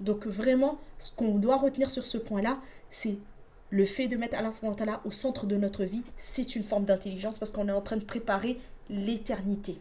Donc 0.00 0.26
vraiment, 0.26 0.78
ce 0.98 1.10
qu'on 1.10 1.38
doit 1.38 1.56
retenir 1.56 1.90
sur 1.90 2.04
ce 2.04 2.18
point-là, 2.18 2.58
c'est 2.90 3.18
le 3.70 3.84
fait 3.84 4.08
de 4.08 4.16
mettre 4.16 4.36
Allah 4.38 4.50
au 5.04 5.10
centre 5.10 5.46
de 5.46 5.56
notre 5.56 5.84
vie, 5.84 6.02
c'est 6.16 6.56
une 6.56 6.62
forme 6.62 6.84
d'intelligence 6.84 7.38
parce 7.38 7.50
qu'on 7.50 7.68
est 7.68 7.72
en 7.72 7.80
train 7.80 7.96
de 7.96 8.04
préparer 8.04 8.60
l'éternité. 8.88 9.80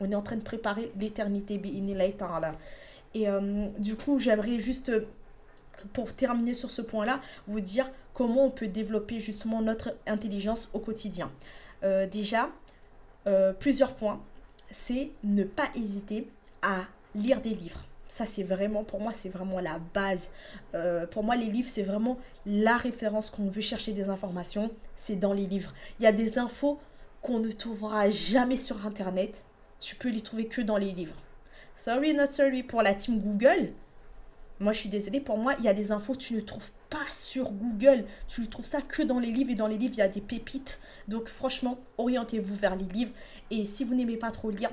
On 0.00 0.10
est 0.10 0.14
en 0.14 0.22
train 0.22 0.36
de 0.36 0.42
préparer 0.42 0.92
l'éternité. 0.98 1.60
Et 3.14 3.28
euh, 3.28 3.68
du 3.78 3.96
coup, 3.96 4.18
j'aimerais 4.18 4.58
juste, 4.58 4.88
euh, 4.88 5.06
pour 5.92 6.14
terminer 6.14 6.54
sur 6.54 6.70
ce 6.70 6.82
point-là, 6.82 7.20
vous 7.46 7.60
dire 7.60 7.90
comment 8.12 8.46
on 8.46 8.50
peut 8.50 8.68
développer 8.68 9.20
justement 9.20 9.62
notre 9.62 9.96
intelligence 10.06 10.68
au 10.72 10.80
quotidien. 10.80 11.30
Euh, 11.82 12.06
déjà, 12.06 12.50
plusieurs 13.58 13.94
points. 13.94 14.20
C'est 14.70 15.10
ne 15.22 15.44
pas 15.44 15.70
hésiter 15.74 16.28
à 16.60 16.82
lire 17.14 17.40
des 17.40 17.54
livres. 17.54 17.82
Ça, 18.06 18.26
c'est 18.26 18.42
vraiment, 18.42 18.84
pour 18.84 19.00
moi, 19.00 19.14
c'est 19.14 19.30
vraiment 19.30 19.60
la 19.60 19.80
base. 19.94 20.30
pour 21.10 21.24
moi, 21.24 21.34
les 21.34 21.46
livres, 21.46 21.70
c'est 21.70 21.84
vraiment 21.84 22.18
la 22.44 22.76
référence 22.76 23.30
qu'on 23.30 23.46
veut 23.46 23.62
chercher 23.62 23.92
des 23.92 24.10
informations. 24.10 24.70
C'est 24.94 25.16
dans 25.16 25.32
les 25.32 25.46
livres. 25.46 25.72
Il 25.98 26.02
y 26.02 26.06
a 26.06 26.12
des 26.12 26.38
infos 26.38 26.78
qu'on 27.22 27.38
ne 27.38 27.50
trouvera 27.50 28.10
jamais 28.10 28.56
sur 28.56 28.86
Internet. 28.86 29.46
Tu 29.80 29.96
peux 29.96 30.10
les 30.10 30.20
trouver 30.20 30.46
que 30.46 30.60
dans 30.60 30.76
les 30.76 30.92
livres. 30.92 31.16
Sorry, 31.76 32.14
not 32.14 32.26
sorry 32.26 32.62
pour 32.62 32.82
la 32.82 32.94
team 32.94 33.18
Google. 33.18 33.72
Moi, 34.60 34.72
je 34.72 34.78
suis 34.78 34.88
désolée, 34.88 35.20
pour 35.20 35.38
moi, 35.38 35.54
il 35.58 35.64
y 35.64 35.68
a 35.68 35.74
des 35.74 35.90
infos 35.90 36.12
que 36.12 36.18
tu 36.18 36.34
ne 36.34 36.40
trouves 36.40 36.70
pas 36.88 37.04
sur 37.10 37.50
Google. 37.50 38.04
Tu 38.28 38.48
trouves 38.48 38.64
ça 38.64 38.80
que 38.80 39.02
dans 39.02 39.18
les 39.18 39.32
livres 39.32 39.50
et 39.50 39.56
dans 39.56 39.66
les 39.66 39.76
livres, 39.76 39.94
il 39.96 39.98
y 39.98 40.02
a 40.02 40.08
des 40.08 40.20
pépites. 40.20 40.78
Donc, 41.08 41.28
franchement, 41.28 41.78
orientez-vous 41.98 42.54
vers 42.54 42.76
les 42.76 42.84
livres. 42.84 43.12
Et 43.50 43.64
si 43.64 43.82
vous 43.82 43.96
n'aimez 43.96 44.16
pas 44.16 44.30
trop 44.30 44.50
lire, 44.50 44.70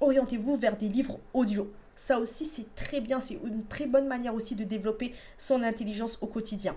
orientez-vous 0.00 0.56
vers 0.56 0.76
des 0.76 0.88
livres 0.88 1.18
audio. 1.32 1.72
Ça 1.94 2.18
aussi, 2.18 2.44
c'est 2.44 2.74
très 2.74 3.00
bien. 3.00 3.20
C'est 3.20 3.38
une 3.42 3.64
très 3.64 3.86
bonne 3.86 4.06
manière 4.06 4.34
aussi 4.34 4.54
de 4.54 4.64
développer 4.64 5.14
son 5.38 5.62
intelligence 5.62 6.18
au 6.20 6.26
quotidien. 6.26 6.76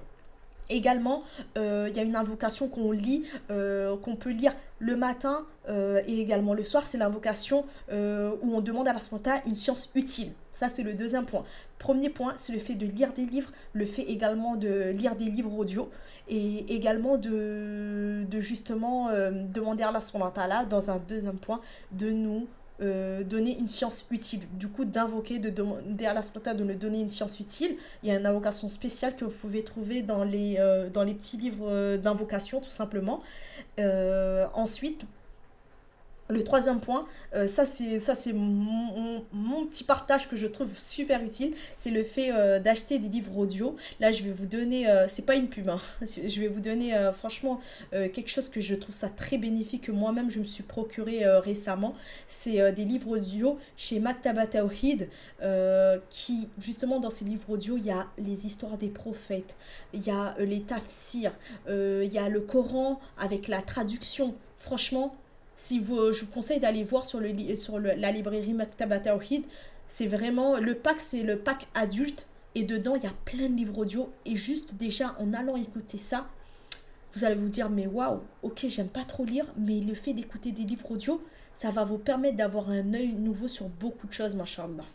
Également, 0.70 1.24
euh, 1.58 1.88
il 1.90 1.98
y 1.98 2.00
a 2.00 2.04
une 2.04 2.16
invocation 2.16 2.68
qu'on 2.68 2.92
lit, 2.92 3.24
euh, 3.50 3.98
qu'on 3.98 4.16
peut 4.16 4.30
lire 4.30 4.54
le 4.78 4.96
matin 4.96 5.46
euh, 5.68 6.02
et 6.08 6.22
également 6.22 6.54
le 6.54 6.64
soir. 6.64 6.86
C'est 6.86 7.00
l'invocation 7.00 7.66
où 7.92 8.56
on 8.56 8.62
demande 8.62 8.88
à 8.88 8.94
la 8.94 9.00
une 9.48 9.56
science 9.56 9.90
utile. 9.96 10.32
Ça, 10.52 10.70
c'est 10.70 10.84
le 10.84 10.94
deuxième 10.94 11.26
point. 11.26 11.44
Premier 11.80 12.10
point, 12.10 12.34
c'est 12.36 12.54
le 12.54 12.60
fait 12.60 12.76
de 12.76 12.86
lire 12.86 13.14
des 13.14 13.26
livres, 13.26 13.52
le 13.74 13.86
fait 13.86 14.04
également 14.04 14.56
de 14.56 14.90
lire 14.90 15.16
des 15.16 15.26
livres 15.26 15.58
audio 15.58 15.90
et 16.28 16.76
également 16.76 17.18
de, 17.18 18.26
justement 18.40 19.10
demander 19.32 19.84
à 19.84 20.02
spontané, 20.02 20.68
dans 20.70 20.92
un 20.92 21.00
deuxième 21.00 21.38
point, 21.38 21.62
de 21.92 22.12
nous 22.12 22.48
euh, 22.82 23.24
donner 23.24 23.58
une 23.58 23.68
science 23.68 24.06
utile. 24.10 24.42
Du 24.54 24.70
coup, 24.70 24.86
d'invoquer, 24.86 25.40
de 25.40 25.50
demander 25.50 26.06
à 26.06 26.14
l'aspectateur 26.14 26.56
de 26.56 26.64
nous 26.64 26.78
donner 26.78 27.02
une 27.02 27.10
science 27.10 27.40
utile. 27.40 27.76
Il 28.04 28.10
y 28.10 28.12
a 28.12 28.16
une 28.18 28.26
invocation 28.26 28.70
spéciale 28.70 29.16
que 29.16 29.26
vous 29.26 29.38
pouvez 29.38 29.64
trouver 29.64 30.02
dans 30.02 30.24
les, 30.24 30.56
euh, 30.60 30.90
dans 30.90 31.04
les 31.04 31.14
petits 31.14 31.38
livres 31.38 31.68
euh, 31.70 31.98
d'invocation, 31.98 32.62
tout 32.62 32.70
simplement. 32.70 33.22
ensuite, 34.54 35.06
le 36.30 36.44
troisième 36.44 36.80
point, 36.80 37.08
euh, 37.34 37.48
ça 37.48 37.66
c'est 37.66 38.00
ça 38.00 38.14
c'est 38.14 38.34
mon, 38.34 39.26
petit 39.66 39.84
partage 39.84 40.30
que 40.30 40.36
je 40.36 40.46
trouve 40.48 40.78
super 40.78 41.24
utile, 41.24 41.56
c'est 41.76 41.90
le 41.90 42.04
fait 42.04 42.32
euh, 42.32 42.60
d'acheter 42.60 43.00
des 43.00 43.08
livres 43.08 43.36
audio. 43.38 43.76
Là, 44.00 44.12
je 44.12 44.24
vais 44.24 44.32
vous 44.32 44.46
donner, 44.46 44.90
euh, 44.90 45.08
c'est 45.08 45.26
pas 45.26 45.36
une 45.36 45.48
pub, 45.48 45.70
hein. 45.70 45.80
je 46.02 46.40
vais 46.40 46.48
vous 46.48 46.60
donner 46.60 46.94
franchement 47.18 47.60
quelque 47.92 48.30
chose 48.30 48.50
que 48.50 48.62
je 48.62 48.76
trouve 48.76 48.94
ça 48.94 49.10
très 49.10 49.38
bénéfique 49.38 49.86
que 49.86 49.92
moi-même 49.92 50.30
je 50.30 50.40
me 50.40 50.44
suis 50.44 50.64
procuré 50.64 51.26
récemment. 51.40 51.96
C'est 52.28 52.72
des 52.72 52.86
livres 52.86 53.10
audio 53.10 53.58
chez 53.78 54.00
Maktaba 54.00 54.48
Tawhid 54.48 55.10
qui 56.10 56.50
justement 56.60 57.00
dans 57.00 57.10
ces 57.10 57.26
livres 57.26 57.50
audio 57.50 57.78
il 57.78 57.86
y 57.86 57.92
a 57.92 58.08
les 58.18 58.46
histoires 58.46 58.78
des 58.78 58.90
prophètes, 58.90 59.56
il 59.94 60.06
y 60.06 60.12
a 60.12 60.36
les 60.40 60.62
tafsirs, 60.62 61.34
il 61.68 62.12
y 62.12 62.18
a 62.18 62.30
le 62.30 62.42
Coran 62.42 63.00
avec 63.18 63.48
la 63.48 63.62
traduction. 63.62 64.36
Franchement, 64.58 65.16
si 65.60 65.78
vous, 65.78 66.14
je 66.14 66.22
vous 66.22 66.32
conseille 66.32 66.62
d'aller 66.62 66.86
voir 66.86 67.06
sur, 67.06 67.20
le, 67.20 67.34
sur 67.58 67.80
la 67.80 68.12
librairie 68.14 68.54
Maktaba 68.54 68.98
Tawhid. 68.98 69.44
C'est 69.88 70.08
vraiment, 70.08 70.58
le 70.58 70.74
pack, 70.74 71.02
c'est 71.02 71.22
le 71.22 71.38
pack 71.38 71.68
adulte. 71.74 72.28
Et 72.56 72.64
dedans, 72.64 72.96
il 72.96 73.04
y 73.04 73.08
a 73.08 73.14
plein 73.26 73.50
de 73.50 73.58
livres 73.58 73.80
audio. 73.80 74.10
Et 74.26 74.38
juste 74.38 74.76
déjà, 74.76 75.18
en 75.20 75.34
allant 75.34 75.58
écouter 75.58 75.98
ça, 75.98 76.28
vous 77.14 77.26
allez 77.26 77.36
vous 77.36 77.50
dire, 77.50 77.70
mais 77.70 77.88
waouh, 77.88 78.22
ok, 78.42 78.68
j'aime 78.70 78.88
pas 78.88 79.04
trop 79.04 79.26
lire, 79.26 79.48
mais 79.58 79.82
le 79.82 79.96
fait 79.96 80.14
d'écouter 80.14 80.54
des 80.54 80.64
livres 80.64 80.90
audio, 80.92 81.22
ça 81.54 81.72
va 81.72 81.84
vous 81.84 81.98
permettre 81.98 82.38
d'avoir 82.38 82.70
un 82.70 82.94
œil 82.94 83.12
nouveau 83.12 83.50
sur 83.50 83.68
beaucoup 83.68 84.08
de 84.08 84.14
choses, 84.14 84.36
machallah. 84.36 84.86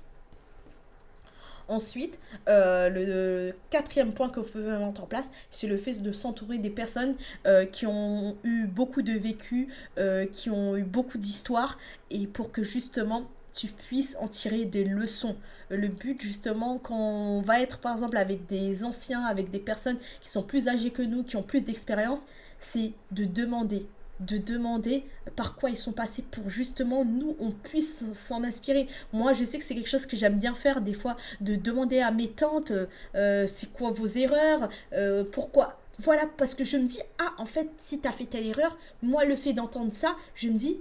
Ensuite, 1.68 2.20
euh, 2.48 2.90
le 2.90 3.54
quatrième 3.70 4.12
point 4.12 4.28
que 4.28 4.40
vous 4.40 4.48
pouvez 4.48 4.68
mettre 4.68 5.02
en 5.02 5.06
place, 5.06 5.30
c'est 5.50 5.66
le 5.66 5.78
fait 5.78 6.02
de 6.02 6.12
s'entourer 6.12 6.58
des 6.58 6.70
personnes 6.70 7.14
euh, 7.46 7.64
qui 7.64 7.86
ont 7.86 8.36
eu 8.44 8.66
beaucoup 8.66 9.00
de 9.00 9.12
vécu, 9.12 9.68
euh, 9.98 10.26
qui 10.26 10.50
ont 10.50 10.76
eu 10.76 10.82
beaucoup 10.82 11.16
d'histoires, 11.16 11.78
et 12.10 12.26
pour 12.26 12.52
que 12.52 12.62
justement 12.62 13.30
tu 13.54 13.68
puisses 13.68 14.16
en 14.20 14.28
tirer 14.28 14.64
des 14.64 14.84
leçons. 14.84 15.36
Le 15.70 15.88
but 15.88 16.20
justement 16.20 16.78
quand 16.78 16.98
on 16.98 17.40
va 17.40 17.60
être 17.60 17.78
par 17.78 17.92
exemple 17.92 18.16
avec 18.16 18.46
des 18.46 18.84
anciens, 18.84 19.24
avec 19.24 19.50
des 19.50 19.60
personnes 19.60 19.98
qui 20.20 20.28
sont 20.28 20.42
plus 20.42 20.68
âgées 20.68 20.90
que 20.90 21.02
nous, 21.02 21.22
qui 21.22 21.36
ont 21.36 21.42
plus 21.42 21.62
d'expérience, 21.62 22.26
c'est 22.58 22.92
de 23.12 23.24
demander 23.24 23.86
de 24.20 24.38
demander 24.38 25.04
par 25.36 25.56
quoi 25.56 25.70
ils 25.70 25.76
sont 25.76 25.92
passés 25.92 26.22
pour 26.30 26.48
justement 26.48 27.04
nous 27.04 27.36
on 27.40 27.50
puisse 27.50 28.12
s'en 28.12 28.44
inspirer. 28.44 28.86
Moi 29.12 29.32
je 29.32 29.44
sais 29.44 29.58
que 29.58 29.64
c'est 29.64 29.74
quelque 29.74 29.88
chose 29.88 30.06
que 30.06 30.16
j'aime 30.16 30.38
bien 30.38 30.54
faire 30.54 30.80
des 30.80 30.94
fois 30.94 31.16
de 31.40 31.56
demander 31.56 32.00
à 32.00 32.10
mes 32.10 32.28
tantes 32.28 32.72
euh, 33.14 33.46
c'est 33.46 33.72
quoi 33.72 33.90
vos 33.90 34.06
erreurs 34.06 34.68
euh, 34.92 35.24
pourquoi 35.30 35.78
voilà 35.98 36.26
parce 36.36 36.54
que 36.54 36.64
je 36.64 36.76
me 36.76 36.86
dis 36.86 37.00
ah 37.18 37.32
en 37.38 37.46
fait 37.46 37.68
si 37.76 38.00
tu 38.00 38.08
as 38.08 38.12
fait 38.12 38.26
telle 38.26 38.46
erreur 38.46 38.76
moi 39.02 39.24
le 39.24 39.36
fait 39.36 39.52
d'entendre 39.52 39.92
ça 39.92 40.16
je 40.34 40.48
me 40.48 40.54
dis 40.54 40.80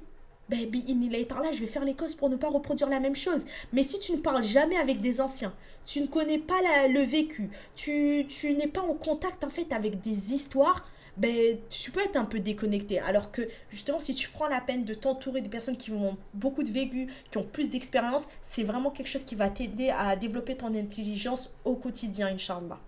ben 0.50 0.60
il 0.88 1.16
est 1.16 1.30
là 1.30 1.52
je 1.52 1.60
vais 1.60 1.68
faire 1.68 1.86
les 1.86 1.94
causes 1.94 2.16
pour 2.16 2.30
ne 2.30 2.36
pas 2.36 2.50
reproduire 2.50 2.90
la 2.90 3.00
même 3.00 3.16
chose. 3.16 3.46
Mais 3.72 3.84
si 3.84 4.00
tu 4.00 4.12
ne 4.12 4.18
parles 4.18 4.44
jamais 4.44 4.78
avec 4.78 5.02
des 5.02 5.22
anciens 5.22 5.54
tu 5.86 6.02
ne 6.02 6.08
connais 6.08 6.38
pas 6.38 6.62
le 6.88 7.02
vécu 7.02 7.50
tu, 7.76 8.26
tu 8.28 8.54
n'es 8.54 8.68
pas 8.68 8.82
en 8.82 8.94
contact 8.94 9.44
en 9.44 9.50
fait 9.50 9.72
avec 9.74 10.02
des 10.02 10.34
histoires 10.34 10.86
ben, 11.18 11.58
tu 11.70 11.92
peux 11.92 12.02
être 12.02 12.16
un 12.16 12.26
peu 12.26 12.40
déconnecté. 12.40 13.00
Alors 13.00 13.32
que 13.32 13.42
justement, 13.70 14.00
si 14.00 14.16
tu 14.16 14.30
prends 14.30 14.48
la 14.48 14.62
peine 14.62 14.84
de 14.86 14.94
t'entourer 14.94 15.42
de 15.42 15.50
personnes 15.50 15.78
qui 15.78 15.92
ont 15.92 16.18
beaucoup 16.34 16.64
de 16.64 16.72
vécu, 16.72 17.08
qui 17.32 17.38
ont 17.38 17.44
plus 17.44 17.70
d'expérience, 17.70 18.28
c'est 18.42 18.64
vraiment 18.64 18.92
quelque 18.92 19.08
chose 19.08 19.24
qui 19.24 19.36
va 19.36 19.50
t'aider 19.50 19.90
à 19.90 20.16
développer 20.16 20.56
ton 20.56 20.74
intelligence 20.74 21.52
au 21.66 21.76
quotidien, 21.76 22.28
Inch'Allah. 22.28 22.80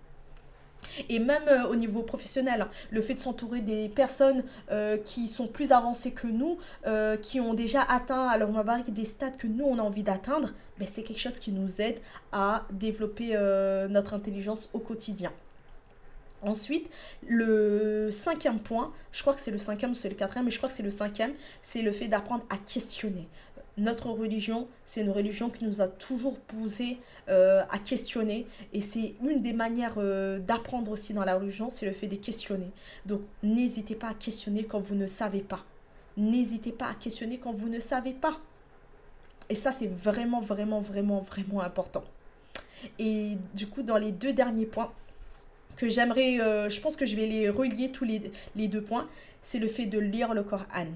Et 1.08 1.18
même 1.18 1.42
euh, 1.48 1.66
au 1.68 1.76
niveau 1.76 2.02
professionnel, 2.02 2.62
hein, 2.62 2.70
le 2.90 3.00
fait 3.00 3.14
de 3.14 3.20
s'entourer 3.20 3.60
des 3.60 3.88
personnes 3.88 4.44
euh, 4.70 4.96
qui 4.96 5.28
sont 5.28 5.46
plus 5.46 5.72
avancées 5.72 6.12
que 6.12 6.26
nous, 6.26 6.58
euh, 6.86 7.16
qui 7.16 7.40
ont 7.40 7.54
déjà 7.54 7.82
atteint 7.82 8.28
alors 8.28 8.50
on 8.50 8.52
va 8.52 8.78
des 8.80 9.04
stades 9.04 9.36
que 9.36 9.46
nous 9.46 9.64
on 9.64 9.78
a 9.78 9.82
envie 9.82 10.02
d'atteindre, 10.02 10.52
ben, 10.78 10.86
c'est 10.90 11.02
quelque 11.02 11.20
chose 11.20 11.38
qui 11.38 11.52
nous 11.52 11.80
aide 11.80 11.98
à 12.32 12.66
développer 12.70 13.36
notre 13.88 14.14
intelligence 14.14 14.68
au 14.72 14.78
quotidien. 14.78 15.32
Ensuite, 16.42 16.90
le 17.26 18.10
cinquième 18.12 18.60
point, 18.60 18.92
je 19.12 19.20
crois 19.22 19.34
que 19.34 19.40
c'est 19.40 19.50
le 19.50 19.58
cinquième 19.58 19.92
ou 19.92 19.94
c'est 19.94 20.08
le 20.08 20.14
quatrième, 20.14 20.44
mais 20.44 20.50
je 20.50 20.58
crois 20.58 20.68
que 20.68 20.74
c'est 20.74 20.82
le 20.82 20.90
cinquième, 20.90 21.32
c'est 21.60 21.82
le 21.82 21.92
fait 21.92 22.08
d'apprendre 22.08 22.44
à 22.50 22.58
questionner. 22.58 23.26
Notre 23.78 24.08
religion, 24.08 24.68
c'est 24.86 25.02
une 25.02 25.10
religion 25.10 25.50
qui 25.50 25.64
nous 25.66 25.82
a 25.82 25.88
toujours 25.88 26.38
poussé 26.38 26.98
euh, 27.28 27.62
à 27.70 27.78
questionner. 27.78 28.46
Et 28.72 28.80
c'est 28.80 29.14
une 29.22 29.42
des 29.42 29.52
manières 29.52 29.96
euh, 29.98 30.38
d'apprendre 30.38 30.90
aussi 30.92 31.12
dans 31.12 31.24
la 31.24 31.36
religion, 31.36 31.68
c'est 31.68 31.84
le 31.84 31.92
fait 31.92 32.06
de 32.06 32.16
questionner. 32.16 32.70
Donc 33.04 33.20
n'hésitez 33.42 33.94
pas 33.94 34.08
à 34.08 34.14
questionner 34.14 34.64
quand 34.64 34.80
vous 34.80 34.94
ne 34.94 35.06
savez 35.06 35.40
pas. 35.40 35.64
N'hésitez 36.16 36.72
pas 36.72 36.88
à 36.88 36.94
questionner 36.94 37.38
quand 37.38 37.52
vous 37.52 37.68
ne 37.68 37.80
savez 37.80 38.12
pas. 38.12 38.40
Et 39.50 39.54
ça, 39.54 39.72
c'est 39.72 39.86
vraiment, 39.86 40.40
vraiment, 40.40 40.80
vraiment, 40.80 41.20
vraiment 41.20 41.60
important. 41.60 42.04
Et 42.98 43.36
du 43.54 43.66
coup, 43.66 43.82
dans 43.82 43.98
les 43.98 44.12
deux 44.12 44.32
derniers 44.32 44.66
points, 44.66 44.92
que 45.76 45.88
j'aimerais, 45.88 46.40
euh, 46.40 46.68
je 46.68 46.80
pense 46.80 46.96
que 46.96 47.06
je 47.06 47.16
vais 47.16 47.26
les 47.26 47.48
relier 47.48 47.90
tous 47.90 48.04
les, 48.04 48.30
les 48.54 48.68
deux 48.68 48.82
points, 48.82 49.08
c'est 49.42 49.58
le 49.58 49.68
fait 49.68 49.86
de 49.86 49.98
lire 49.98 50.34
le 50.34 50.42
Coran. 50.42 50.86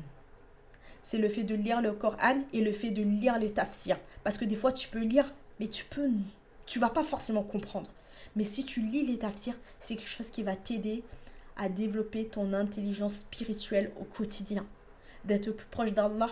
C'est 1.03 1.19
le 1.19 1.29
fait 1.29 1.45
de 1.45 1.55
lire 1.55 1.81
le 1.81 1.93
Coran 1.93 2.43
et 2.53 2.61
le 2.61 2.73
fait 2.73 2.91
de 2.91 3.03
lire 3.03 3.39
le 3.39 3.51
tafsir. 3.51 3.97
Parce 4.25 4.37
que 4.37 4.45
des 4.45 4.57
fois, 4.57 4.73
tu 4.73 4.89
peux 4.89 5.01
lire, 5.01 5.33
mais 5.59 5.69
tu 5.69 5.85
peux, 5.85 6.09
tu 6.67 6.79
vas 6.79 6.91
pas 6.91 7.03
forcément 7.03 7.43
comprendre. 7.43 7.91
Mais 8.37 8.45
si 8.45 8.65
tu 8.65 8.81
lis 8.81 9.07
les 9.07 9.19
tafsirs, 9.19 9.57
c'est 9.81 9.97
quelque 9.97 10.09
chose 10.09 10.31
qui 10.31 10.43
va 10.43 10.57
t'aider 10.57 11.03
à 11.57 11.69
développer 11.69 12.27
ton 12.27 12.53
intelligence 12.53 13.17
spirituelle 13.17 13.93
au 14.01 14.05
quotidien. 14.05 14.67
D'être 15.25 15.51
plus 15.51 15.67
proche 15.67 15.93
d'Allah, 15.93 16.31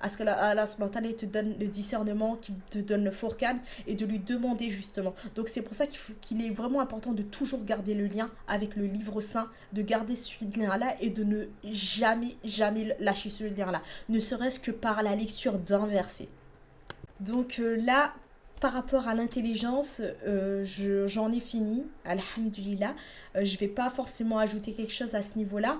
à 0.00 0.08
ce 0.08 0.16
que 0.16 0.22
Allah 0.24 0.66
te 0.66 1.26
donne 1.26 1.54
le 1.58 1.66
discernement, 1.68 2.36
qu'il 2.36 2.54
te 2.70 2.78
donne 2.78 3.04
le 3.04 3.10
fourcan 3.10 3.58
et 3.86 3.94
de 3.94 4.04
lui 4.04 4.18
demander 4.18 4.68
justement. 4.68 5.14
Donc 5.34 5.48
c'est 5.48 5.62
pour 5.62 5.74
ça 5.74 5.86
qu'il 5.86 6.44
est 6.44 6.50
vraiment 6.50 6.80
important 6.80 7.12
de 7.12 7.22
toujours 7.22 7.64
garder 7.64 7.94
le 7.94 8.06
lien 8.06 8.30
avec 8.48 8.76
le 8.76 8.86
livre 8.86 9.20
saint, 9.20 9.48
de 9.72 9.82
garder 9.82 10.16
ce 10.16 10.34
lien-là 10.56 10.96
et 11.00 11.10
de 11.10 11.24
ne 11.24 11.44
jamais, 11.64 12.36
jamais 12.44 12.96
lâcher 13.00 13.30
ce 13.30 13.44
lien-là, 13.44 13.82
ne 14.08 14.20
serait-ce 14.20 14.60
que 14.60 14.70
par 14.70 15.02
la 15.02 15.14
lecture 15.14 15.58
d'un 15.58 15.86
verset. 15.86 16.28
Donc 17.20 17.58
euh, 17.58 17.76
là, 17.82 18.12
par 18.60 18.72
rapport 18.72 19.06
à 19.06 19.14
l'intelligence, 19.14 20.00
euh, 20.26 20.64
j'en 21.06 21.30
ai 21.30 21.40
fini, 21.40 21.84
alhamdulillah. 22.04 22.94
Euh, 23.36 23.44
je 23.44 23.54
ne 23.54 23.58
vais 23.58 23.68
pas 23.68 23.90
forcément 23.90 24.38
ajouter 24.38 24.72
quelque 24.72 24.92
chose 24.92 25.14
à 25.14 25.22
ce 25.22 25.36
niveau-là. 25.36 25.78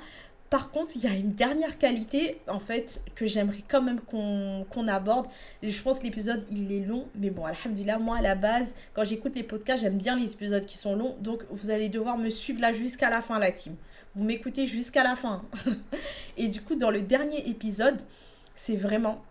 Par 0.48 0.70
contre, 0.70 0.94
il 0.96 1.02
y 1.02 1.08
a 1.08 1.14
une 1.14 1.32
dernière 1.32 1.76
qualité, 1.76 2.40
en 2.46 2.60
fait, 2.60 3.02
que 3.16 3.26
j'aimerais 3.26 3.64
quand 3.66 3.82
même 3.82 4.00
qu'on 4.00 4.88
aborde. 4.88 5.26
je 5.62 5.82
pense 5.82 5.98
que 5.98 6.04
l'épisode, 6.04 6.44
il 6.50 6.70
est 6.70 6.84
long, 6.84 7.08
mais 7.16 7.30
bon, 7.30 7.44
alhamdulillah, 7.44 7.98
moi, 7.98 8.18
à 8.18 8.22
la 8.22 8.36
base, 8.36 8.76
quand 8.94 9.02
j'écoute 9.02 9.34
les 9.34 9.42
podcasts, 9.42 9.82
j'aime 9.82 9.98
bien 9.98 10.16
les 10.16 10.32
épisodes 10.32 10.64
qui 10.64 10.78
sont 10.78 10.94
longs. 10.94 11.16
Donc, 11.20 11.42
vous 11.50 11.70
allez 11.70 11.88
devoir 11.88 12.16
me 12.16 12.30
suivre 12.30 12.60
là 12.60 12.72
jusqu'à 12.72 13.10
la 13.10 13.22
fin, 13.22 13.40
la 13.40 13.50
team. 13.50 13.74
Vous 14.14 14.22
m'écoutez 14.22 14.68
jusqu'à 14.68 15.02
la 15.02 15.16
fin. 15.16 15.42
Et 16.36 16.48
du 16.48 16.60
coup, 16.62 16.76
dans 16.76 16.90
le 16.90 17.02
dernier 17.02 17.48
épisode, 17.48 18.00
c'est 18.54 18.76
vraiment 18.76 19.24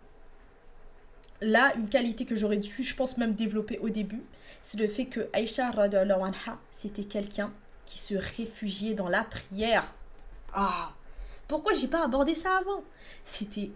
là 1.40 1.72
une 1.76 1.88
qualité 1.88 2.26
que 2.26 2.36
j'aurais 2.36 2.58
dû, 2.58 2.82
je 2.82 2.94
pense, 2.94 3.16
même 3.16 3.34
développer 3.34 3.78
au 3.78 3.88
début. 3.88 4.22
C'est 4.62 4.78
le 4.78 4.86
fait 4.86 5.06
que 5.06 5.28
Aïcha, 5.32 5.70
c'était 6.72 7.04
quelqu'un 7.04 7.52
qui 7.86 7.98
se 7.98 8.14
réfugiait 8.14 8.94
dans 8.94 9.08
la 9.08 9.24
prière. 9.24 9.94
Ah, 10.52 10.92
pourquoi 11.48 11.74
j'ai 11.74 11.88
pas 11.88 12.04
abordé 12.04 12.34
ça 12.34 12.56
avant? 12.56 12.82
C'était 13.24 13.70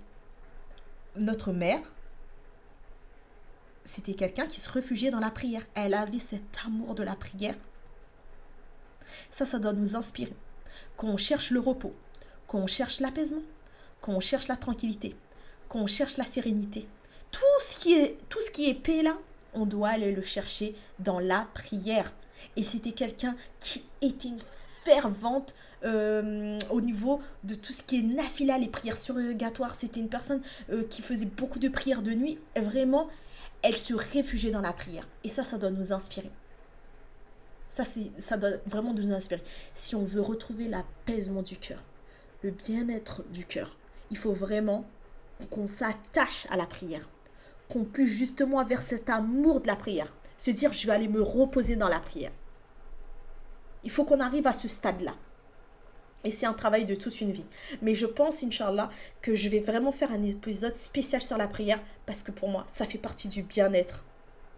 notre 1.16 1.52
mère. 1.52 1.80
C'était 3.84 4.14
quelqu'un 4.14 4.46
qui 4.46 4.60
se 4.60 4.70
réfugiait 4.70 5.10
dans 5.10 5.20
la 5.20 5.30
prière. 5.30 5.66
Elle 5.74 5.94
avait 5.94 6.18
cet 6.18 6.60
amour 6.64 6.94
de 6.94 7.02
la 7.02 7.14
prière. 7.14 7.56
Ça, 9.30 9.44
ça 9.44 9.58
doit 9.58 9.72
nous 9.72 9.96
inspirer. 9.96 10.34
Qu'on 10.96 11.16
cherche 11.16 11.50
le 11.50 11.60
repos, 11.60 11.94
qu'on 12.46 12.66
cherche 12.66 13.00
l'apaisement, 13.00 13.42
qu'on 14.00 14.20
cherche 14.20 14.48
la 14.48 14.56
tranquillité, 14.56 15.16
qu'on 15.68 15.86
cherche 15.86 16.16
la 16.16 16.24
sérénité. 16.24 16.86
Tout 17.30 17.60
ce 17.60 17.78
qui 17.78 17.94
est, 17.94 18.18
tout 18.28 18.40
ce 18.40 18.50
qui 18.50 18.68
est 18.68 18.74
paix 18.74 19.02
là, 19.02 19.16
on 19.54 19.66
doit 19.66 19.90
aller 19.90 20.12
le 20.12 20.22
chercher 20.22 20.74
dans 20.98 21.18
la 21.18 21.46
prière. 21.54 22.12
Et 22.56 22.62
c'était 22.62 22.92
quelqu'un 22.92 23.36
qui 23.58 23.84
était 24.00 24.28
une 24.28 24.40
fervente 24.84 25.54
euh, 25.84 26.58
au 26.70 26.80
niveau 26.80 27.20
de 27.44 27.54
tout 27.54 27.72
ce 27.72 27.82
qui 27.82 27.98
est 27.98 28.02
nafila, 28.02 28.58
les 28.58 28.68
prières 28.68 28.98
surrogatoires. 28.98 29.74
C'était 29.74 30.00
une 30.00 30.08
personne 30.08 30.42
euh, 30.70 30.84
qui 30.84 31.02
faisait 31.02 31.26
beaucoup 31.26 31.58
de 31.58 31.68
prières 31.68 32.02
de 32.02 32.12
nuit. 32.12 32.38
vraiment, 32.56 33.08
elle 33.62 33.76
se 33.76 33.94
réfugiait 33.94 34.50
dans 34.50 34.60
la 34.60 34.72
prière. 34.72 35.06
Et 35.24 35.28
ça, 35.28 35.44
ça 35.44 35.58
doit 35.58 35.70
nous 35.70 35.92
inspirer. 35.92 36.30
Ça, 37.68 37.84
ça 38.18 38.36
doit 38.36 38.50
vraiment 38.66 38.92
nous 38.92 39.12
inspirer. 39.12 39.42
Si 39.74 39.94
on 39.94 40.04
veut 40.04 40.20
retrouver 40.20 40.66
l'apaisement 40.66 41.42
du 41.42 41.56
cœur, 41.56 41.82
le 42.42 42.50
bien-être 42.50 43.22
du 43.32 43.44
cœur, 43.44 43.76
il 44.10 44.16
faut 44.16 44.32
vraiment 44.32 44.84
qu'on 45.50 45.66
s'attache 45.66 46.46
à 46.50 46.56
la 46.56 46.66
prière. 46.66 47.08
Qu'on 47.68 47.84
puisse 47.84 48.10
justement 48.10 48.64
vers 48.64 48.82
cet 48.82 49.08
amour 49.08 49.60
de 49.60 49.68
la 49.68 49.76
prière. 49.76 50.12
Se 50.36 50.50
dire, 50.50 50.72
je 50.72 50.86
vais 50.86 50.92
aller 50.92 51.08
me 51.08 51.22
reposer 51.22 51.76
dans 51.76 51.88
la 51.88 52.00
prière. 52.00 52.32
Il 53.84 53.90
faut 53.90 54.04
qu'on 54.04 54.20
arrive 54.20 54.46
à 54.46 54.52
ce 54.52 54.68
stade-là. 54.68 55.14
Et 56.24 56.30
c'est 56.30 56.46
un 56.46 56.52
travail 56.52 56.84
de 56.84 56.94
toute 56.94 57.20
une 57.20 57.32
vie. 57.32 57.44
Mais 57.80 57.94
je 57.94 58.06
pense, 58.06 58.42
Inch'Allah, 58.42 58.90
que 59.22 59.34
je 59.34 59.48
vais 59.48 59.60
vraiment 59.60 59.92
faire 59.92 60.12
un 60.12 60.22
épisode 60.22 60.74
spécial 60.74 61.22
sur 61.22 61.38
la 61.38 61.46
prière 61.46 61.80
parce 62.06 62.22
que 62.22 62.30
pour 62.30 62.48
moi, 62.48 62.66
ça 62.68 62.84
fait 62.84 62.98
partie 62.98 63.28
du 63.28 63.42
bien-être 63.42 64.04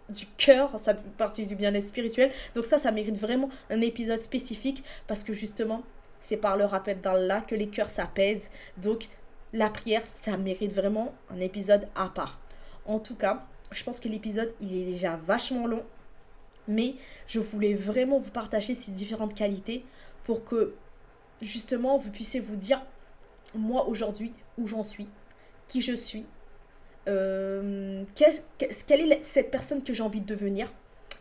du 0.08 0.26
cœur, 0.36 0.78
ça 0.78 0.94
fait 0.94 1.10
partie 1.16 1.46
du 1.46 1.56
bien-être 1.56 1.86
spirituel. 1.86 2.32
Donc 2.54 2.64
ça, 2.64 2.78
ça 2.78 2.90
mérite 2.90 3.18
vraiment 3.18 3.48
un 3.70 3.80
épisode 3.80 4.20
spécifique 4.20 4.84
parce 5.06 5.22
que 5.22 5.32
justement, 5.32 5.82
c'est 6.20 6.36
par 6.36 6.56
le 6.56 6.64
rappel 6.64 7.00
d'Allah 7.00 7.40
que 7.40 7.54
les 7.54 7.68
cœurs 7.68 7.90
s'apaisent. 7.90 8.50
Donc 8.76 9.08
la 9.52 9.70
prière, 9.70 10.02
ça 10.06 10.36
mérite 10.36 10.72
vraiment 10.72 11.14
un 11.30 11.40
épisode 11.40 11.88
à 11.94 12.08
part. 12.08 12.40
En 12.86 12.98
tout 12.98 13.14
cas, 13.14 13.46
je 13.70 13.82
pense 13.84 14.00
que 14.00 14.08
l'épisode, 14.08 14.52
il 14.60 14.74
est 14.74 14.92
déjà 14.92 15.16
vachement 15.16 15.66
long. 15.66 15.82
Mais 16.68 16.94
je 17.26 17.40
voulais 17.40 17.74
vraiment 17.74 18.18
vous 18.18 18.30
partager 18.30 18.74
ces 18.74 18.92
différentes 18.92 19.34
qualités 19.34 19.84
pour 20.24 20.44
que 20.44 20.74
justement 21.42 21.96
vous 21.96 22.10
puissiez 22.10 22.40
vous 22.40 22.56
dire, 22.56 22.82
moi 23.54 23.86
aujourd'hui, 23.86 24.32
où 24.58 24.66
j'en 24.66 24.82
suis, 24.82 25.08
qui 25.68 25.80
je 25.80 25.94
suis, 25.94 26.26
euh, 27.08 28.04
quelle 28.14 29.12
est 29.12 29.24
cette 29.24 29.50
personne 29.50 29.82
que 29.82 29.92
j'ai 29.92 30.02
envie 30.02 30.20
de 30.20 30.26
devenir. 30.26 30.72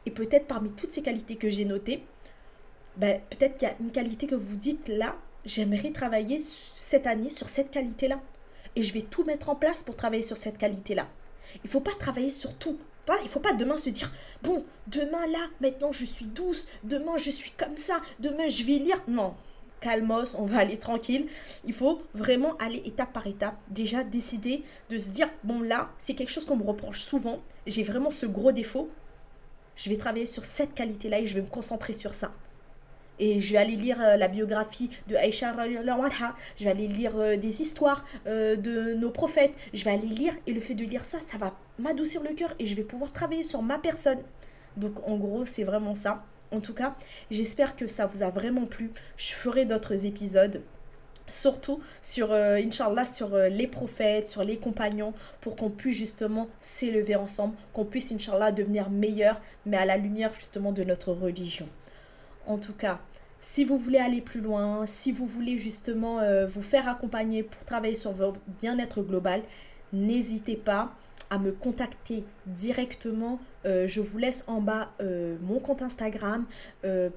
Et 0.05 0.11
peut-être 0.11 0.47
parmi 0.47 0.71
toutes 0.71 0.91
ces 0.91 1.01
qualités 1.01 1.35
que 1.35 1.49
j'ai 1.49 1.65
notées, 1.65 2.03
ben, 2.97 3.21
peut-être 3.29 3.57
qu'il 3.57 3.67
y 3.67 3.71
a 3.71 3.75
une 3.79 3.91
qualité 3.91 4.27
que 4.27 4.35
vous 4.35 4.55
dites 4.55 4.87
là, 4.87 5.15
j'aimerais 5.45 5.91
travailler 5.91 6.39
cette 6.39 7.07
année 7.07 7.29
sur 7.29 7.49
cette 7.49 7.71
qualité-là. 7.71 8.19
Et 8.75 8.83
je 8.83 8.93
vais 8.93 9.01
tout 9.01 9.23
mettre 9.23 9.49
en 9.49 9.55
place 9.55 9.83
pour 9.83 9.95
travailler 9.95 10.21
sur 10.21 10.37
cette 10.37 10.57
qualité-là. 10.57 11.07
Il 11.55 11.67
ne 11.67 11.69
faut 11.69 11.81
pas 11.81 11.93
travailler 11.99 12.29
sur 12.29 12.57
tout 12.57 12.79
Pas, 13.05 13.17
il 13.23 13.29
faut 13.29 13.39
pas 13.39 13.53
demain 13.53 13.77
se 13.77 13.89
dire, 13.89 14.11
bon, 14.43 14.63
demain 14.87 15.25
là, 15.27 15.49
maintenant 15.59 15.91
je 15.91 16.05
suis 16.05 16.25
douce, 16.25 16.67
demain 16.83 17.17
je 17.17 17.31
suis 17.31 17.51
comme 17.51 17.75
ça, 17.75 17.99
demain 18.19 18.47
je 18.47 18.63
vais 18.63 18.77
lire. 18.77 19.01
Non, 19.07 19.35
calmos, 19.81 20.35
on 20.35 20.45
va 20.45 20.59
aller 20.59 20.77
tranquille. 20.77 21.27
Il 21.65 21.73
faut 21.73 22.01
vraiment 22.13 22.55
aller 22.57 22.81
étape 22.85 23.11
par 23.11 23.27
étape. 23.27 23.55
Déjà 23.69 24.03
décider 24.03 24.63
de 24.89 24.97
se 24.97 25.09
dire, 25.09 25.27
bon 25.43 25.59
là, 25.61 25.89
c'est 25.99 26.13
quelque 26.13 26.29
chose 26.29 26.45
qu'on 26.45 26.55
me 26.55 26.63
reproche 26.63 27.01
souvent. 27.01 27.39
J'ai 27.67 27.83
vraiment 27.83 28.11
ce 28.11 28.25
gros 28.25 28.53
défaut. 28.53 28.89
Je 29.75 29.89
vais 29.89 29.97
travailler 29.97 30.25
sur 30.25 30.45
cette 30.45 30.73
qualité-là 30.73 31.19
et 31.19 31.27
je 31.27 31.35
vais 31.35 31.41
me 31.41 31.47
concentrer 31.47 31.93
sur 31.93 32.13
ça. 32.13 32.31
Et 33.19 33.39
je 33.39 33.51
vais 33.51 33.59
aller 33.59 33.75
lire 33.75 34.01
euh, 34.01 34.17
la 34.17 34.27
biographie 34.27 34.89
de 35.07 35.15
Aïcha, 35.15 35.53
je 36.57 36.63
vais 36.63 36.69
aller 36.69 36.87
lire 36.87 37.15
euh, 37.17 37.35
des 37.35 37.61
histoires 37.61 38.03
euh, 38.25 38.55
de 38.55 38.93
nos 38.93 39.11
prophètes, 39.11 39.53
je 39.73 39.83
vais 39.83 39.91
aller 39.91 40.07
lire 40.07 40.33
et 40.47 40.53
le 40.53 40.59
fait 40.59 40.73
de 40.73 40.83
lire 40.83 41.05
ça, 41.05 41.19
ça 41.19 41.37
va 41.37 41.53
m'adoucir 41.77 42.23
le 42.23 42.33
cœur 42.33 42.53
et 42.57 42.65
je 42.65 42.75
vais 42.75 42.83
pouvoir 42.83 43.11
travailler 43.11 43.43
sur 43.43 43.61
ma 43.61 43.77
personne. 43.77 44.19
Donc 44.75 45.07
en 45.07 45.17
gros, 45.17 45.45
c'est 45.45 45.63
vraiment 45.63 45.93
ça. 45.93 46.23
En 46.51 46.59
tout 46.59 46.73
cas, 46.73 46.93
j'espère 47.29 47.75
que 47.75 47.87
ça 47.87 48.05
vous 48.05 48.23
a 48.23 48.29
vraiment 48.29 48.65
plu. 48.65 48.91
Je 49.17 49.31
ferai 49.31 49.65
d'autres 49.65 50.05
épisodes 50.05 50.61
surtout 51.27 51.79
sur 52.01 52.33
Inch'Allah 52.33 53.05
sur 53.05 53.37
les 53.37 53.67
prophètes, 53.67 54.27
sur 54.27 54.43
les 54.43 54.57
compagnons 54.57 55.13
pour 55.39 55.55
qu'on 55.55 55.69
puisse 55.69 55.95
justement 55.95 56.49
s'élever 56.59 57.15
ensemble, 57.15 57.55
qu'on 57.71 57.85
puisse 57.85 58.11
Inch'Allah 58.11 58.51
devenir 58.51 58.89
meilleur 58.89 59.39
mais 59.65 59.77
à 59.77 59.85
la 59.85 59.95
lumière 59.95 60.33
justement 60.33 60.73
de 60.73 60.83
notre 60.83 61.13
religion. 61.13 61.69
En 62.47 62.57
tout 62.57 62.73
cas, 62.73 62.99
si 63.39 63.63
vous 63.63 63.77
voulez 63.77 63.97
aller 63.97 64.21
plus 64.21 64.39
loin, 64.39 64.85
si 64.85 65.11
vous 65.11 65.25
voulez 65.25 65.57
justement 65.57 66.19
euh, 66.19 66.45
vous 66.45 66.61
faire 66.61 66.87
accompagner 66.87 67.41
pour 67.41 67.65
travailler 67.65 67.95
sur 67.95 68.11
votre 68.11 68.39
bien-être 68.59 69.01
global, 69.01 69.41
n'hésitez 69.93 70.55
pas 70.55 70.93
à 71.31 71.39
me 71.39 71.51
contacter 71.51 72.23
directement. 72.45 73.39
Euh, 73.65 73.87
je 73.87 74.01
vous 74.01 74.17
laisse 74.17 74.43
en 74.47 74.61
bas 74.61 74.91
euh, 75.01 75.37
mon 75.41 75.59
compte 75.59 75.81
Instagram 75.81 76.45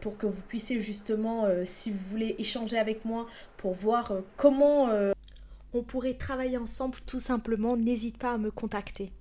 pour 0.00 0.18
que 0.18 0.26
vous 0.26 0.42
puissiez 0.42 0.80
justement, 0.80 1.46
si 1.64 1.90
vous 1.90 1.98
voulez 2.10 2.34
échanger 2.38 2.78
avec 2.78 3.04
moi, 3.04 3.26
pour 3.56 3.72
voir 3.72 4.12
comment 4.36 4.88
on 5.72 5.82
pourrait 5.82 6.14
travailler 6.14 6.56
ensemble, 6.56 6.96
tout 7.06 7.18
simplement, 7.18 7.76
n'hésite 7.76 8.18
pas 8.18 8.32
à 8.32 8.38
me 8.38 8.50
contacter. 8.50 9.12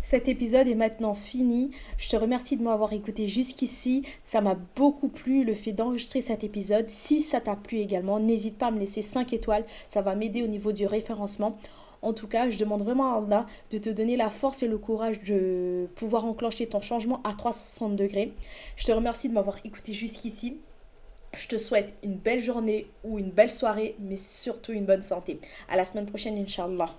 Cet 0.00 0.28
épisode 0.28 0.68
est 0.68 0.74
maintenant 0.74 1.14
fini. 1.14 1.70
Je 1.96 2.08
te 2.08 2.16
remercie 2.16 2.56
de 2.56 2.62
m'avoir 2.62 2.92
écouté 2.92 3.26
jusqu'ici. 3.26 4.04
Ça 4.24 4.40
m'a 4.40 4.56
beaucoup 4.76 5.08
plu 5.08 5.44
le 5.44 5.54
fait 5.54 5.72
d'enregistrer 5.72 6.22
cet 6.22 6.44
épisode. 6.44 6.88
Si 6.88 7.20
ça 7.20 7.40
t'a 7.40 7.56
plu 7.56 7.78
également, 7.78 8.20
n'hésite 8.20 8.56
pas 8.56 8.68
à 8.68 8.70
me 8.70 8.78
laisser 8.78 9.02
5 9.02 9.32
étoiles. 9.32 9.64
Ça 9.88 10.00
va 10.00 10.14
m'aider 10.14 10.42
au 10.42 10.46
niveau 10.46 10.72
du 10.72 10.86
référencement. 10.86 11.58
En 12.02 12.12
tout 12.12 12.28
cas, 12.28 12.48
je 12.48 12.58
demande 12.58 12.82
vraiment 12.82 13.14
à 13.14 13.18
Allah 13.18 13.46
de 13.70 13.78
te 13.78 13.90
donner 13.90 14.16
la 14.16 14.30
force 14.30 14.62
et 14.62 14.68
le 14.68 14.78
courage 14.78 15.20
de 15.24 15.88
pouvoir 15.96 16.24
enclencher 16.24 16.66
ton 16.66 16.80
changement 16.80 17.20
à 17.24 17.34
360 17.34 17.96
degrés. 17.96 18.34
Je 18.76 18.84
te 18.84 18.92
remercie 18.92 19.28
de 19.28 19.34
m'avoir 19.34 19.58
écouté 19.64 19.92
jusqu'ici. 19.92 20.60
Je 21.34 21.48
te 21.48 21.58
souhaite 21.58 21.94
une 22.02 22.16
belle 22.16 22.42
journée 22.42 22.86
ou 23.04 23.18
une 23.18 23.30
belle 23.30 23.50
soirée, 23.50 23.96
mais 23.98 24.16
surtout 24.16 24.72
une 24.72 24.86
bonne 24.86 25.02
santé. 25.02 25.40
À 25.68 25.76
la 25.76 25.84
semaine 25.84 26.06
prochaine, 26.06 26.38
Inch'Allah. 26.38 26.96